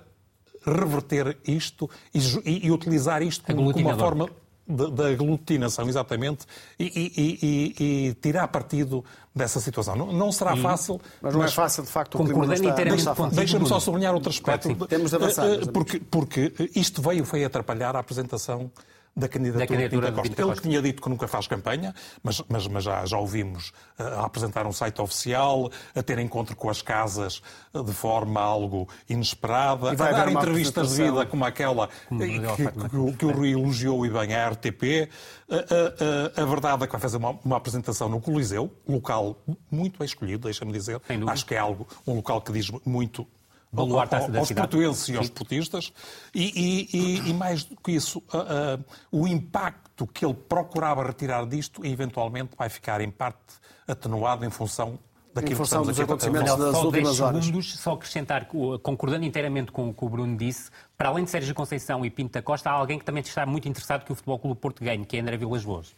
reverter 0.67 1.39
isto 1.47 1.89
e, 2.15 2.19
e, 2.45 2.67
e 2.67 2.71
utilizar 2.71 3.23
isto 3.23 3.45
como, 3.45 3.73
como 3.73 3.89
uma 3.89 3.99
forma 3.99 4.29
da 4.67 5.09
aglutinação, 5.09 5.87
exatamente, 5.89 6.47
e, 6.79 6.85
e, 6.87 7.85
e, 8.09 8.15
tirar 8.15 8.49
partido 8.49 9.05
dessa 9.35 9.61
situação. 9.61 9.95
Não, 9.95 10.13
não 10.13 10.33
será 10.33 10.57
fácil. 10.57 11.01
Mas 11.21 11.35
não 11.35 11.41
é 11.41 11.45
mas 11.45 11.53
é 11.53 11.55
fácil, 11.55 11.83
de 11.83 11.91
facto, 11.91 12.15
o 12.15 12.25
clima 12.25 12.55
está, 12.55 12.75
Deixa-me 12.75 13.31
deixa 13.31 13.65
só 13.67 13.79
sublinhar 13.79 14.15
outro 14.15 14.31
aspecto. 14.31 14.69
Claro, 14.69 14.87
Temos 14.87 15.11
de 15.11 15.17
avançar. 15.17 15.47
Eh, 15.47 15.67
porque, 15.73 16.01
porque 16.01 16.53
isto 16.75 17.03
veio 17.03 17.25
foi 17.25 17.45
atrapalhar 17.45 17.95
a 17.95 17.99
apresentação 17.99 18.71
da 19.17 19.29
candidatura, 19.29 19.67
da 19.67 19.67
candidatura 19.67 20.11
de 20.11 20.23
Pinto 20.23 20.43
Costa. 20.43 20.53
Ele 20.53 20.61
tinha 20.61 20.83
dito 20.83 21.03
que 21.03 21.09
nunca 21.09 21.29
faz 21.29 21.47
campanha, 21.47 21.95
mas, 22.23 22.43
mas, 22.49 22.67
mas 22.67 22.85
já, 22.85 23.07
já 23.07 23.17
ouvimos 23.17 23.73
uh, 23.99 24.03
a 24.03 24.27
apresentar 24.27 24.67
um 24.67 24.73
site 24.73 25.01
oficial, 25.01 25.71
a 25.95 26.03
ter 26.03 26.19
encontro 26.19 26.57
com 26.57 26.69
as 26.69 26.83
casas 26.83 27.41
uh, 27.73 27.83
de 27.83 27.93
forma 27.93 28.41
algo 28.41 28.89
inesperada, 29.09 29.91
a 29.91 29.95
dar 29.95 30.31
entrevistas 30.31 30.91
de 30.91 31.05
vida 31.05 31.27
como 31.27 31.45
aquela 31.45 31.89
que, 32.09 32.17
que, 32.17 33.17
que, 33.19 33.25
o 33.25 33.31
Rui 33.31 33.53
elogiou 33.53 34.05
e 34.05 34.11
bem 34.11 34.35
à 34.35 34.49
RTP. 34.49 35.09
Uh, 35.49 36.41
a 36.41 36.45
verdade 36.45 36.83
é 36.83 36.87
que 36.87 36.93
vai 36.93 37.01
fazer 37.01 37.17
uma, 37.19 37.39
uma 37.45 37.57
apresentação 37.57 38.09
no 38.09 38.21
Coliseu, 38.21 38.71
local 38.89 39.37
muito 39.71 39.99
bem 39.99 40.07
escolhido, 40.07 40.45
deixa-me 40.45 40.73
dizer. 40.73 41.01
Acho 41.29 41.47
que 41.47 41.55
é 41.55 41.59
algo, 41.59 41.87
um 42.07 42.15
local 42.15 42.41
que 42.41 42.53
diz 42.53 42.71
muito 42.85 43.27
baluarte 43.75 44.15
ao, 44.15 44.37
aos 44.37 44.53
portugueses 44.53 45.09
e 45.09 45.17
aos 45.17 45.29
portistas, 45.29 45.93
e, 46.35 46.89
e, 46.93 47.31
e, 47.31 47.35
mais 47.35 47.65
do 47.65 47.77
que 47.77 47.93
isso, 47.93 48.19
uh, 48.19 48.79
uh, 48.79 48.85
o 49.11 49.27
impacto 49.27 50.07
que 50.07 50.25
ele 50.25 50.35
procurava 50.35 51.05
retirar 51.05 51.47
disto, 51.47 51.85
eventualmente 51.85 52.57
vai 52.57 52.69
ficar 52.69 53.01
em 53.01 53.11
parte 53.11 53.55
atenuado 53.87 54.45
em 54.45 54.51
função 54.51 54.99
daquilo 55.35 55.55
em 55.55 55.57
função 55.57 55.83
que 55.83 55.89
dos 55.89 56.01
acontecimentos 56.01 56.57
das 56.57 56.77
só 56.77 56.87
últimas 56.87 57.21
horas. 57.21 57.45
Segundos, 57.45 57.77
só 57.77 57.93
acrescentar, 57.95 58.47
concordando 58.83 59.25
inteiramente 59.25 59.73
com 59.73 59.89
o 59.89 59.95
que 59.95 60.05
o 60.05 60.09
Bruno 60.09 60.37
disse, 60.37 60.71
para 60.97 61.09
além 61.09 61.25
de 61.25 61.31
Sérgio 61.31 61.55
Conceição 61.55 62.05
e 62.07 62.11
Pinto 62.11 62.33
da 62.33 62.43
Costa, 62.43 62.71
há 62.71 62.73
alguém 62.73 62.99
que 62.99 63.05
também 63.05 63.23
está 63.23 63.45
muito 63.45 63.69
interessado 63.69 64.05
que 64.05 64.13
o 64.13 64.15
Futebol 64.15 64.39
Clube 64.39 64.61
Porto 64.61 64.85
ganhe, 64.85 65.05
que 65.05 65.17
é 65.17 65.21
André 65.21 65.37
Vilas 65.37 65.65
Boas. 65.65 65.95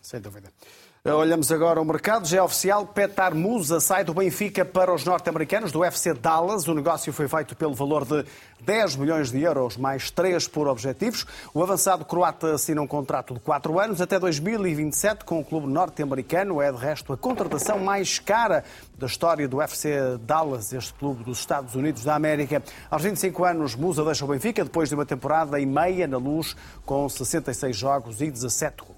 Sem 0.00 0.20
dúvida. 0.20 0.50
Olhamos 1.16 1.50
agora 1.50 1.80
o 1.80 1.84
mercado. 1.86 2.26
Já 2.26 2.38
é 2.38 2.42
oficial, 2.42 2.86
Petar 2.86 3.34
Musa 3.34 3.80
sai 3.80 4.04
do 4.04 4.12
Benfica 4.12 4.62
para 4.62 4.92
os 4.92 5.06
norte-americanos 5.06 5.72
do 5.72 5.82
FC 5.82 6.12
Dallas. 6.12 6.68
O 6.68 6.74
negócio 6.74 7.10
foi 7.14 7.26
feito 7.26 7.56
pelo 7.56 7.74
valor 7.74 8.04
de 8.04 8.26
10 8.60 8.96
milhões 8.96 9.30
de 9.30 9.40
euros, 9.40 9.78
mais 9.78 10.10
3 10.10 10.46
por 10.48 10.68
objetivos. 10.68 11.24
O 11.54 11.62
avançado 11.62 12.04
croata 12.04 12.54
assina 12.54 12.82
um 12.82 12.86
contrato 12.86 13.32
de 13.32 13.40
4 13.40 13.80
anos 13.80 14.02
até 14.02 14.18
2027 14.18 15.24
com 15.24 15.40
o 15.40 15.44
clube 15.44 15.66
norte-americano. 15.66 16.60
É, 16.60 16.70
de 16.70 16.78
resto, 16.78 17.10
a 17.12 17.16
contratação 17.16 17.78
mais 17.78 18.18
cara 18.18 18.62
da 18.98 19.06
história 19.06 19.48
do 19.48 19.62
FC 19.62 20.18
Dallas, 20.20 20.74
este 20.74 20.92
clube 20.92 21.24
dos 21.24 21.38
Estados 21.38 21.74
Unidos 21.74 22.04
da 22.04 22.14
América. 22.14 22.62
Aos 22.90 23.02
25 23.02 23.44
anos, 23.46 23.74
Musa 23.74 24.04
deixa 24.04 24.26
o 24.26 24.28
Benfica 24.28 24.62
depois 24.62 24.90
de 24.90 24.94
uma 24.94 25.06
temporada 25.06 25.58
e 25.58 25.64
meia 25.64 26.06
na 26.06 26.18
luz, 26.18 26.54
com 26.84 27.08
66 27.08 27.74
jogos 27.74 28.20
e 28.20 28.30
17 28.30 28.82
gols. 28.82 28.97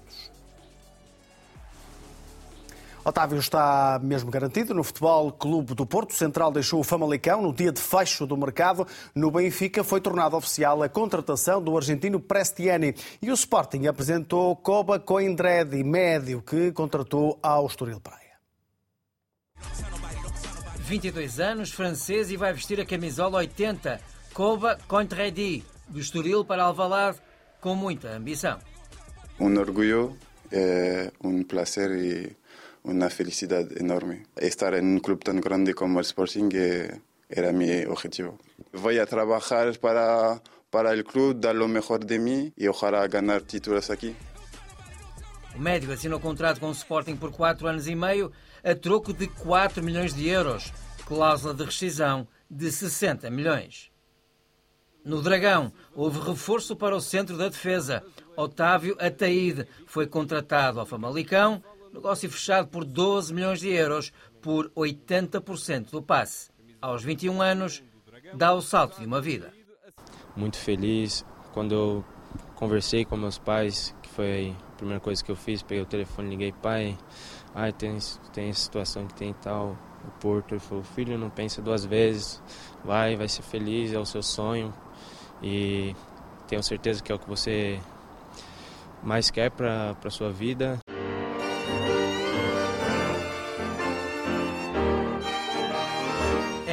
Otávio 3.03 3.39
está 3.39 3.99
mesmo 4.03 4.29
garantido 4.29 4.75
no 4.75 4.83
Futebol 4.83 5.31
Clube 5.31 5.73
do 5.73 5.87
Porto. 5.87 6.11
O 6.11 6.15
Central 6.15 6.51
deixou 6.51 6.79
o 6.79 6.83
Famalicão 6.83 7.41
no 7.41 7.51
dia 7.51 7.71
de 7.71 7.81
fecho 7.81 8.27
do 8.27 8.37
mercado. 8.37 8.85
No 9.15 9.31
Benfica 9.31 9.83
foi 9.83 9.99
tornado 9.99 10.37
oficial 10.37 10.83
a 10.83 10.89
contratação 10.89 11.61
do 11.63 11.75
argentino 11.75 12.19
Prestiani. 12.19 12.93
E 13.19 13.31
o 13.31 13.33
Sporting 13.33 13.87
apresentou 13.87 14.55
Coba 14.55 14.99
Coindredi, 14.99 15.83
médio, 15.83 16.43
que 16.43 16.71
contratou 16.71 17.39
ao 17.41 17.65
Estoril 17.65 17.99
Praia. 17.99 18.21
22 20.81 21.39
anos, 21.39 21.71
francês 21.71 22.29
e 22.29 22.37
vai 22.37 22.53
vestir 22.53 22.79
a 22.79 22.85
camisola 22.85 23.39
80. 23.39 23.99
Coba 24.31 24.77
Coindredi, 24.87 25.63
do 25.87 25.99
Estoril 25.99 26.45
para 26.45 26.65
Alvalade, 26.65 27.17
com 27.59 27.73
muita 27.73 28.09
ambição. 28.09 28.59
Um 29.39 29.57
orgulho, 29.57 30.15
é 30.51 31.11
um 31.23 31.43
prazer 31.43 31.91
e 31.91 32.40
uma 32.83 33.09
felicidade 33.09 33.79
enorme. 33.79 34.23
Estar 34.39 34.73
em 34.73 34.95
um 34.95 34.99
clube 34.99 35.23
tão 35.23 35.39
grande 35.39 35.73
como 35.73 35.97
o 35.97 36.01
Sporting 36.01 36.49
era 37.29 37.51
meu 37.53 37.91
objetivo. 37.91 38.39
Vou 38.73 38.91
trabalhar 39.05 39.77
para 39.79 40.41
para 40.71 40.97
o 40.97 41.03
clube, 41.03 41.41
dar 41.41 41.55
o 41.57 41.67
melhor 41.67 41.99
de 41.99 42.17
mim 42.17 42.53
e 42.57 42.69
ojalá 42.69 43.05
ganhar 43.05 43.41
títulos 43.41 43.89
aqui. 43.91 44.15
O 45.53 45.59
médico 45.59 45.91
assinou 45.91 46.17
contrato 46.17 46.61
com 46.61 46.69
o 46.69 46.71
Sporting 46.71 47.17
por 47.17 47.29
4 47.29 47.67
anos 47.67 47.87
e 47.87 47.93
meio 47.93 48.31
a 48.63 48.73
troco 48.73 49.11
de 49.11 49.27
4 49.27 49.83
milhões 49.83 50.13
de 50.13 50.29
euros, 50.29 50.71
cláusula 51.05 51.53
de 51.53 51.65
rescisão 51.65 52.25
de 52.49 52.71
60 52.71 53.29
milhões. 53.29 53.91
No 55.03 55.21
Dragão, 55.21 55.73
houve 55.93 56.19
reforço 56.19 56.75
para 56.75 56.95
o 56.95 57.01
centro 57.01 57.35
da 57.35 57.49
defesa. 57.49 58.03
Otávio 58.37 58.95
Ataíde 58.99 59.67
foi 59.87 60.07
contratado 60.07 60.79
ao 60.79 60.85
Famalicão, 60.85 61.61
negócio 61.93 62.29
fechado 62.29 62.67
por 62.67 62.85
12 62.85 63.33
milhões 63.33 63.59
de 63.59 63.69
euros 63.69 64.11
por 64.41 64.69
80% 64.71 65.91
do 65.91 66.01
passe. 66.01 66.49
Aos 66.81 67.03
21 67.03 67.41
anos, 67.41 67.83
dá 68.33 68.53
o 68.53 68.61
salto 68.61 68.99
de 68.99 69.05
uma 69.05 69.21
vida. 69.21 69.53
Muito 70.35 70.57
feliz. 70.57 71.25
Quando 71.53 71.75
eu 71.75 72.05
conversei 72.55 73.05
com 73.05 73.17
meus 73.17 73.37
pais, 73.37 73.93
que 74.01 74.09
foi 74.09 74.55
a 74.73 74.75
primeira 74.77 74.99
coisa 74.99 75.23
que 75.23 75.31
eu 75.31 75.35
fiz, 75.35 75.61
peguei 75.61 75.83
o 75.83 75.85
telefone, 75.85 76.29
liguei, 76.29 76.51
pai, 76.51 76.97
ai, 77.53 77.73
tem, 77.73 77.97
tem 78.33 78.51
situação 78.53 79.05
que 79.05 79.13
tem 79.13 79.33
tal, 79.33 79.77
o 80.05 80.11
Porto. 80.19 80.53
Ele 80.53 80.59
falou, 80.59 80.83
filho, 80.83 81.17
não 81.17 81.29
pensa 81.29 81.61
duas 81.61 81.85
vezes, 81.85 82.41
vai, 82.83 83.15
vai 83.15 83.27
ser 83.27 83.43
feliz, 83.43 83.93
é 83.93 83.99
o 83.99 84.05
seu 84.05 84.23
sonho. 84.23 84.73
E 85.43 85.95
tenho 86.47 86.63
certeza 86.63 87.03
que 87.03 87.11
é 87.11 87.15
o 87.15 87.19
que 87.19 87.27
você 87.27 87.79
mais 89.03 89.29
quer 89.29 89.51
para 89.51 89.95
a 90.03 90.09
sua 90.09 90.31
vida. 90.31 90.79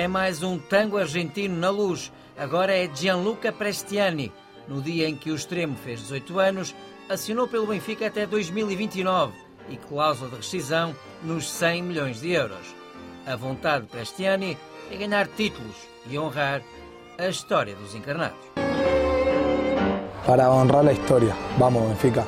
Mais 0.09 0.43
um 0.43 0.59
tango 0.59 0.97
argentino 0.97 1.55
na 1.55 1.69
luz. 1.69 2.11
Agora 2.37 2.75
é 2.75 2.89
Gianluca 2.93 3.53
Prestiani. 3.53 4.33
No 4.67 4.81
dia 4.81 5.07
em 5.07 5.15
que 5.15 5.31
o 5.31 5.35
extremo 5.35 5.77
fez 5.77 6.01
18 6.01 6.39
anos, 6.39 6.75
assinou 7.09 7.47
pelo 7.47 7.67
Benfica 7.67 8.07
até 8.07 8.27
2029 8.27 9.35
e 9.69 9.77
cláusula 9.77 10.31
de 10.31 10.37
rescisão 10.37 10.95
nos 11.23 11.49
100 11.51 11.83
milhões 11.83 12.21
de 12.21 12.33
euros. 12.33 12.75
A 13.27 13.37
vontade 13.37 13.85
de 13.85 13.91
Prestiani 13.91 14.57
é 14.91 14.97
ganhar 14.97 15.29
títulos 15.29 15.77
e 16.09 16.19
honrar 16.19 16.63
a 17.19 17.29
história 17.29 17.75
dos 17.75 17.95
encarnados. 17.95 18.39
Para 20.27 20.51
honrar 20.51 20.87
a 20.89 20.93
história. 20.93 21.35
Vamos, 21.59 21.83
Benfica. 21.89 22.27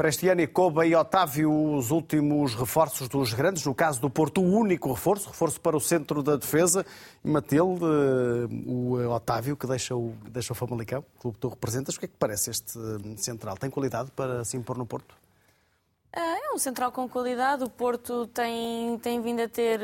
Para 0.00 0.08
este 0.08 0.26
ano, 0.30 0.48
Koba 0.48 0.86
e 0.86 0.94
Otávio, 0.94 1.52
os 1.52 1.90
últimos 1.90 2.54
reforços 2.54 3.06
dos 3.06 3.34
grandes. 3.34 3.66
No 3.66 3.74
caso 3.74 4.00
do 4.00 4.08
Porto, 4.08 4.40
o 4.40 4.50
único 4.50 4.90
reforço, 4.94 5.28
reforço 5.28 5.60
para 5.60 5.76
o 5.76 5.80
centro 5.80 6.22
da 6.22 6.36
defesa. 6.36 6.86
E 7.22 7.28
Matilde, 7.28 7.84
o 8.66 8.96
Otávio, 9.10 9.58
que 9.58 9.66
deixa 9.66 9.94
o, 9.94 10.14
deixa 10.30 10.54
o 10.54 10.56
Famalicão, 10.56 11.04
o 11.18 11.20
clube 11.20 11.34
que 11.34 11.40
tu 11.42 11.48
representas. 11.48 11.96
O 11.96 11.98
que 11.98 12.06
é 12.06 12.08
que 12.08 12.14
parece 12.18 12.48
este 12.48 12.78
central? 13.18 13.58
Tem 13.58 13.68
qualidade 13.68 14.10
para 14.12 14.42
se 14.42 14.56
impor 14.56 14.78
no 14.78 14.86
Porto? 14.86 15.14
É 16.14 16.54
um 16.54 16.56
central 16.56 16.92
com 16.92 17.06
qualidade. 17.06 17.62
O 17.62 17.68
Porto 17.68 18.26
tem, 18.28 18.98
tem 19.00 19.20
vindo 19.20 19.42
a 19.42 19.48
ter, 19.50 19.82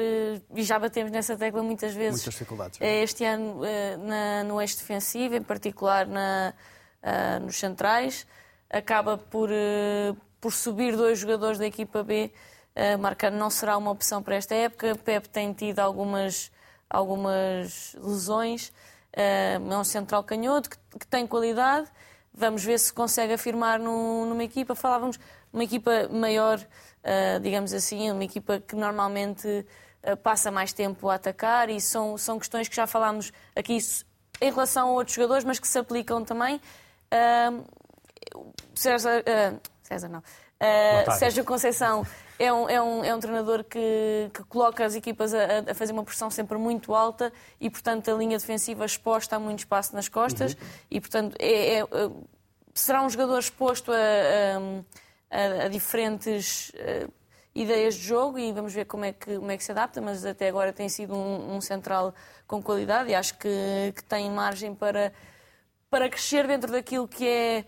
e 0.55 0.63
já 0.63 0.79
batemos 0.79 1.13
nessa 1.13 1.37
tecla 1.37 1.63
muitas 1.63 1.93
vezes. 1.93 2.23
Muitas 2.23 2.33
dificuldades. 2.33 2.81
É? 2.81 3.03
Este 3.03 3.23
ano 3.23 3.61
na, 3.99 4.45
no 4.45 4.63
eixo 4.63 4.79
defensivo, 4.79 5.35
em 5.35 5.43
particular 5.43 6.07
na, 6.07 6.55
nos 7.43 7.59
centrais 7.59 8.27
acaba 8.71 9.17
por, 9.17 9.49
eh, 9.51 10.15
por 10.41 10.53
subir 10.53 10.97
dois 10.97 11.19
jogadores 11.19 11.59
da 11.59 11.67
equipa 11.67 12.03
B. 12.03 12.31
Uh, 12.75 12.99
Marcano 12.99 13.39
não 13.39 13.49
será 13.49 13.77
uma 13.77 13.91
opção 13.91 14.23
para 14.23 14.37
esta 14.37 14.55
época. 14.55 14.95
Pep 14.97 15.29
tem 15.29 15.53
tido 15.53 15.79
algumas, 15.79 16.53
algumas 16.91 17.97
lesões. 17.99 18.69
Uh, 19.17 19.73
é 19.73 19.79
um 19.79 19.85
central 19.85 20.23
canhoto 20.25 20.69
que, 20.69 20.77
que, 20.99 21.07
tem 21.07 21.27
qualidade. 21.27 21.89
Vamos 22.35 22.63
ver 22.63 22.79
se 22.79 22.93
consegue 22.93 23.33
afirmar 23.33 23.79
no, 23.79 24.27
numa 24.27 24.45
equipa. 24.45 24.75
Falávamos 24.75 25.19
uma 25.51 25.65
equipa 25.65 26.09
maior, 26.11 26.59
uh, 26.59 27.41
digamos 27.41 27.73
assim, 27.73 28.11
uma 28.11 28.25
equipa 28.25 28.61
que 28.61 28.77
normalmente 28.77 29.67
passa 30.23 30.53
mais 30.53 30.73
tempo 30.73 31.09
a 31.09 31.17
atacar 31.17 31.69
e 31.69 31.81
são, 31.81 32.17
são 32.17 32.39
questões 32.39 32.69
que 32.69 32.77
já 32.77 32.87
falámos 32.87 33.33
aqui 33.57 33.77
em 34.41 34.53
relação 34.53 34.91
a 34.91 34.93
outros 34.93 35.17
jogadores, 35.17 35.43
mas 35.43 35.59
que 35.59 35.67
se 35.67 35.77
aplicam 35.77 36.25
também. 36.25 36.61
César, 38.75 39.21
uh, 39.21 39.61
César 39.83 40.09
não. 40.09 40.19
Uh, 40.19 41.13
Sérgio 41.19 41.45
Conceição 41.45 42.07
é 42.39 42.53
um, 42.53 42.69
é 42.69 42.81
um, 42.81 43.05
é 43.05 43.15
um 43.15 43.21
treinador 43.21 43.65
que, 43.65 44.31
que 44.33 44.43
coloca 44.45 44.85
as 44.85 44.95
equipas 44.95 45.35
a, 45.35 45.71
a, 45.71 45.75
fazer 45.75 45.93
uma 45.93 46.05
pressão 46.05 46.31
sempre 46.31 46.57
muito 46.59 46.95
alta 46.95 47.33
e, 47.61 47.69
portanto, 47.69 48.11
a 48.11 48.15
linha 48.15 48.39
defensiva 48.39 48.85
exposta 48.85 49.37
a 49.37 49.39
muito 49.39 49.61
espaço 49.61 49.95
nas 49.95 50.09
costas 50.09 50.53
uhum. 50.53 50.59
e, 50.91 51.01
portanto, 51.01 51.37
é, 51.39 51.81
é, 51.81 51.87
será 52.75 53.03
um 53.03 53.11
jogador 53.11 53.39
exposto 53.39 53.93
a, 53.93 53.97
a, 55.31 55.65
a 55.65 55.69
diferentes 55.69 56.71
uh, 56.71 57.13
ideias 57.55 57.95
de 57.95 58.03
jogo 58.03 58.39
e 58.39 58.53
vamos 58.53 58.73
ver 58.73 58.85
como 58.85 59.05
é, 59.05 59.13
que, 59.13 59.37
como 59.37 59.51
é 59.51 59.57
que 59.57 59.65
se 59.65 59.73
adapta, 59.73 60.01
mas 60.01 60.25
até 60.27 60.49
agora 60.49 60.73
tem 60.73 60.89
sido 60.89 61.15
um, 61.15 61.57
um 61.57 61.61
central 61.61 62.15
com 62.47 62.63
qualidade 62.63 63.11
e 63.11 63.15
acho 63.15 63.37
que, 63.39 63.93
que 63.95 64.05
tem 64.05 64.31
margem 64.31 64.75
para, 64.75 65.13
para 65.91 66.09
crescer 66.09 66.47
dentro 66.47 66.71
daquilo 66.71 67.09
que 67.09 67.27
é 67.27 67.65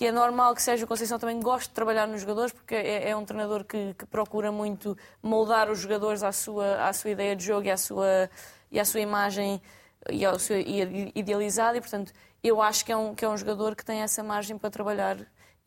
que 0.00 0.06
é 0.06 0.12
normal 0.12 0.54
que 0.54 0.62
Sérgio 0.62 0.86
Conceição 0.86 1.18
também 1.18 1.38
goste 1.40 1.68
de 1.68 1.74
trabalhar 1.74 2.08
nos 2.08 2.22
jogadores, 2.22 2.54
porque 2.54 2.74
é, 2.74 3.10
é 3.10 3.14
um 3.14 3.22
treinador 3.22 3.64
que, 3.64 3.92
que, 3.92 4.06
procura 4.06 4.50
muito 4.50 4.96
moldar 5.22 5.70
os 5.70 5.78
jogadores 5.78 6.22
à 6.22 6.32
sua, 6.32 6.88
à 6.88 6.90
sua 6.94 7.10
ideia 7.10 7.36
de 7.36 7.44
jogo 7.44 7.66
e 7.66 7.70
à 7.70 7.76
sua, 7.76 8.30
e 8.72 8.80
à 8.80 8.84
sua 8.86 9.00
imagem 9.00 9.60
e 10.08 10.24
ao 10.24 10.38
seu 10.38 10.58
idealizado, 10.58 11.76
e 11.76 11.82
portanto 11.82 12.14
eu 12.42 12.62
acho 12.62 12.82
que 12.82 12.90
é, 12.90 12.96
um, 12.96 13.14
que 13.14 13.26
é 13.26 13.28
um 13.28 13.36
jogador 13.36 13.76
que 13.76 13.84
tem 13.84 14.00
essa 14.00 14.22
margem 14.22 14.56
para 14.56 14.70
trabalhar 14.70 15.18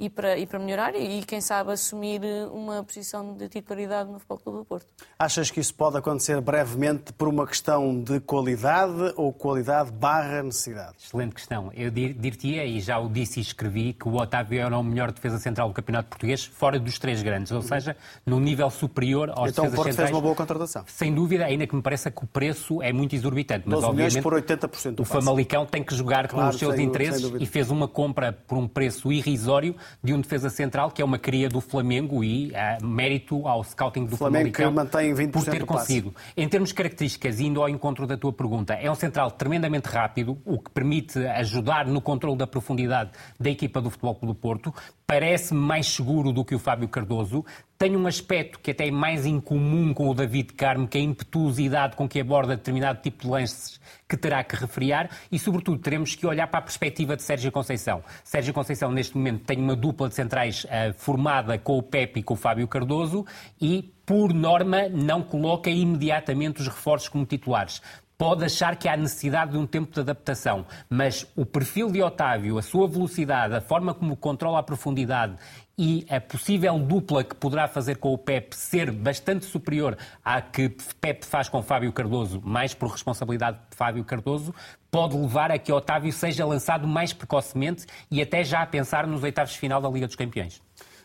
e 0.04 0.10
para, 0.10 0.38
e 0.38 0.46
para 0.46 0.60
melhorar 0.60 0.94
e, 0.96 1.24
quem 1.24 1.40
sabe, 1.40 1.72
assumir 1.72 2.22
uma 2.52 2.84
posição 2.84 3.34
de 3.34 3.48
titularidade 3.48 4.12
no 4.12 4.20
Futebol 4.20 4.38
Clube 4.38 4.60
do 4.60 4.66
Porto. 4.66 4.86
Achas 5.18 5.50
que 5.50 5.62
isso 5.62 5.74
pode 5.74 5.98
acontecer 5.98 6.42
brevemente 6.42 7.14
por 7.14 7.30
uma 7.30 7.48
questão 7.48 8.02
de 8.02 8.20
qualidade 8.20 9.14
ou 9.16 9.32
qualidade 9.32 9.92
barra 9.92 10.44
necessidade? 10.44 10.96
Excelente 11.02 11.36
questão. 11.36 11.72
Eu 11.74 11.90
dir-te-ia, 11.90 12.66
e 12.66 12.82
já 12.82 13.00
o 13.00 13.08
disse 13.08 13.40
e 13.40 13.42
escrevi, 13.42 13.94
que 13.94 14.08
o 14.10 14.16
Otávio 14.16 14.60
era 14.60 14.78
o 14.78 14.84
melhor 14.84 15.12
defesa 15.14 15.40
central 15.40 15.70
do 15.70 15.74
Campeonato 15.74 16.10
Português, 16.10 16.44
fora 16.44 16.78
dos 16.78 17.00
três 17.00 17.24
grandes, 17.24 17.54
ou 17.54 17.62
seja, 17.62 17.96
no 18.26 18.42
nível 18.42 18.70
superior 18.70 19.30
aos 19.30 19.52
então, 19.52 19.64
defesas 19.64 19.76
Porto 19.76 19.90
centrais. 19.92 20.10
fez 20.10 20.18
uma 20.18 20.22
boa 20.22 20.36
contratação. 20.36 20.84
Sem 20.86 21.14
dúvida, 21.14 21.46
ainda 21.46 21.66
que 21.66 21.76
me 21.76 21.82
pareça 21.82 22.12
que 22.12 22.26
o 22.26 22.28
preço 22.28 22.82
é 22.82 22.92
muito 22.92 23.16
exorbitante. 23.16 23.64
Mas, 23.70 23.82
obviamente, 23.82 24.22
por 24.22 24.34
80% 24.34 25.00
o 25.00 25.06
Famalicão 25.06 25.66
tem 25.66 25.82
que 25.82 25.96
jogar 25.96 26.28
claro, 26.28 26.50
com 26.50 26.54
os 26.54 26.60
seus 26.60 26.76
sem, 26.76 26.86
interesses 26.86 27.26
sem 27.26 27.42
e 27.42 27.46
fez 27.46 27.72
uma 27.72 27.88
compra 27.88 28.34
por 28.34 28.58
um 28.58 28.68
preço 28.68 29.14
irrisório 29.14 29.76
de 30.02 30.14
um 30.14 30.22
defesa 30.22 30.50
central 30.50 30.92
que 30.92 31.02
é 31.02 31.06
uma 31.06 31.20
cria 31.20 31.50
do 31.50 31.60
Flamengo 31.60 32.24
e 32.24 32.52
uh, 32.52 32.86
mérito 32.86 33.48
ao 33.48 33.64
scouting 33.64 34.06
do 34.06 34.18
Flamengo 34.18 34.56
Famalicão 34.56 34.72
mantém 34.72 35.14
20% 35.14 35.32
por 35.32 35.44
ter 35.44 35.66
conseguido. 35.66 36.14
Em 36.36 36.48
termos 36.48 36.70
de 36.70 36.76
características, 36.76 37.40
indo 37.40 37.62
ao 37.62 37.70
encontro 37.70 38.08
da 38.08 38.18
tua 38.18 38.32
pergunta, 38.32 38.74
é 38.74 38.90
um 38.90 38.96
central 38.96 39.32
tremendamente 39.32 39.88
rápido, 39.88 40.38
o 40.46 40.60
que 40.60 40.72
permite 40.72 41.20
ajudar 41.26 41.88
no 41.88 42.02
controle 42.02 42.38
da 42.38 42.48
profundidade 42.48 43.12
da 43.40 43.50
equipa 43.50 43.82
do 43.82 43.90
Futebol 43.90 44.16
Clube 44.16 44.34
do 44.34 44.40
Porto. 44.40 44.74
Parece 45.06 45.54
mais 45.54 45.88
seguro 45.88 46.32
do 46.32 46.44
que 46.46 46.56
o 46.56 46.60
Fábio 46.60 46.88
Cardoso 46.88 47.46
tem 47.84 47.98
um 47.98 48.08
aspecto 48.08 48.62
que 48.62 48.72
até 48.72 48.88
é 48.88 48.92
mais 48.92 49.26
incomum 49.26 49.94
com 49.94 50.08
o 50.08 50.14
David 50.14 50.54
Carmo, 50.54 50.88
que 50.88 50.98
é 50.98 51.02
a 51.02 51.04
impetuosidade 51.04 51.98
com 51.98 52.08
que 52.08 52.18
aborda 52.18 52.56
determinado 52.56 53.02
tipo 53.02 53.24
de 53.24 53.28
lances 53.28 53.78
que 54.08 54.16
terá 54.16 54.42
que 54.42 54.56
refriar 54.56 55.10
e, 55.30 55.38
sobretudo, 55.38 55.80
teremos 55.80 56.16
que 56.16 56.26
olhar 56.26 56.48
para 56.48 56.60
a 56.60 56.62
perspectiva 56.62 57.18
de 57.18 57.24
Sérgio 57.24 57.52
Conceição. 57.52 58.02
Sérgio 58.24 58.54
Conceição, 58.54 58.90
neste 58.90 59.18
momento, 59.18 59.44
tem 59.44 59.58
uma 59.58 59.76
dupla 59.76 60.08
de 60.08 60.16
centrais 60.16 60.64
uh, 60.64 60.94
formada 60.96 61.58
com 61.58 61.78
o 61.78 61.84
Pepe 61.84 62.22
e 62.22 62.24
com 62.24 62.36
o 62.36 62.38
Fábio 62.38 62.70
Cardoso 62.70 63.26
e, 63.60 63.94
por 64.06 64.34
norma, 64.34 64.88
não 64.88 65.22
coloca 65.22 65.70
imediatamente 65.70 66.62
os 66.62 66.70
reforços 66.70 67.10
como 67.10 67.26
titulares 67.26 67.82
pode 68.18 68.46
achar 68.46 68.78
que 68.78 68.88
há 68.88 68.96
necessidade 68.96 69.52
de 69.52 69.58
um 69.58 69.68
tempo 69.68 69.92
de 69.92 70.00
adaptação, 70.00 70.66
mas 70.90 71.28
o 71.36 71.46
perfil 71.46 71.92
de 71.92 72.02
Otávio, 72.02 72.58
a 72.58 72.62
sua 72.62 72.88
velocidade, 72.88 73.54
a 73.54 73.60
forma 73.60 73.94
como 73.94 74.16
controla 74.16 74.60
a 74.60 74.64
profundidade 74.64 75.36
e 75.78 76.06
a 76.10 76.22
possível 76.22 76.78
dupla 76.78 77.24
que 77.24 77.36
poderá 77.36 77.68
fazer 77.68 77.98
com 77.98 78.14
o 78.14 78.18
Pep 78.18 78.56
ser 78.56 78.92
bastante 78.92 79.46
superior 79.46 79.98
à 80.24 80.42
que 80.42 80.70
Pep 81.02 81.26
faz 81.26 81.50
com 81.50 81.64
Fábio 81.64 81.92
Cardoso, 81.92 82.42
mais 82.44 82.74
por 82.74 82.90
responsabilidade 82.90 83.58
de 83.70 83.76
Fábio 83.76 84.04
Cardoso, 84.04 84.54
pode 84.92 85.18
levar 85.18 85.52
a 85.52 85.58
que 85.58 85.72
Otávio 85.72 86.14
seja 86.14 86.46
lançado 86.46 86.88
mais 86.88 87.12
precocemente 87.14 87.86
e 88.12 88.22
até 88.22 88.44
já 88.44 88.62
a 88.62 88.66
pensar 88.66 89.08
nos 89.08 89.24
oitavos 89.24 89.54
de 89.54 89.60
final 89.60 89.82
da 89.82 89.90
Liga 89.90 90.06
dos 90.06 90.16
Campeões. 90.16 90.62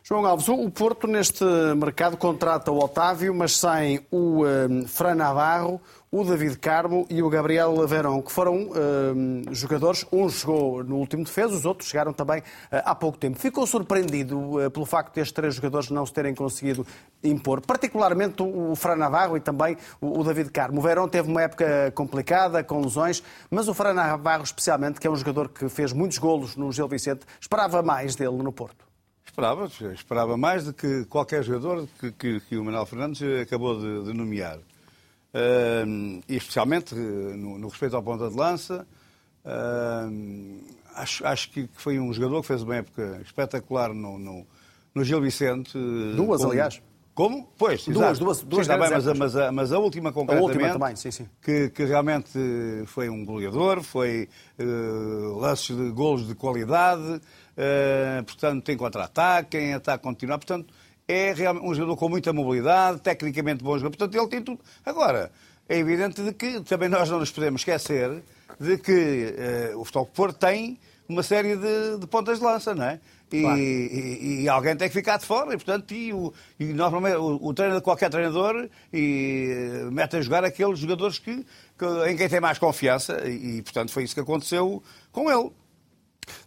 João 0.08 0.24
Alves, 0.24 0.48
o 0.48 0.70
Porto 0.70 1.06
neste 1.06 1.44
mercado 1.76 2.16
contrata 2.16 2.70
o 2.70 2.82
Otávio, 2.82 3.34
mas 3.34 3.56
sem 3.56 4.00
o 4.10 4.42
um, 4.42 4.86
Fran 4.86 5.14
Navarro, 5.14 5.80
o 6.10 6.24
David 6.24 6.58
Carmo 6.58 7.06
e 7.10 7.22
o 7.22 7.28
Gabriel 7.28 7.86
Verón, 7.86 8.22
que 8.22 8.32
foram 8.32 8.56
um, 8.56 9.42
jogadores, 9.52 10.06
um 10.10 10.28
jogou 10.28 10.82
no 10.82 10.96
último 10.96 11.22
defesa, 11.22 11.54
os 11.54 11.64
outros 11.64 11.90
chegaram 11.90 12.12
também 12.12 12.40
uh, 12.40 12.44
há 12.84 12.94
pouco 12.94 13.18
tempo. 13.18 13.38
Ficou 13.38 13.66
surpreendido 13.66 14.38
uh, 14.38 14.70
pelo 14.70 14.86
facto 14.86 15.14
de 15.14 15.20
estes 15.20 15.32
três 15.32 15.54
jogadores 15.54 15.90
não 15.90 16.06
se 16.06 16.12
terem 16.12 16.34
conseguido 16.34 16.86
impor, 17.22 17.60
particularmente 17.60 18.42
o, 18.42 18.72
o 18.72 18.76
Fran 18.76 18.96
Navarro 18.96 19.36
e 19.36 19.40
também 19.40 19.76
o, 20.00 20.20
o 20.20 20.24
David 20.24 20.50
Carmo. 20.50 20.78
O 20.78 20.82
Verón 20.82 21.08
teve 21.08 21.30
uma 21.30 21.42
época 21.42 21.92
complicada, 21.94 22.64
com 22.64 22.80
lesões, 22.80 23.22
mas 23.50 23.68
o 23.68 23.74
Fran 23.74 23.92
Navarro 23.92 24.44
especialmente, 24.44 25.00
que 25.00 25.06
é 25.06 25.10
um 25.10 25.16
jogador 25.16 25.48
que 25.50 25.68
fez 25.68 25.92
muitos 25.92 26.16
golos 26.18 26.56
no 26.56 26.72
Gil 26.72 26.88
Vicente, 26.88 27.26
esperava 27.38 27.82
mais 27.82 28.16
dele 28.16 28.42
no 28.42 28.52
Porto. 28.52 28.88
Esperava, 29.26 29.68
esperava 29.92 30.36
mais 30.36 30.64
do 30.64 30.72
que 30.72 31.04
qualquer 31.04 31.44
jogador 31.44 31.86
que, 32.00 32.10
que, 32.12 32.40
que 32.40 32.56
o 32.56 32.64
Manuel 32.64 32.86
Fernandes 32.86 33.22
acabou 33.42 33.78
de, 33.78 34.04
de 34.04 34.12
nomear. 34.14 34.58
E 36.26 36.36
especialmente 36.36 36.94
no, 36.94 37.58
no, 37.58 37.68
respeito 37.68 37.94
ao 37.96 38.02
ponta 38.02 38.28
de 38.28 38.36
lança, 38.36 38.86
acho, 40.94 41.26
acho 41.26 41.50
que 41.50 41.68
foi 41.74 41.98
um 41.98 42.12
jogador 42.12 42.40
que 42.40 42.46
fez 42.46 42.62
uma 42.62 42.76
época 42.76 43.20
espetacular 43.24 43.92
no, 43.92 44.18
no, 44.18 44.46
no 44.94 45.04
Gil 45.04 45.20
Vicente. 45.20 45.78
Duas, 46.16 46.40
como, 46.40 46.52
aliás. 46.52 46.82
Como? 47.14 47.52
Pois, 47.58 47.84
duas, 47.84 47.96
exato. 47.96 48.18
duas, 48.20 48.42
duas 48.42 48.66
sim, 48.66 48.72
bem, 48.72 48.90
mas, 48.90 49.08
a, 49.08 49.14
mas, 49.14 49.36
a, 49.36 49.52
mas, 49.52 49.72
a, 49.72 49.78
última 49.78 50.12
concretamente, 50.12 50.52
a 50.56 50.62
última 50.62 50.78
também, 50.78 50.96
sim, 50.96 51.10
sim. 51.10 51.28
Que, 51.42 51.68
que 51.68 51.84
realmente 51.84 52.38
foi 52.86 53.08
um 53.08 53.24
goleador, 53.24 53.82
foi 53.82 54.28
uh, 54.58 55.36
lances 55.38 55.76
de 55.76 55.90
golos 55.90 56.26
de 56.26 56.34
qualidade, 56.34 57.20
Uh, 57.58 58.22
portanto, 58.22 58.62
tem 58.62 58.76
contra-ataque, 58.76 59.58
em 59.58 59.74
ataque 59.74 60.00
continuar. 60.00 60.38
Portanto, 60.38 60.72
é 61.08 61.32
realmente 61.32 61.66
um 61.66 61.74
jogador 61.74 61.96
com 61.96 62.08
muita 62.08 62.32
mobilidade, 62.32 63.00
tecnicamente 63.00 63.64
bom 63.64 63.78
jogador. 63.78 63.96
Portanto, 63.96 64.14
ele 64.14 64.28
tem 64.28 64.42
tudo. 64.42 64.60
Agora, 64.84 65.32
é 65.66 65.78
evidente 65.78 66.22
de 66.22 66.32
que 66.34 66.60
também 66.60 66.88
nós 66.88 67.08
não 67.08 67.18
nos 67.18 67.30
podemos 67.30 67.62
esquecer 67.62 68.22
de 68.60 68.76
que 68.76 69.34
uh, 69.72 69.80
o 69.80 69.84
Futebol 69.84 70.06
Porto 70.06 70.38
tem 70.38 70.78
uma 71.08 71.22
série 71.22 71.56
de, 71.56 71.98
de, 71.98 72.06
pontas 72.06 72.38
de 72.38 72.44
lança, 72.44 72.74
não 72.74 72.84
é? 72.84 73.00
E, 73.32 73.42
claro. 73.42 73.58
e, 73.58 74.42
e, 74.42 74.48
alguém 74.48 74.76
tem 74.76 74.88
que 74.88 74.94
ficar 74.94 75.18
de 75.18 75.26
fora, 75.26 75.52
e 75.52 75.56
portanto, 75.56 75.92
e, 75.92 76.12
o, 76.12 76.32
e 76.58 76.66
normalmente 76.66 77.16
o, 77.16 77.38
o 77.42 77.54
treinador, 77.54 77.82
qualquer 77.82 78.10
treinador, 78.10 78.68
e, 78.92 79.48
eh, 79.50 79.90
mete 79.90 80.16
a 80.16 80.20
jogar 80.22 80.44
aqueles 80.44 80.78
jogadores 80.78 81.18
que, 81.18 81.44
que, 81.78 81.84
em 82.10 82.16
quem 82.16 82.28
tem 82.28 82.40
mais 82.40 82.58
confiança, 82.58 83.28
e, 83.28 83.60
portanto 83.62 83.90
foi 83.90 84.04
isso 84.04 84.14
que 84.14 84.20
aconteceu 84.20 84.82
com 85.12 85.30
ele. 85.30 85.50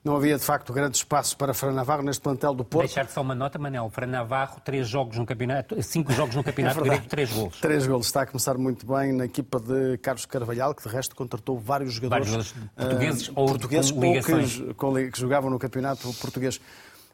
Não 0.04 0.16
havia, 0.16 0.38
de 0.38 0.44
facto, 0.44 0.74
grande 0.74 0.98
espaço 0.98 1.38
para 1.38 1.54
Fran 1.54 1.74
Navarro 1.74 2.04
neste 2.04 2.22
plantel 2.22 2.54
do 2.54 2.64
Porto. 2.64 2.88
Deixar 2.88 3.08
só 3.08 3.22
uma 3.22 3.36
nota, 3.36 3.60
Manel. 3.60 3.90
Fran 3.90 4.08
Navarro, 4.08 4.60
três 4.64 4.88
jogos 4.88 5.18
no 5.18 5.26
campeonato, 5.26 5.82
cinco 5.84 6.12
jogos 6.14 6.36
no 6.36 6.44
campeonato 6.44 6.80
é 6.82 6.84
grego, 6.84 7.06
três 7.08 7.32
golos. 7.32 7.60
Três 7.60 7.88
golos. 7.88 8.06
Está 8.08 8.24
a 8.24 8.26
começar 8.26 8.58
muito 8.58 8.86
bem 8.86 9.14
na 9.14 9.26
equipa 9.26 9.60
de 9.60 9.98
Carlos 10.00 10.26
Carvalhal, 10.26 10.74
que 10.74 10.84
de 10.84 10.90
resto 10.90 11.16
contratou 11.16 11.60
vários 11.60 11.94
jogadores, 11.94 12.30
vários 12.30 12.48
jogadores 12.48 12.72
portugueses, 12.76 13.28
uh, 13.28 13.34
ou, 13.36 13.48
portugueses 13.48 13.92
com 13.92 14.88
ou 14.88 14.96
que, 14.96 15.12
que, 15.12 15.20
jogavam 15.20 15.50
no 15.50 15.60
campeonato 15.60 16.12
português. 16.14 16.60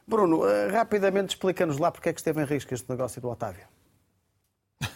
Bruno, 0.06 0.42
uh, 0.42 0.72
rapidamente 0.72 1.30
explica-nos 1.30 1.78
lá 1.78 1.90
porque 1.90 2.08
é 2.08 2.12
que 2.12 2.20
esteve 2.20 2.42
em 2.42 2.44
risco 2.44 2.72
este 2.72 2.88
negócio 2.88 3.20
do 3.20 3.28
Otávio. 3.28 3.66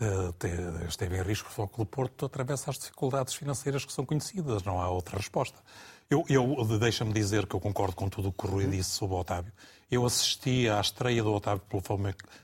Uh, 0.00 0.34
esteve 0.88 1.16
em 1.16 1.22
risco 1.22 1.48
o 1.48 1.52
Foco 1.52 1.76
do 1.76 1.86
Porto 1.86 2.26
através 2.26 2.64
das 2.64 2.76
dificuldades 2.76 3.34
financeiras 3.34 3.84
que 3.84 3.92
são 3.92 4.04
conhecidas, 4.04 4.64
não 4.64 4.80
há 4.80 4.90
outra 4.90 5.16
resposta. 5.16 5.60
Eu, 6.12 6.26
eu 6.28 6.78
deixa-me 6.78 7.10
dizer 7.10 7.46
que 7.46 7.56
eu 7.56 7.60
concordo 7.60 7.96
com 7.96 8.06
tudo 8.06 8.28
o 8.28 8.32
que 8.32 8.46
o 8.46 8.50
Rui 8.50 8.66
disse 8.66 8.90
sobre 8.90 9.16
o 9.16 9.20
Otávio. 9.20 9.50
Eu 9.90 10.04
assisti 10.04 10.68
à 10.68 10.78
estreia 10.78 11.22
do 11.22 11.32
Otávio 11.32 11.62
pelo 11.66 11.82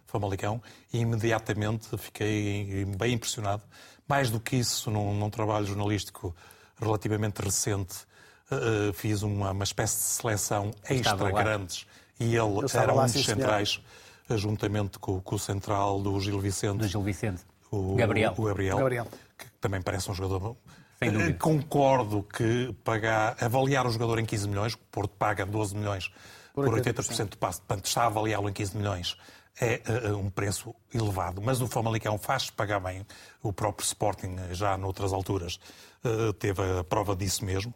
Famalicão 0.07 0.63
e 0.91 1.01
imediatamente 1.01 1.87
fiquei 1.99 2.87
bem 2.97 3.13
impressionado. 3.13 3.63
Mais 4.09 4.31
do 4.31 4.41
que 4.41 4.57
isso, 4.57 4.91
num, 4.91 5.13
num 5.13 5.29
trabalho 5.29 5.67
jornalístico 5.67 6.35
relativamente 6.81 7.43
recente, 7.43 8.07
uh, 8.51 8.91
fiz 8.95 9.23
uma, 9.23 9.51
uma, 9.51 9.65
espécie 9.65 9.97
de 9.97 10.03
seleção 10.03 10.71
extra 10.89 11.31
grandes 11.31 11.87
e 12.19 12.37
ele 12.37 12.59
era 12.73 12.95
um 12.95 13.03
dos 13.05 13.25
centrais, 13.25 13.83
juntamente 14.31 14.99
com, 14.99 15.21
com, 15.21 15.37
o 15.37 15.39
central 15.39 16.01
do 16.01 16.19
Gil 16.21 16.41
Vicente. 16.41 16.79
Do 16.79 16.89
Gil 16.89 17.03
Vicente. 17.03 17.43
O 17.71 17.97
Gabriel. 17.97 18.33
O 18.35 18.45
Gabriel, 18.45 18.79
Gabriel. 18.79 19.07
Que 19.37 19.47
também 19.61 19.83
parece 19.83 20.11
um 20.11 20.15
jogador 20.15 20.57
sem 20.99 21.13
dúvida. 21.13 21.39
Concordo 21.39 22.23
que 22.23 22.75
pagar, 22.85 23.37
avaliar 23.41 23.87
o 23.87 23.91
jogador 23.91 24.19
em 24.19 24.25
15 24.25 24.49
milhões, 24.49 24.75
o 24.75 24.79
Porto 24.91 25.15
paga 25.17 25.47
12 25.47 25.77
milhões 25.77 26.11
por, 26.53 26.65
por 26.65 26.81
80% 26.81 27.31
do 27.31 27.39
passe, 27.39 27.61
portanto 27.61 27.87
está 27.87 28.03
a 28.03 28.07
avaliá-lo 28.07 28.49
em 28.49 28.53
15 28.53 28.77
milhões, 28.77 29.17
é 29.61 29.81
uh, 30.11 30.17
um 30.17 30.31
preço 30.31 30.75
elevado. 30.93 31.41
Mas 31.41 31.61
o 31.61 31.67
Famalicão 31.67 32.19
faz 32.19 32.51
pagar 32.51 32.81
bem. 32.81 33.07
O 33.43 33.53
próprio 33.53 33.85
Sporting, 33.85 34.37
já 34.53 34.77
noutras 34.77 35.13
alturas, 35.13 35.59
uh, 36.05 36.33
teve 36.33 36.63
a 36.81 36.85
prova 36.85 37.15
disso 37.15 37.45
mesmo. 37.45 37.75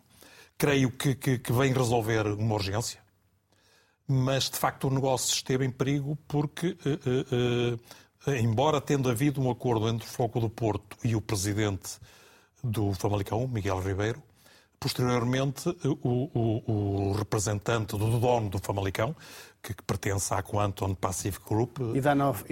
Creio 0.59 0.91
que, 0.91 1.15
que, 1.15 1.39
que 1.39 1.53
vem 1.53 1.73
resolver 1.73 2.27
uma 2.27 2.55
urgência, 2.55 3.01
mas 4.07 4.51
de 4.51 4.57
facto 4.57 4.87
o 4.87 4.91
negócio 4.91 5.33
esteve 5.33 5.65
em 5.65 5.71
perigo 5.71 6.17
porque, 6.29 6.77
uh, 6.87 8.31
embora 8.33 8.81
tendo 8.81 9.11
havido 9.11 9.41
um 9.41 9.51
acordo 9.51 9.89
entre 9.89 10.07
o 10.07 10.11
Foco 10.11 10.39
do 10.39 10.49
Porto 10.49 10.97
e 11.03 11.17
o 11.17 11.21
presidente 11.21 11.99
do 12.63 12.93
Famalicão, 12.93 13.47
Miguel 13.49 13.81
Ribeiro. 13.81 14.23
Posteriormente, 14.79 15.69
o, 16.03 16.29
o, 16.35 16.73
o 16.73 17.13
representante 17.13 17.97
do 17.97 18.19
dono 18.19 18.51
do 18.51 18.59
Famalicão, 18.59 19.15
que, 19.63 19.73
que 19.73 19.83
pertence 19.85 20.35
à 20.35 20.43
Quantum 20.43 20.95
Pacific 20.95 21.45
Group. 21.47 21.79
E 21.95 22.01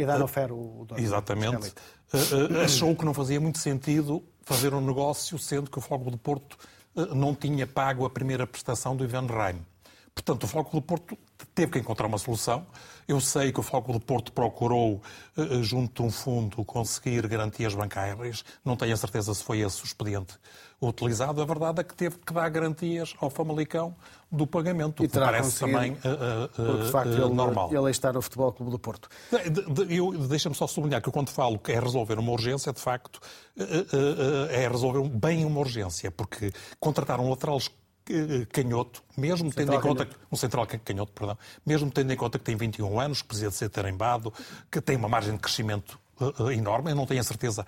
Danofer, 0.04 0.52
o 0.52 0.84
dono. 0.86 1.00
Exatamente. 1.00 1.74
Eh, 2.12 2.18
eh, 2.60 2.64
achou 2.64 2.94
que 2.94 3.04
não 3.04 3.12
fazia 3.12 3.40
muito 3.40 3.58
sentido 3.58 4.22
fazer 4.42 4.74
um 4.74 4.80
negócio, 4.80 5.38
sendo 5.38 5.70
que 5.70 5.78
o 5.78 5.80
Fogo 5.80 6.10
do 6.10 6.18
Porto 6.18 6.56
eh, 6.96 7.06
não 7.14 7.34
tinha 7.34 7.66
pago 7.66 8.04
a 8.04 8.10
primeira 8.10 8.46
prestação 8.46 8.94
do 8.96 9.04
Ivan 9.04 9.26
Reim. 9.26 9.64
Portanto, 10.14 10.44
o 10.44 10.46
Foco 10.46 10.76
do 10.76 10.82
Porto 10.82 11.16
teve 11.54 11.72
que 11.72 11.78
encontrar 11.78 12.06
uma 12.06 12.18
solução. 12.18 12.66
Eu 13.06 13.20
sei 13.20 13.52
que 13.52 13.60
o 13.60 13.62
Foco 13.62 13.92
do 13.92 14.00
Porto 14.00 14.32
procurou, 14.32 15.00
eh, 15.36 15.42
eh, 15.42 15.62
junto 15.62 16.02
de 16.02 16.08
um 16.08 16.10
fundo, 16.10 16.64
conseguir 16.64 17.26
garantias 17.26 17.74
bancárias. 17.74 18.44
Não 18.64 18.76
tenho 18.76 18.94
a 18.94 18.96
certeza 18.96 19.34
se 19.34 19.42
foi 19.42 19.60
esse 19.60 19.82
o 19.82 19.84
expediente 19.84 20.38
utilizado. 20.80 21.42
A 21.42 21.44
verdade 21.44 21.80
é 21.80 21.84
que 21.84 21.94
teve 21.94 22.18
que 22.18 22.32
dar 22.32 22.48
garantias 22.48 23.14
ao 23.20 23.30
Famalicão 23.30 23.94
do 24.30 24.46
pagamento, 24.46 25.04
e 25.04 25.08
que 25.08 25.18
parece 25.18 25.58
também 25.58 25.92
uh, 25.92 25.94
uh, 25.94 26.48
porque, 26.54 26.84
de 26.84 26.90
facto, 26.90 27.10
uh, 27.10 27.24
ele, 27.24 27.34
normal. 27.34 27.74
Ele 27.74 27.90
está 27.90 28.12
no 28.12 28.22
Futebol 28.22 28.52
Clube 28.52 28.70
do 28.70 28.78
Porto. 28.78 29.08
Deixa-me 30.28 30.54
só 30.54 30.68
sublinhar 30.68 31.02
que 31.02 31.08
eu, 31.08 31.12
quando 31.12 31.30
falo 31.30 31.58
que 31.58 31.72
é 31.72 31.80
resolver 31.80 32.18
uma 32.18 32.30
urgência, 32.30 32.72
de 32.72 32.80
facto, 32.80 33.18
é 34.50 34.68
resolver 34.68 35.08
bem 35.08 35.44
uma 35.44 35.58
urgência, 35.58 36.10
porque 36.12 36.52
contratar 36.78 37.18
um 37.18 37.28
lateral 37.28 37.58
canhoto, 38.52 39.02
mesmo 39.16 39.52
tendo 39.52 39.74
em 39.74 39.80
conta 39.80 40.04
canhoto. 40.04 40.26
um 40.30 40.36
central 40.36 40.66
canhoto, 40.66 41.12
perdão, 41.12 41.38
mesmo 41.64 41.90
tendo 41.90 42.12
em 42.12 42.16
conta 42.16 42.38
que 42.38 42.44
tem 42.44 42.56
21 42.56 43.00
anos, 43.00 43.22
que 43.22 43.28
precisa 43.28 43.50
de 43.50 43.56
ser 43.56 43.68
tarimbado, 43.68 44.32
que 44.70 44.80
tem 44.80 44.96
uma 44.96 45.08
margem 45.08 45.34
de 45.34 45.38
crescimento 45.38 45.98
uh, 46.20 46.50
enorme, 46.50 46.90
eu 46.90 46.96
não 46.96 47.06
tenho 47.06 47.20
a 47.20 47.24
certeza 47.24 47.66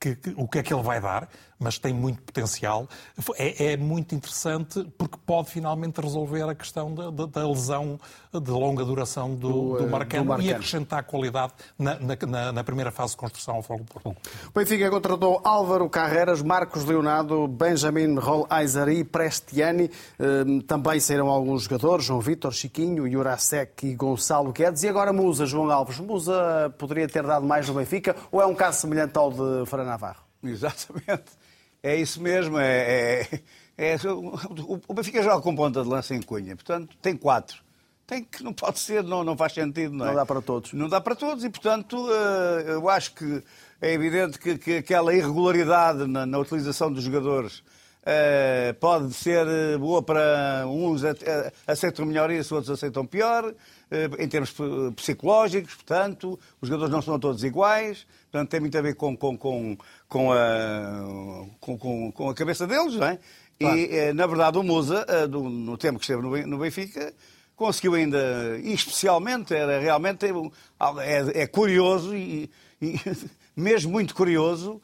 que, 0.00 0.16
que, 0.16 0.34
o 0.36 0.46
que 0.48 0.58
é 0.58 0.62
que 0.62 0.72
ele 0.72 0.82
vai 0.82 1.00
dar, 1.00 1.28
mas 1.58 1.78
tem 1.78 1.92
muito 1.92 2.22
potencial. 2.22 2.88
É, 3.36 3.72
é 3.72 3.76
muito 3.76 4.14
interessante 4.14 4.84
porque 4.96 5.18
pode 5.26 5.50
finalmente 5.50 6.00
resolver 6.00 6.42
a 6.42 6.54
questão 6.54 6.94
da, 6.94 7.10
da, 7.10 7.26
da 7.26 7.48
lesão 7.48 7.98
de 8.32 8.50
longa 8.50 8.84
duração 8.84 9.34
do, 9.34 9.48
do, 9.48 9.78
do, 9.78 9.84
eh, 9.84 9.86
Marcano, 9.86 10.24
do 10.24 10.28
Marcano, 10.28 10.48
e 10.48 10.52
acrescentar 10.52 11.02
qualidade 11.04 11.52
na, 11.78 11.98
na, 11.98 12.52
na, 12.52 12.64
primeira 12.64 12.90
fase 12.90 13.12
de 13.12 13.16
construção 13.16 13.56
ao 13.56 13.62
Fogo 13.62 13.84
Porto. 13.84 14.16
O 14.46 14.58
Benfica 14.58 14.90
contratou 14.90 15.40
Álvaro 15.42 15.88
Carreras, 15.88 16.42
Marcos 16.42 16.84
Leonardo, 16.84 17.48
Benjamin 17.48 18.16
Rol 18.16 18.46
Aizari, 18.50 19.02
Prestiani. 19.02 19.90
Ehm, 20.18 20.60
também 20.60 21.00
saíram 21.00 21.28
alguns 21.28 21.62
jogadores, 21.62 22.04
João 22.04 22.20
Vitor, 22.20 22.52
Chiquinho, 22.52 23.10
Jurasek 23.10 23.86
e 23.86 23.94
Gonçalo 23.94 24.52
Guedes. 24.52 24.82
E 24.82 24.88
agora 24.88 25.12
Musa, 25.12 25.46
João 25.46 25.70
Alves. 25.70 25.98
Musa 25.98 26.72
poderia 26.78 27.08
ter 27.08 27.24
dado 27.24 27.46
mais 27.46 27.66
no 27.66 27.74
Benfica 27.74 28.14
ou 28.30 28.42
é 28.42 28.46
um 28.46 28.54
caso 28.54 28.80
semelhante 28.80 29.16
ao 29.16 29.30
de 29.30 29.66
Fran 29.66 29.84
Navarro? 29.84 30.28
Exatamente. 30.42 31.37
É 31.82 31.96
isso 31.96 32.20
mesmo. 32.20 32.58
É, 32.58 33.22
é, 33.76 33.94
é, 33.94 33.96
o 34.88 34.94
Benfica 34.94 35.22
joga 35.22 35.42
com 35.42 35.54
ponta 35.54 35.82
de 35.82 35.88
lança 35.88 36.14
em 36.14 36.22
Cunha, 36.22 36.56
portanto, 36.56 36.96
tem 37.00 37.16
quatro. 37.16 37.62
Tem 38.06 38.24
que 38.24 38.42
não 38.42 38.54
pode 38.54 38.78
ser, 38.78 39.04
não, 39.04 39.22
não 39.22 39.36
faz 39.36 39.52
sentido. 39.52 39.94
Não, 39.94 40.06
é? 40.06 40.08
não 40.08 40.14
dá 40.14 40.24
para 40.24 40.40
todos. 40.40 40.72
Não 40.72 40.88
dá 40.88 40.98
para 40.98 41.14
todos 41.14 41.44
e, 41.44 41.50
portanto, 41.50 42.08
eh, 42.10 42.72
eu 42.72 42.88
acho 42.88 43.12
que 43.12 43.42
é 43.82 43.92
evidente 43.92 44.38
que, 44.38 44.56
que 44.56 44.76
aquela 44.78 45.14
irregularidade 45.14 46.06
na, 46.06 46.24
na, 46.24 46.38
utilização 46.38 46.90
dos 46.90 47.04
jogadores 47.04 47.62
uh, 48.02 48.74
pode 48.80 49.12
ser 49.14 49.46
eh, 49.46 49.76
boa 49.78 50.02
para 50.02 50.64
uns 50.66 51.02
aceitam 51.66 52.06
melhor 52.06 52.30
isso, 52.30 52.54
outros 52.54 52.70
aceitam 52.72 53.06
pior, 53.06 53.44
uh, 53.44 54.22
em 54.22 54.28
termos 54.28 54.54
psicológicos, 54.96 55.74
portanto, 55.74 56.38
os 56.60 56.68
jogadores 56.68 56.92
não 56.92 57.02
são 57.02 57.18
todos 57.18 57.44
iguais, 57.44 58.06
portanto, 58.30 58.50
tem 58.50 58.60
muito 58.60 58.76
a 58.76 58.82
ver 58.82 58.94
com, 58.94 59.16
com, 59.16 59.36
com 59.36 59.76
com 60.08 60.32
a, 60.32 61.46
com, 61.60 62.12
com, 62.12 62.30
a 62.30 62.34
cabeça 62.34 62.66
deles, 62.66 62.94
não 62.94 63.06
é? 63.06 63.18
Claro. 63.60 63.76
E, 63.76 63.94
eh, 63.94 64.12
na 64.12 64.26
verdade, 64.26 64.56
o 64.58 64.62
Musa, 64.62 65.04
eh, 65.06 65.26
no 65.26 65.76
tempo 65.76 65.98
que 65.98 66.04
esteve 66.04 66.22
no 66.22 66.58
Benfica, 66.58 67.12
conseguiu 67.54 67.94
ainda, 67.94 68.58
e 68.62 68.72
especialmente, 68.72 69.54
era 69.54 69.78
realmente 69.78 70.26
é, 70.26 71.42
é 71.42 71.46
curioso 71.46 72.16
e, 72.16 72.50
e 72.80 72.94
mesmo 73.54 73.92
muito 73.92 74.14
curioso 74.14 74.80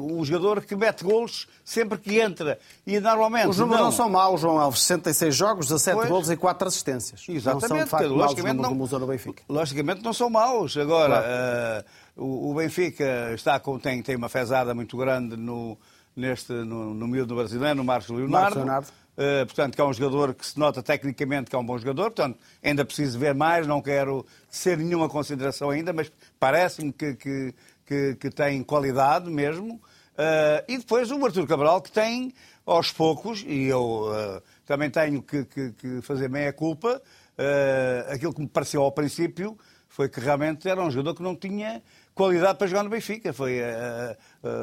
Um 0.00 0.24
jogador 0.24 0.64
que 0.64 0.76
mete 0.76 1.02
golos 1.02 1.48
sempre 1.64 1.98
que 1.98 2.20
entra. 2.20 2.58
E 2.86 3.00
normalmente. 3.00 3.48
Os 3.48 3.58
números 3.58 3.80
não, 3.80 3.86
não 3.86 3.92
são 3.92 4.08
maus, 4.08 4.40
João 4.40 4.58
Alves. 4.58 4.80
66 4.80 5.34
jogos, 5.34 5.66
17 5.66 5.96
pois, 5.96 6.08
golos 6.08 6.30
e 6.30 6.36
4 6.36 6.68
assistências. 6.68 7.24
Exatamente. 7.28 7.62
Não 7.62 7.68
são, 7.68 7.84
de 7.84 7.90
facto, 7.90 8.08
logicamente, 8.08 8.62
não, 8.62 9.06
Benfica. 9.06 9.42
logicamente 9.48 10.02
não 10.04 10.12
são 10.12 10.30
maus. 10.30 10.76
Agora, 10.76 11.22
claro. 11.22 11.84
uh, 12.16 12.50
o, 12.50 12.54
Benfica 12.54 13.32
está 13.34 13.58
com, 13.58 13.78
tem, 13.78 14.02
tem 14.02 14.14
uma 14.14 14.28
fezada 14.28 14.74
muito 14.74 14.96
grande 14.96 15.36
no, 15.36 15.76
neste, 16.14 16.52
no, 16.52 16.94
no 16.94 17.08
miúdo 17.08 17.34
brasileiro, 17.34 17.76
no 17.76 17.84
Marcos 17.84 18.10
Leonardo. 18.10 18.30
Marcos 18.30 18.56
Leonardo. 18.56 18.88
Uh, 19.14 19.46
portanto, 19.46 19.76
que 19.76 19.80
é 19.80 19.84
um 19.84 19.92
jogador 19.92 20.34
que 20.34 20.44
se 20.44 20.58
nota 20.58 20.82
tecnicamente 20.82 21.48
que 21.48 21.54
é 21.54 21.58
um 21.58 21.64
bom 21.64 21.78
jogador, 21.78 22.10
portanto, 22.10 22.36
ainda 22.60 22.84
preciso 22.84 23.16
ver 23.16 23.32
mais, 23.32 23.64
não 23.64 23.80
quero 23.80 24.26
ser 24.50 24.76
nenhuma 24.76 25.08
consideração 25.08 25.70
ainda, 25.70 25.92
mas 25.92 26.10
parece-me 26.40 26.92
que, 26.92 27.14
que 27.14 27.54
que, 27.84 28.16
que 28.16 28.30
tem 28.30 28.62
qualidade 28.62 29.30
mesmo. 29.30 29.80
Uh, 30.14 30.62
e 30.68 30.78
depois 30.78 31.10
o 31.10 31.24
Artur 31.24 31.46
Cabral, 31.46 31.82
que 31.82 31.90
tem, 31.90 32.32
aos 32.64 32.92
poucos, 32.92 33.44
e 33.46 33.64
eu 33.64 34.08
uh, 34.08 34.42
também 34.64 34.88
tenho 34.88 35.22
que, 35.22 35.44
que, 35.44 35.72
que 35.72 36.02
fazer 36.02 36.30
meia-culpa, 36.30 37.02
uh, 37.38 38.12
aquilo 38.12 38.32
que 38.32 38.40
me 38.40 38.48
pareceu 38.48 38.82
ao 38.82 38.92
princípio 38.92 39.58
foi 39.88 40.08
que 40.08 40.20
realmente 40.20 40.68
era 40.68 40.82
um 40.82 40.90
jogador 40.90 41.14
que 41.14 41.22
não 41.22 41.34
tinha 41.36 41.82
qualidade 42.14 42.58
para 42.58 42.66
jogar 42.66 42.82
no 42.82 42.90
Benfica. 42.90 43.32
Foi 43.32 43.60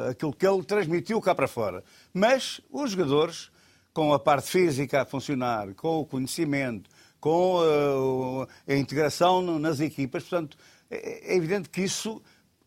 aquilo 0.09 0.33
que 0.33 0.45
ele 0.45 0.61
transmitiu 0.61 1.21
cá 1.21 1.33
para 1.33 1.47
fora. 1.47 1.85
Mas 2.13 2.59
os 2.69 2.91
jogadores, 2.91 3.49
com 3.93 4.13
a 4.13 4.19
parte 4.19 4.49
física 4.49 5.03
a 5.03 5.05
funcionar, 5.05 5.73
com 5.73 6.01
o 6.01 6.05
conhecimento, 6.05 6.89
com 7.17 8.45
a 8.67 8.73
integração 8.73 9.57
nas 9.57 9.79
equipas, 9.79 10.23
portanto, 10.23 10.57
é, 10.91 11.33
é 11.33 11.37
evidente 11.37 11.69
que 11.69 11.81
isso 11.81 12.21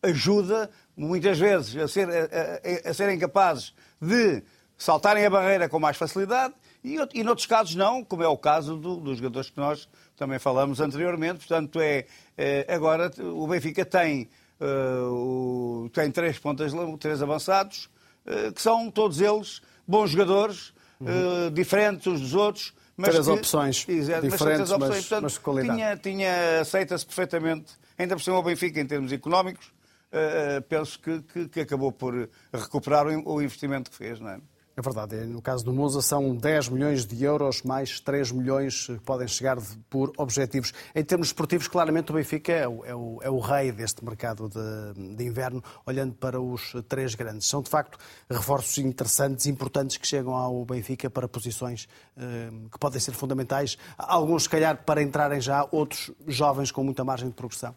ajuda 0.04 0.70
muitas 0.96 1.38
vezes 1.38 1.76
a, 1.76 1.88
ser, 1.88 2.08
a, 2.08 2.86
a, 2.86 2.90
a 2.90 2.94
serem 2.94 3.18
capazes 3.18 3.74
de 4.00 4.42
saltarem 4.76 5.24
a 5.24 5.30
barreira 5.30 5.68
com 5.68 5.78
mais 5.78 5.96
facilidade 5.96 6.54
e, 6.84 6.98
e 7.14 7.24
noutros 7.24 7.46
casos 7.46 7.74
não, 7.74 8.04
como 8.04 8.22
é 8.22 8.28
o 8.28 8.36
caso 8.36 8.76
do, 8.76 8.96
dos 8.96 9.16
jogadores 9.16 9.48
que 9.48 9.56
nós 9.56 9.88
também 10.16 10.38
falamos 10.38 10.80
anteriormente. 10.80 11.38
Portanto, 11.38 11.80
é, 11.80 12.06
é 12.36 12.66
agora 12.68 13.10
o 13.18 13.46
Benfica 13.46 13.84
tem, 13.84 14.28
uh, 14.60 15.84
o, 15.84 15.90
tem 15.92 16.10
três 16.10 16.38
pontas, 16.38 16.72
três 17.00 17.22
avançados, 17.22 17.88
uh, 18.26 18.52
que 18.52 18.60
são 18.60 18.90
todos 18.90 19.20
eles 19.20 19.62
bons 19.86 20.10
jogadores, 20.10 20.74
uhum. 21.00 21.46
uh, 21.46 21.50
diferentes 21.50 22.06
uns 22.06 22.20
dos 22.20 22.34
outros. 22.34 22.74
Mas 22.96 23.10
três 23.10 23.26
que, 23.26 23.32
opções 23.32 23.88
exato, 23.88 24.28
diferentes, 24.28 24.60
mas, 24.60 24.70
opções, 24.70 24.90
mas, 24.90 25.00
portanto, 25.00 25.22
mas 25.22 25.38
qualidade. 25.38 25.78
Tinha, 25.78 25.96
tinha 25.96 26.60
aceita-se 26.60 27.04
perfeitamente, 27.04 27.72
ainda 27.98 28.14
por 28.14 28.22
cima 28.22 28.38
o 28.38 28.42
Benfica 28.42 28.78
em 28.80 28.86
termos 28.86 29.10
económicos, 29.10 29.72
uh, 30.14 30.62
penso 30.68 30.98
que, 30.98 31.22
que, 31.22 31.48
que, 31.48 31.60
acabou 31.60 31.92
por 31.92 32.28
recuperar 32.52 33.06
o 33.06 33.42
investimento 33.42 33.90
que 33.90 33.96
fez. 33.96 34.20
Não 34.20 34.30
é? 34.30 34.40
É 34.76 34.82
verdade. 34.82 35.14
No 35.26 35.40
caso 35.40 35.64
do 35.64 35.72
Musa, 35.72 36.02
são 36.02 36.34
10 36.34 36.68
milhões 36.70 37.06
de 37.06 37.22
euros 37.22 37.62
mais 37.62 38.00
3 38.00 38.32
milhões 38.32 38.86
que 38.86 38.98
podem 38.98 39.28
chegar 39.28 39.56
por 39.88 40.12
objetivos. 40.16 40.72
Em 40.92 41.04
termos 41.04 41.28
esportivos, 41.28 41.68
claramente 41.68 42.10
o 42.10 42.14
Benfica 42.14 42.52
é 42.52 42.66
o, 42.66 42.84
é 42.84 42.94
o, 42.94 43.20
é 43.22 43.30
o 43.30 43.38
rei 43.38 43.70
deste 43.70 44.04
mercado 44.04 44.48
de, 44.48 45.14
de, 45.14 45.24
inverno, 45.24 45.62
olhando 45.86 46.14
para 46.14 46.40
os 46.40 46.72
três 46.88 47.14
grandes. 47.14 47.46
São, 47.46 47.62
de 47.62 47.70
facto, 47.70 47.96
reforços 48.28 48.78
interessantes, 48.78 49.46
importantes, 49.46 49.96
que 49.96 50.08
chegam 50.08 50.34
ao 50.34 50.64
Benfica 50.64 51.08
para 51.08 51.28
posições 51.28 51.86
eh, 52.16 52.50
que 52.72 52.78
podem 52.78 52.98
ser 52.98 53.12
fundamentais. 53.12 53.78
Alguns, 53.96 54.42
se 54.44 54.48
calhar, 54.48 54.84
para 54.84 55.00
entrarem 55.00 55.40
já, 55.40 55.68
outros 55.70 56.10
jovens 56.26 56.72
com 56.72 56.82
muita 56.82 57.04
margem 57.04 57.28
de 57.28 57.34
progressão. 57.34 57.76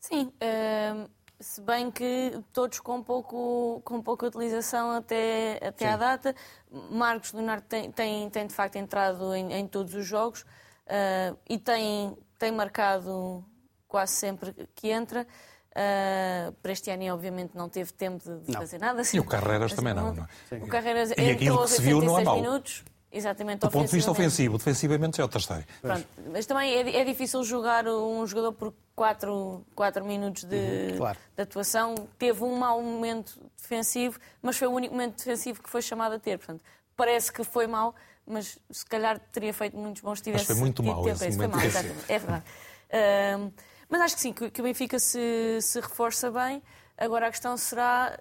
Sim. 0.00 0.32
Uh 0.40 1.15
se 1.38 1.60
bem 1.60 1.90
que 1.90 2.38
todos 2.52 2.80
com, 2.80 3.02
pouco, 3.02 3.80
com 3.84 4.00
pouca 4.02 4.26
utilização 4.26 4.90
até, 4.92 5.60
até 5.62 5.88
à 5.88 5.96
data. 5.96 6.34
Marcos 6.90 7.32
Leonardo 7.32 7.64
tem, 7.68 7.90
tem, 7.90 8.30
tem 8.30 8.46
de 8.46 8.54
facto 8.54 8.76
entrado 8.76 9.34
em, 9.34 9.52
em 9.52 9.66
todos 9.66 9.94
os 9.94 10.06
jogos 10.06 10.42
uh, 10.42 11.36
e 11.48 11.58
tem, 11.58 12.16
tem 12.38 12.52
marcado 12.52 13.44
quase 13.86 14.12
sempre 14.12 14.54
que 14.74 14.88
entra. 14.88 15.26
Uh, 15.72 16.52
para 16.62 16.72
este 16.72 16.90
ano, 16.90 17.12
obviamente, 17.12 17.54
não 17.54 17.68
teve 17.68 17.92
tempo 17.92 18.24
de, 18.24 18.50
não. 18.50 18.60
fazer 18.60 18.78
nada. 18.78 19.02
E 19.12 19.20
o 19.20 19.24
Carreiras 19.24 19.72
também 19.76 19.92
não. 19.92 20.14
não 20.14 20.24
é? 20.50 20.56
O 20.56 20.68
Carreiras 20.68 21.10
e 21.10 21.14
não 22.00 22.18
é 22.18 22.24
mau. 22.24 22.36
minutos. 22.36 22.82
Exatamente, 23.16 23.60
Do 23.60 23.70
ponto 23.70 23.88
de 23.88 23.96
vista 23.96 24.10
ofensivo, 24.10 24.58
defensivamente 24.58 25.18
é 25.18 25.24
outra 25.24 25.38
história. 25.38 25.66
Pronto, 25.80 26.06
mas 26.30 26.44
também 26.44 26.70
é, 26.70 27.00
é, 27.00 27.04
difícil 27.04 27.42
jogar 27.42 27.88
um 27.88 28.26
jogador 28.26 28.52
por 28.52 28.74
4, 28.94 29.64
4 29.74 30.04
minutos 30.04 30.44
de, 30.44 30.56
uhum, 30.56 30.96
claro. 30.98 31.18
de, 31.34 31.42
atuação. 31.42 31.94
Teve 32.18 32.44
um 32.44 32.56
mau 32.56 32.82
momento 32.82 33.40
defensivo, 33.56 34.18
mas 34.42 34.58
foi 34.58 34.68
o 34.68 34.70
único 34.70 34.92
momento 34.92 35.16
defensivo 35.16 35.62
que 35.62 35.70
foi 35.70 35.80
chamado 35.80 36.16
a 36.16 36.18
ter. 36.18 36.36
Portanto, 36.36 36.62
parece 36.94 37.32
que 37.32 37.42
foi 37.42 37.66
mau, 37.66 37.94
mas 38.26 38.58
se 38.70 38.84
calhar 38.84 39.18
teria 39.32 39.54
feito 39.54 39.78
muitos 39.78 40.02
bons 40.02 40.18
se 40.18 40.24
tivesse 40.24 40.44
mas 40.48 40.58
foi 40.58 40.60
muito 40.60 40.82
mau 40.82 41.08
esse 41.08 41.30
momento 41.30 41.58
foi 41.58 41.82
mau, 41.82 41.94
É 42.08 42.18
verdade. 42.18 42.44
Uh, 42.90 43.52
mas 43.88 44.00
acho 44.02 44.14
que 44.16 44.20
sim, 44.20 44.32
que, 44.34 44.50
que 44.50 44.60
o 44.60 44.64
Benfica 44.64 44.98
se, 44.98 45.58
se 45.62 45.80
reforça 45.80 46.30
bem. 46.30 46.62
Agora 46.98 47.28
a 47.28 47.30
questão 47.30 47.56
será 47.56 48.18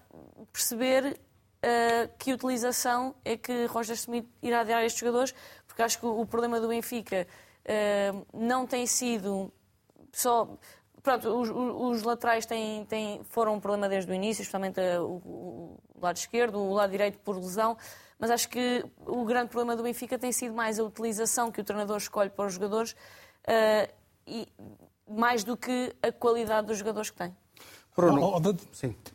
perceber 0.54 1.20
uh, 1.66 2.12
que 2.20 2.34
utilização 2.34 3.16
é 3.26 3.36
que 3.36 3.66
Roger 3.66 3.96
Smith 3.96 4.28
irá 4.42 4.64
dar 4.64 4.78
a 4.78 4.86
estes 4.86 5.00
jogadores, 5.00 5.34
porque 5.68 5.82
acho 5.82 6.00
que 6.00 6.06
o, 6.06 6.26
problema 6.26 6.60
do 6.60 6.68
Benfica 6.68 7.28
uh, 7.66 8.26
não 8.34 8.68
tem 8.68 8.86
sido 8.86 9.52
só. 10.14 10.48
Pronto, 11.02 11.30
os, 11.30 11.50
os 11.50 12.04
laterais 12.04 12.46
têm, 12.46 12.86
têm, 12.86 13.24
foram 13.26 13.56
um 13.56 13.60
problema 13.60 13.88
desde 13.88 14.12
o 14.12 14.14
início, 14.14 14.42
especialmente 14.42 14.80
o, 15.00 15.22
o, 15.26 15.80
lado 16.02 16.18
esquerdo, 16.18 16.60
o 16.60 16.74
lado 16.74 16.92
direito 16.92 17.20
por 17.20 17.36
lesão, 17.36 17.78
mas 18.18 18.32
acho 18.32 18.50
que 18.50 18.84
o 19.06 19.24
grande 19.24 19.50
problema 19.50 19.76
do 19.76 19.84
Benfica 19.84 20.18
tem 20.18 20.32
sido 20.32 20.56
mais 20.56 20.80
a 20.80 20.84
utilização 20.84 21.52
que 21.52 21.62
o 21.62 21.64
treinador 21.64 21.98
escolhe 21.98 22.30
para 22.30 22.46
os 22.46 22.54
jogadores 22.54 22.94
uh, 22.94 23.94
e 24.26 24.48
mais 25.08 25.44
do 25.44 25.56
que 25.56 25.96
a 26.02 26.12
qualidade 26.12 26.68
dos 26.68 26.78
jogadores 26.78 27.12
que 27.12 27.18
tem. 27.18 27.36
Bruno, 27.96 28.22
oh, 28.22 28.36
oh, 28.36 28.56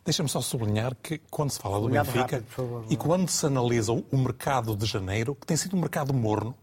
deixa-me 0.04 0.28
só 0.28 0.40
sublinhar 0.40 0.96
que 1.02 1.18
quando 1.30 1.50
se 1.50 1.58
fala 1.58 1.78
do 1.78 1.88
Benfica 1.88 2.20
rápido, 2.20 2.44
favor, 2.46 2.84
e 2.88 2.96
quando 2.96 3.28
se 3.28 3.44
analisa 3.44 3.92
o 3.92 4.16
mercado 4.16 4.74
de 4.74 4.86
janeiro, 4.86 5.34
que 5.34 5.46
tem 5.46 5.56
sido 5.56 5.76
um 5.76 5.80
mercado 5.80 6.14
morno, 6.14 6.56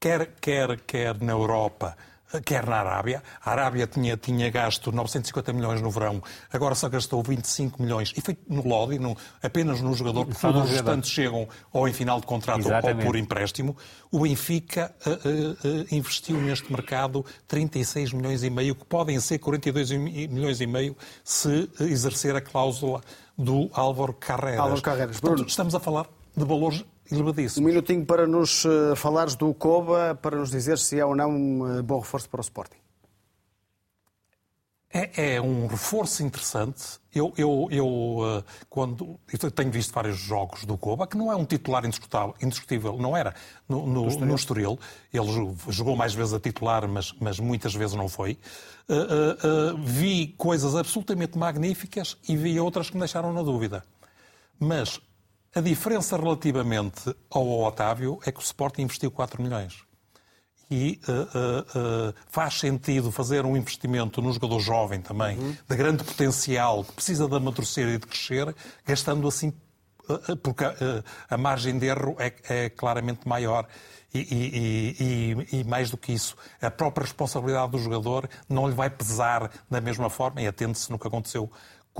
quer, 0.00 0.34
quer, 0.40 0.80
quer 0.80 1.20
na 1.20 1.32
Europa, 1.32 1.96
quer 2.44 2.66
na 2.66 2.76
Arábia. 2.76 3.22
A 3.44 3.50
Arábia 3.50 3.86
tinha, 3.86 4.16
tinha 4.16 4.50
gasto 4.50 4.92
950 4.92 5.52
milhões 5.52 5.80
no 5.80 5.90
verão, 5.90 6.22
agora 6.52 6.74
só 6.74 6.88
gastou 6.88 7.22
25 7.22 7.82
milhões. 7.82 8.12
E 8.16 8.20
foi 8.20 8.36
no 8.48 8.66
Lodi, 8.66 8.98
no, 8.98 9.16
apenas 9.42 9.80
no 9.80 9.94
jogador, 9.94 10.26
porque 10.26 10.40
todos 10.40 10.64
os 10.64 10.70
restantes 10.70 11.10
chegam 11.10 11.48
ou 11.72 11.88
em 11.88 11.92
final 11.92 12.20
de 12.20 12.26
contrato 12.26 12.60
Exatamente. 12.60 13.00
ou 13.00 13.06
por 13.06 13.16
empréstimo. 13.16 13.76
O 14.10 14.20
Benfica 14.20 14.94
uh, 15.06 15.10
uh, 15.10 15.82
uh, 15.82 15.86
investiu 15.90 16.40
neste 16.40 16.70
mercado 16.70 17.24
36 17.48 18.12
milhões 18.12 18.42
e 18.42 18.50
meio, 18.50 18.74
que 18.74 18.84
podem 18.84 19.18
ser 19.20 19.38
42 19.38 19.90
milhões 19.92 20.60
e 20.60 20.66
meio 20.66 20.96
se 21.24 21.68
exercer 21.80 22.36
a 22.36 22.40
cláusula 22.40 23.00
do 23.36 23.70
Álvaro 23.72 24.12
Carreras. 24.12 24.60
Álvaro 24.60 24.82
Carreras. 24.82 25.20
Portanto, 25.20 25.48
estamos 25.48 25.74
a 25.74 25.80
falar 25.80 26.06
de 26.36 26.44
valores 26.44 26.84
um 27.12 27.64
minutinho 27.64 28.04
para 28.04 28.26
nos 28.26 28.64
uh, 28.64 28.94
falares 28.94 29.34
do 29.34 29.52
Coba, 29.52 30.18
para 30.20 30.36
nos 30.36 30.50
dizer 30.50 30.78
se 30.78 30.98
é 30.98 31.04
ou 31.04 31.16
não 31.16 31.30
um 31.30 31.78
uh, 31.78 31.82
bom 31.82 31.98
reforço 31.98 32.28
para 32.28 32.40
o 32.40 32.42
Sporting. 32.42 32.80
É, 34.92 35.34
é, 35.34 35.40
um 35.40 35.68
reforço 35.68 36.20
interessante. 36.24 36.98
Eu, 37.14 37.32
eu, 37.36 37.68
eu, 37.70 37.86
uh, 37.86 38.44
quando, 38.68 39.20
eu 39.32 39.50
tenho 39.50 39.70
visto 39.70 39.92
vários 39.92 40.18
jogos 40.18 40.64
do 40.64 40.76
Coba, 40.76 41.06
que 41.06 41.16
não 41.16 41.30
é 41.30 41.36
um 41.36 41.44
titular 41.44 41.84
indiscutível, 42.42 42.96
não 42.98 43.16
era 43.16 43.32
no, 43.68 43.86
no, 43.86 44.08
no 44.08 44.34
Estoril. 44.34 44.78
Ele 45.12 45.54
jogou 45.68 45.94
mais 45.94 46.12
vezes 46.12 46.34
a 46.34 46.40
titular, 46.40 46.88
mas, 46.88 47.14
mas 47.20 47.38
muitas 47.38 47.72
vezes 47.72 47.94
não 47.94 48.08
foi. 48.08 48.36
Uh, 48.88 49.74
uh, 49.74 49.78
vi 49.78 50.34
coisas 50.36 50.74
absolutamente 50.74 51.38
magníficas 51.38 52.16
e 52.28 52.36
vi 52.36 52.58
outras 52.58 52.88
que 52.88 52.96
me 52.96 53.00
deixaram 53.00 53.32
na 53.32 53.42
dúvida. 53.42 53.84
Mas 54.58 55.00
a 55.54 55.60
diferença 55.60 56.16
relativamente 56.16 57.14
ao 57.28 57.48
Otávio 57.62 58.20
é 58.24 58.30
que 58.30 58.38
o 58.38 58.42
Sporting 58.42 58.82
investiu 58.82 59.10
4 59.10 59.42
milhões. 59.42 59.82
E 60.70 61.00
uh, 61.08 61.12
uh, 61.12 62.10
uh, 62.10 62.14
faz 62.28 62.60
sentido 62.60 63.10
fazer 63.10 63.44
um 63.44 63.56
investimento 63.56 64.22
num 64.22 64.32
jogador 64.32 64.60
jovem 64.60 65.00
também, 65.00 65.36
uhum. 65.36 65.56
de 65.68 65.76
grande 65.76 66.04
potencial, 66.04 66.84
que 66.84 66.92
precisa 66.92 67.26
de 67.26 67.34
amadurecer 67.34 67.88
e 67.88 67.98
de 67.98 68.06
crescer, 68.06 68.54
gastando 68.86 69.26
assim, 69.26 69.52
porque 70.42 70.64
a 71.28 71.36
margem 71.36 71.78
de 71.78 71.86
erro 71.86 72.16
é, 72.18 72.32
é 72.48 72.68
claramente 72.68 73.28
maior. 73.28 73.66
E, 74.12 74.18
e, 74.18 74.96
e, 75.54 75.60
e, 75.60 75.64
mais 75.64 75.88
do 75.88 75.96
que 75.96 76.12
isso, 76.12 76.36
a 76.60 76.68
própria 76.68 77.04
responsabilidade 77.04 77.70
do 77.70 77.78
jogador 77.78 78.28
não 78.48 78.68
lhe 78.68 78.74
vai 78.74 78.90
pesar 78.90 79.48
da 79.70 79.80
mesma 79.80 80.10
forma, 80.10 80.42
e 80.42 80.48
atende-se 80.48 80.90
no 80.90 80.98
que 80.98 81.06
aconteceu 81.06 81.48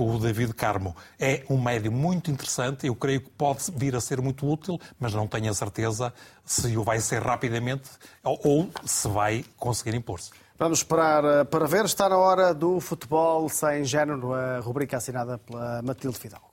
com 0.01 0.15
o 0.15 0.17
David 0.17 0.51
Carmo. 0.55 0.95
É 1.19 1.43
um 1.47 1.61
médio 1.61 1.91
muito 1.91 2.31
interessante, 2.31 2.87
eu 2.87 2.95
creio 2.95 3.21
que 3.21 3.29
pode 3.29 3.71
vir 3.75 3.95
a 3.95 4.01
ser 4.01 4.19
muito 4.19 4.51
útil, 4.51 4.79
mas 4.99 5.13
não 5.13 5.27
tenho 5.27 5.51
a 5.51 5.53
certeza 5.53 6.11
se 6.43 6.75
o 6.75 6.83
vai 6.83 6.99
ser 6.99 7.21
rapidamente 7.21 7.87
ou, 8.23 8.39
ou 8.43 8.69
se 8.83 9.07
vai 9.07 9.45
conseguir 9.57 9.93
impor-se. 9.95 10.31
Vamos 10.57 10.79
esperar 10.79 11.23
eh, 11.23 11.43
para 11.43 11.67
ver. 11.67 11.85
Está 11.85 12.09
na 12.09 12.17
hora 12.17 12.51
do 12.51 12.79
futebol 12.79 13.47
sem 13.47 13.83
género, 13.83 14.33
a 14.33 14.59
rubrica 14.59 14.97
assinada 14.97 15.37
pela 15.37 15.83
Matilde 15.83 16.17
Fidalgo. 16.17 16.49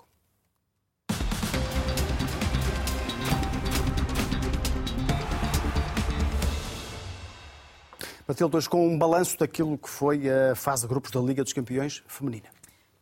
Matilde, 8.26 8.58
hoje 8.58 8.68
com 8.68 8.86
um 8.86 8.98
balanço 8.98 9.38
daquilo 9.38 9.78
que 9.78 9.88
foi 9.88 10.28
a 10.28 10.54
fase 10.54 10.82
de 10.82 10.88
grupos 10.88 11.10
da 11.10 11.20
Liga 11.20 11.42
dos 11.42 11.54
Campeões 11.54 12.04
feminina. 12.06 12.57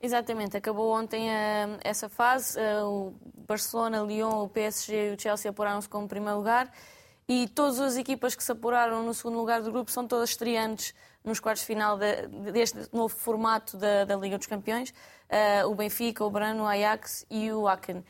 Exatamente, 0.06 0.56
acabou 0.56 0.92
ontem 0.92 1.28
uh, 1.28 1.78
essa 1.82 2.08
fase. 2.08 2.56
Uh, 2.60 2.86
o 2.86 3.14
Barcelona, 3.44 4.02
Lyon, 4.02 4.44
o 4.44 4.48
PSG 4.48 5.10
e 5.10 5.14
o 5.14 5.20
Chelsea 5.20 5.50
apuraram-se 5.50 5.88
como 5.88 6.06
primeiro 6.06 6.36
lugar 6.38 6.72
e 7.28 7.48
todas 7.48 7.80
as 7.80 7.96
equipas 7.96 8.36
que 8.36 8.44
se 8.44 8.52
apuraram 8.52 9.02
no 9.02 9.12
segundo 9.12 9.36
lugar 9.36 9.60
do 9.62 9.72
grupo 9.72 9.90
são 9.90 10.06
todas 10.06 10.30
estreantes 10.30 10.94
nos 11.24 11.40
quartos 11.40 11.62
de 11.62 11.66
final 11.66 11.98
de, 11.98 12.28
deste 12.52 12.78
novo 12.92 13.16
formato 13.16 13.76
da, 13.76 14.04
da 14.04 14.14
Liga 14.14 14.38
dos 14.38 14.46
Campeões. 14.46 14.90
Uh, 14.90 15.68
o 15.68 15.74
Benfica, 15.74 16.24
o 16.24 16.30
Brano, 16.30 16.62
o 16.62 16.66
Ajax 16.68 17.26
e 17.28 17.50
o 17.50 17.66
Aken. 17.66 18.04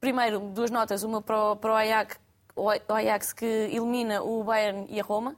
primeiro, 0.00 0.38
duas 0.38 0.70
notas, 0.70 1.02
uma 1.02 1.20
para 1.20 1.54
o, 1.54 1.56
para 1.56 1.72
o 1.72 1.74
Ajax 1.74 2.20
o 2.54 2.92
Ajax 2.92 3.32
que 3.32 3.44
elimina 3.44 4.22
o 4.22 4.44
Bayern 4.44 4.86
e 4.88 5.00
a 5.00 5.02
Roma. 5.02 5.34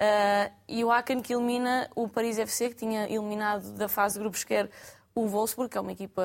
Uh, 0.00 0.50
e 0.66 0.82
o 0.82 0.90
Aken 0.90 1.20
que 1.20 1.34
elimina 1.34 1.90
o 1.94 2.08
Paris 2.08 2.38
FC, 2.38 2.70
que 2.70 2.74
tinha 2.74 3.04
eliminado 3.04 3.72
da 3.72 3.86
fase 3.86 4.14
de 4.14 4.20
grupos 4.20 4.44
quer 4.44 4.70
o 5.14 5.26
Wolfsburg, 5.26 5.70
que 5.70 5.76
é 5.76 5.80
uma 5.80 5.92
equipa 5.92 6.22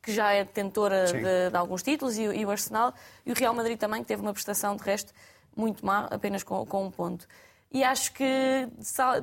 que 0.00 0.12
já 0.12 0.32
é 0.32 0.44
detentora 0.44 1.06
de, 1.06 1.50
de, 1.50 1.56
alguns 1.56 1.82
títulos, 1.82 2.16
e, 2.16 2.22
e, 2.22 2.46
o 2.46 2.50
Arsenal, 2.50 2.94
e 3.26 3.32
o 3.32 3.34
Real 3.34 3.52
Madrid 3.52 3.76
também, 3.76 4.00
que 4.02 4.06
teve 4.06 4.22
uma 4.22 4.32
prestação 4.32 4.76
de 4.76 4.84
resto 4.84 5.12
muito 5.56 5.84
má, 5.84 6.06
apenas 6.10 6.44
com, 6.44 6.64
com 6.66 6.84
um 6.84 6.90
ponto. 6.90 7.26
E 7.72 7.82
acho 7.82 8.12
que 8.12 8.24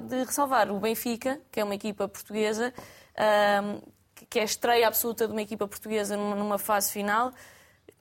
de 0.10 0.24
ressalvar 0.26 0.70
o 0.70 0.78
Benfica, 0.78 1.40
que 1.50 1.62
é 1.62 1.64
uma 1.64 1.76
equipa 1.76 2.10
portuguesa, 2.10 2.74
uh, 3.14 3.92
que 4.30 4.40
é 4.40 4.42
a 4.42 4.46
estreia 4.46 4.88
absoluta 4.88 5.28
de 5.28 5.32
uma 5.32 5.42
equipa 5.42 5.66
portuguesa 5.66 6.18
numa, 6.18 6.36
numa 6.36 6.58
fase 6.58 6.92
final, 6.92 7.32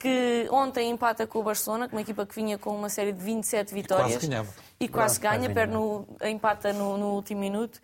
que 0.01 0.47
ontem 0.49 0.89
empata 0.89 1.27
com 1.27 1.39
o 1.39 1.43
Barcelona, 1.43 1.87
uma 1.91 2.01
equipa 2.01 2.25
que 2.25 2.33
vinha 2.33 2.57
com 2.57 2.75
uma 2.75 2.89
série 2.89 3.11
de 3.11 3.21
27 3.21 3.71
vitórias. 3.71 4.09
E 4.09 4.13
quase 4.13 4.27
ganhava. 4.27 4.53
E 4.79 4.87
quase 4.87 5.19
ganha, 5.19 5.49
perde 5.51 5.73
no, 5.73 6.07
empata 6.23 6.73
no, 6.73 6.97
no, 6.97 7.13
último 7.13 7.39
minuto. 7.39 7.79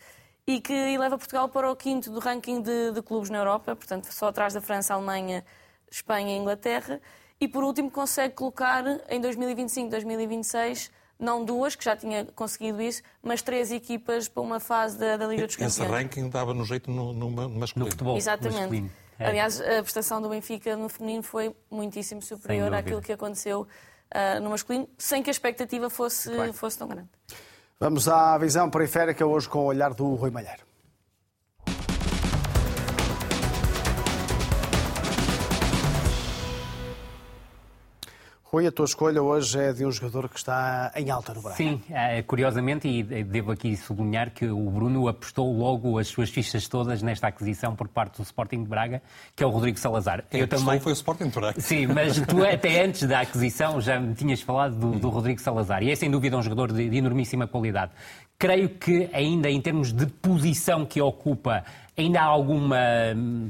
E 0.47 0.59
que 0.59 0.73
eleva 0.73 1.15
Portugal 1.15 1.47
para 1.47 1.71
o 1.71 1.75
quinto 1.75 2.09
do 2.09 2.19
ranking 2.19 2.59
de, 2.61 2.91
de, 2.91 3.01
clubes 3.03 3.29
na 3.29 3.37
Europa, 3.37 3.75
portanto, 3.75 4.11
só 4.11 4.29
atrás 4.29 4.53
da 4.53 4.61
França, 4.61 4.95
Alemanha, 4.95 5.45
Espanha 5.91 6.35
e 6.35 6.39
Inglaterra. 6.39 6.99
E 7.39 7.47
por 7.47 7.63
último, 7.63 7.91
consegue 7.91 8.33
colocar 8.33 8.83
em 9.09 9.21
2025, 9.21 9.91
2026 9.91 10.89
não 11.19 11.43
duas, 11.43 11.75
que 11.75 11.83
já 11.83 11.95
tinha 11.95 12.25
conseguido 12.25 12.81
isso, 12.81 13.01
mas 13.21 13.41
três 13.41 13.71
equipas 13.71 14.27
para 14.27 14.41
uma 14.41 14.59
fase 14.59 14.97
da, 14.97 15.17
da 15.17 15.27
Liga 15.27 15.45
dos 15.45 15.55
Campeões. 15.55 15.79
Esse 15.79 15.87
ranking 15.87 16.29
dava 16.29 16.53
no 16.53 16.63
jeito 16.63 16.89
no, 16.91 17.13
no 17.13 17.29
masculino. 17.29 17.85
No 17.85 17.91
futebol 17.91 18.17
Exatamente. 18.17 18.59
masculino. 18.59 18.91
É. 19.19 19.25
Aliás, 19.25 19.59
a 19.59 19.81
prestação 19.81 20.21
do 20.21 20.29
Benfica 20.29 20.75
no 20.75 20.89
feminino 20.89 21.23
foi 21.23 21.55
muitíssimo 21.69 22.21
superior 22.21 22.73
àquilo 22.73 23.01
que 23.01 23.11
aconteceu 23.11 23.61
uh, 23.61 24.39
no 24.41 24.49
masculino, 24.49 24.87
sem 24.97 25.23
que 25.23 25.29
a 25.29 25.31
expectativa 25.31 25.89
fosse, 25.89 26.29
fosse 26.53 26.77
tão 26.77 26.87
grande. 26.87 27.09
Vamos 27.79 28.07
à 28.07 28.37
visão 28.37 28.69
periférica 28.69 29.25
hoje 29.25 29.47
com 29.47 29.59
o 29.59 29.65
olhar 29.65 29.93
do 29.93 30.15
Rui 30.15 30.31
Malheiro. 30.31 30.66
Rui, 38.49 38.65
a 38.65 38.71
tua 38.71 38.85
escolha 38.85 39.21
hoje 39.21 39.59
é 39.59 39.73
de 39.73 39.85
um 39.85 39.91
jogador 39.91 40.29
que 40.29 40.37
está 40.37 40.89
em 40.95 41.09
alta 41.09 41.33
no 41.33 41.41
Braga. 41.41 41.57
Sim, 41.57 41.81
é, 41.89 42.21
curiosamente, 42.21 42.87
e 42.87 43.03
devo 43.03 43.51
aqui 43.51 43.75
sublinhar 43.75 44.31
que 44.31 44.45
o 44.45 44.69
Bruno 44.71 45.09
apostou 45.09 45.51
logo 45.51 45.99
as 45.99 46.07
suas 46.07 46.29
fichas 46.29 46.65
todas 46.65 47.01
nesta 47.01 47.27
aquisição 47.27 47.75
por 47.75 47.89
parte 47.89 48.17
do 48.17 48.23
Sporting 48.23 48.63
de 48.63 48.69
Braga, 48.69 49.01
que 49.35 49.43
é 49.43 49.45
o 49.45 49.49
Rodrigo 49.49 49.77
Salazar. 49.77 50.23
Quem 50.29 50.39
Eu 50.39 50.47
também 50.47 50.79
foi 50.79 50.93
o 50.93 50.95
Sporting 50.95 51.27
de 51.27 51.35
Braga. 51.35 51.59
Sim, 51.59 51.87
mas 51.87 52.17
tu 52.25 52.41
até 52.41 52.85
antes 52.85 53.05
da 53.05 53.19
aquisição 53.19 53.81
já 53.81 53.99
me 53.99 54.15
tinhas 54.15 54.41
falado 54.41 54.77
do, 54.77 54.97
do 54.97 55.09
Rodrigo 55.09 55.41
Salazar, 55.41 55.83
e 55.83 55.91
é 55.91 55.95
sem 55.95 56.09
dúvida 56.09 56.37
um 56.37 56.41
jogador 56.41 56.71
de, 56.71 56.89
de 56.89 56.97
enormíssima 56.97 57.47
qualidade. 57.47 57.91
Creio 58.39 58.69
que 58.69 59.09
ainda 59.11 59.49
em 59.49 59.59
termos 59.59 59.91
de 59.91 60.05
posição 60.05 60.85
que 60.85 61.01
ocupa 61.01 61.65
Ainda 61.99 62.21
há 62.21 62.25
alguma, 62.25 62.77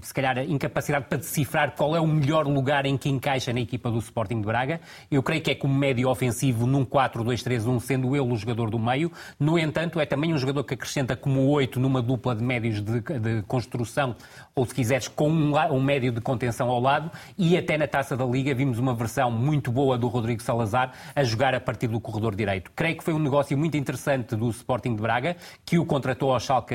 se 0.01 0.13
calhar, 0.13 0.37
incapacidade 0.49 1.07
para 1.09 1.17
decifrar 1.17 1.75
qual 1.75 1.93
é 1.97 1.99
o 1.99 2.07
melhor 2.07 2.47
lugar 2.47 2.85
em 2.85 2.95
que 2.95 3.09
encaixa 3.09 3.51
na 3.51 3.59
equipa 3.59 3.91
do 3.91 3.99
Sporting 3.99 4.39
de 4.39 4.45
Braga. 4.45 4.79
Eu 5.11 5.21
creio 5.21 5.41
que 5.41 5.51
é 5.51 5.55
como 5.55 5.73
médio 5.73 6.07
ofensivo 6.07 6.65
num 6.65 6.85
4-2-3-1, 6.85 7.77
sendo 7.81 8.15
ele 8.15 8.31
o 8.31 8.35
jogador 8.37 8.69
do 8.69 8.79
meio. 8.79 9.11
No 9.37 9.59
entanto, 9.59 9.99
é 9.99 10.05
também 10.05 10.33
um 10.33 10.37
jogador 10.37 10.63
que 10.63 10.75
acrescenta 10.75 11.13
como 11.13 11.45
8 11.49 11.77
numa 11.77 12.01
dupla 12.01 12.33
de 12.33 12.41
médios 12.41 12.79
de, 12.79 13.01
de 13.01 13.41
construção, 13.49 14.15
ou 14.55 14.65
se 14.65 14.73
quiseres, 14.73 15.09
com 15.09 15.29
um, 15.29 15.53
um, 15.73 15.81
médio 15.81 16.13
de 16.13 16.21
contenção 16.21 16.69
ao 16.69 16.79
lado. 16.79 17.11
E 17.37 17.57
até 17.57 17.77
na 17.77 17.85
taça 17.85 18.15
da 18.15 18.23
Liga 18.23 18.55
vimos 18.55 18.79
uma 18.79 18.93
versão 18.95 19.29
muito 19.29 19.73
boa 19.73 19.97
do 19.97 20.07
Rodrigo 20.07 20.41
Salazar 20.41 20.93
a 21.13 21.21
jogar 21.21 21.53
a 21.53 21.59
partir 21.59 21.87
do 21.87 21.99
corredor 21.99 22.33
direito. 22.33 22.71
Creio 22.73 22.95
que 22.95 23.03
foi 23.03 23.13
um 23.13 23.19
negócio 23.19 23.57
muito 23.57 23.75
interessante 23.75 24.37
do 24.37 24.49
Sporting 24.51 24.95
de 24.95 25.01
Braga, 25.01 25.35
que 25.65 25.77
o 25.77 25.85
contratou 25.85 26.31
ao 26.31 26.39
Schalke 26.39 26.73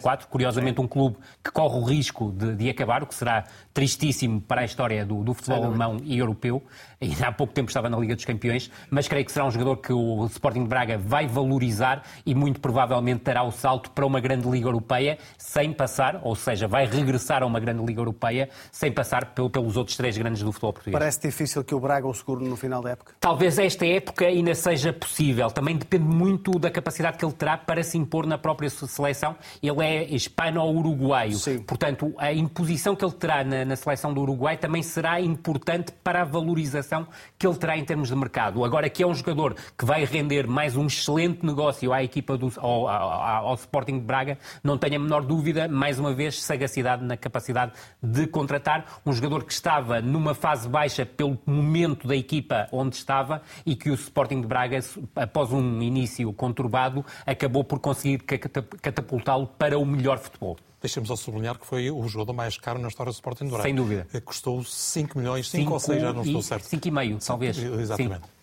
04 0.00 0.26
eh, 0.26 0.39
curiosamente 0.40 0.80
um 0.80 0.88
clube 0.88 1.18
que 1.44 1.50
corre 1.50 1.78
o 1.78 1.84
risco 1.84 2.32
de, 2.32 2.54
de 2.54 2.70
acabar, 2.70 3.02
o 3.02 3.06
que 3.06 3.14
será 3.14 3.44
tristíssimo 3.74 4.40
para 4.40 4.62
a 4.62 4.64
história 4.64 5.04
do, 5.04 5.22
do 5.22 5.34
futebol 5.34 5.64
alemão 5.64 6.00
e 6.02 6.18
europeu. 6.18 6.62
Ainda 7.02 7.28
há 7.28 7.32
pouco 7.32 7.54
tempo 7.54 7.70
estava 7.70 7.88
na 7.88 7.96
Liga 7.96 8.14
dos 8.14 8.26
Campeões, 8.26 8.70
mas 8.90 9.08
creio 9.08 9.24
que 9.24 9.32
será 9.32 9.46
um 9.46 9.50
jogador 9.50 9.78
que 9.78 9.90
o 9.90 10.26
Sporting 10.26 10.64
de 10.64 10.68
Braga 10.68 10.98
vai 10.98 11.26
valorizar 11.26 12.02
e 12.26 12.34
muito 12.34 12.60
provavelmente 12.60 13.20
terá 13.20 13.42
o 13.42 13.50
salto 13.50 13.90
para 13.92 14.04
uma 14.04 14.20
grande 14.20 14.46
Liga 14.46 14.68
Europeia 14.68 15.16
sem 15.38 15.72
passar, 15.72 16.20
ou 16.22 16.36
seja, 16.36 16.68
vai 16.68 16.84
regressar 16.84 17.42
a 17.42 17.46
uma 17.46 17.58
grande 17.58 17.82
Liga 17.82 18.02
Europeia 18.02 18.50
sem 18.70 18.92
passar 18.92 19.32
pelos 19.32 19.78
outros 19.78 19.96
três 19.96 20.18
grandes 20.18 20.42
do 20.42 20.52
futebol 20.52 20.74
português. 20.74 20.98
Parece 20.98 21.22
difícil 21.22 21.64
que 21.64 21.74
o 21.74 21.80
Braga 21.80 22.06
o 22.06 22.12
segure 22.12 22.46
no 22.46 22.54
final 22.54 22.82
da 22.82 22.90
época? 22.90 23.14
Talvez 23.18 23.58
esta 23.58 23.86
época 23.86 24.26
ainda 24.26 24.54
seja 24.54 24.92
possível. 24.92 25.50
Também 25.50 25.78
depende 25.78 26.04
muito 26.04 26.58
da 26.58 26.70
capacidade 26.70 27.16
que 27.16 27.24
ele 27.24 27.32
terá 27.32 27.56
para 27.56 27.82
se 27.82 27.96
impor 27.96 28.26
na 28.26 28.36
própria 28.36 28.68
seleção. 28.68 29.36
Ele 29.62 29.82
é 29.82 30.04
hispano-uruguaio. 30.04 31.38
Portanto, 31.66 32.12
a 32.18 32.30
imposição 32.30 32.94
que 32.94 33.02
ele 33.02 33.14
terá 33.14 33.42
na, 33.42 33.64
na 33.64 33.74
seleção 33.74 34.12
do 34.12 34.20
Uruguai 34.20 34.58
também 34.58 34.82
será 34.82 35.18
importante 35.18 35.92
para 36.04 36.20
a 36.20 36.24
valorização 36.26 36.89
que 37.38 37.46
ele 37.46 37.56
terá 37.56 37.76
em 37.76 37.84
termos 37.84 38.08
de 38.08 38.16
mercado. 38.16 38.64
Agora 38.64 38.88
que 38.88 39.02
é 39.02 39.06
um 39.06 39.14
jogador 39.14 39.54
que 39.76 39.84
vai 39.84 40.04
render 40.04 40.46
mais 40.46 40.76
um 40.76 40.86
excelente 40.86 41.44
negócio 41.44 41.92
à 41.92 42.02
equipa 42.02 42.36
do, 42.36 42.52
ao, 42.58 42.88
ao, 42.88 43.48
ao 43.48 43.54
Sporting 43.54 43.98
de 43.98 44.04
Braga, 44.04 44.38
não 44.62 44.76
tenho 44.76 44.96
a 44.96 44.98
menor 44.98 45.22
dúvida, 45.22 45.68
mais 45.68 45.98
uma 45.98 46.12
vez, 46.12 46.42
sagacidade 46.42 47.04
na 47.04 47.16
capacidade 47.16 47.72
de 48.02 48.26
contratar 48.26 49.00
um 49.04 49.12
jogador 49.12 49.44
que 49.44 49.52
estava 49.52 50.00
numa 50.00 50.34
fase 50.34 50.68
baixa 50.68 51.04
pelo 51.04 51.38
momento 51.46 52.06
da 52.06 52.16
equipa 52.16 52.68
onde 52.72 52.96
estava 52.96 53.42
e 53.64 53.76
que 53.76 53.90
o 53.90 53.94
Sporting 53.94 54.40
de 54.40 54.46
Braga, 54.46 54.80
após 55.16 55.52
um 55.52 55.82
início 55.82 56.32
conturbado, 56.32 57.04
acabou 57.26 57.64
por 57.64 57.78
conseguir 57.78 58.18
catapultá-lo 58.18 59.46
para 59.46 59.78
o 59.78 59.84
melhor 59.84 60.18
futebol. 60.18 60.56
Deixamos 60.80 61.08
só 61.08 61.16
sublinhar 61.16 61.58
que 61.58 61.66
foi 61.66 61.90
o 61.90 62.08
jogador 62.08 62.32
mais 62.32 62.56
caro 62.56 62.78
na 62.78 62.88
história 62.88 63.12
do 63.12 63.14
Sporting 63.14 63.48
Braga. 63.48 63.64
Sem 63.64 63.74
dúvida. 63.74 64.06
Custou 64.24 64.64
5 64.64 65.18
milhões, 65.18 65.50
5 65.50 65.72
ou 65.72 65.78
6, 65.78 66.00
já 66.00 66.12
não 66.12 66.22
estou 66.22 66.42
certo. 66.42 66.64
5,5, 66.64 67.26
talvez. 67.26 67.58
Exatamente. 67.58 68.24
Sim. 68.24 68.39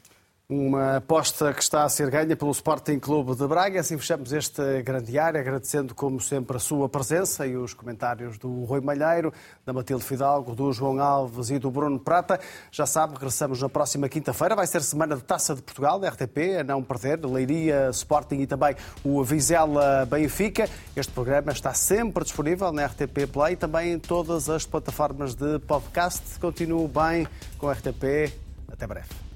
Uma 0.49 0.95
aposta 0.95 1.53
que 1.53 1.61
está 1.61 1.83
a 1.83 1.89
ser 1.89 2.09
ganha 2.09 2.33
pelo 2.33 2.51
Sporting 2.51 2.99
Clube 2.99 3.35
de 3.35 3.45
Braga. 3.45 3.81
Assim 3.81 3.97
fechamos 3.97 4.31
este 4.31 4.81
grande 4.81 5.19
área, 5.19 5.41
agradecendo 5.41 5.93
como 5.93 6.21
sempre 6.21 6.55
a 6.55 6.59
sua 6.59 6.87
presença 6.87 7.45
e 7.45 7.57
os 7.57 7.73
comentários 7.73 8.37
do 8.37 8.63
Rui 8.63 8.79
Malheiro, 8.79 9.33
da 9.65 9.73
Matilde 9.73 10.05
Fidalgo, 10.05 10.55
do 10.55 10.71
João 10.71 11.01
Alves 11.01 11.49
e 11.49 11.59
do 11.59 11.69
Bruno 11.69 11.99
Prata. 11.99 12.39
Já 12.71 12.85
sabe, 12.85 13.15
regressamos 13.15 13.61
na 13.61 13.67
próxima 13.67 14.07
quinta-feira. 14.07 14.55
Vai 14.55 14.65
ser 14.67 14.81
semana 14.83 15.17
de 15.17 15.23
Taça 15.23 15.53
de 15.53 15.61
Portugal, 15.61 15.99
da 15.99 16.07
RTP, 16.07 16.59
a 16.61 16.63
não 16.63 16.81
perder. 16.81 17.25
Leiria, 17.25 17.89
Sporting 17.89 18.37
e 18.37 18.47
também 18.47 18.73
o 19.03 19.21
Vizela 19.25 20.05
Benfica. 20.05 20.69
Este 20.95 21.11
programa 21.11 21.51
está 21.51 21.73
sempre 21.73 22.23
disponível 22.23 22.71
na 22.71 22.85
RTP 22.85 23.27
Play 23.33 23.51
e 23.51 23.57
também 23.57 23.91
em 23.91 23.99
todas 23.99 24.49
as 24.49 24.65
plataformas 24.65 25.35
de 25.35 25.59
podcast. 25.59 26.39
Continuo 26.39 26.87
bem 26.87 27.27
com 27.57 27.67
a 27.67 27.73
RTP. 27.73 28.31
Até 28.71 28.87
breve. 28.87 29.26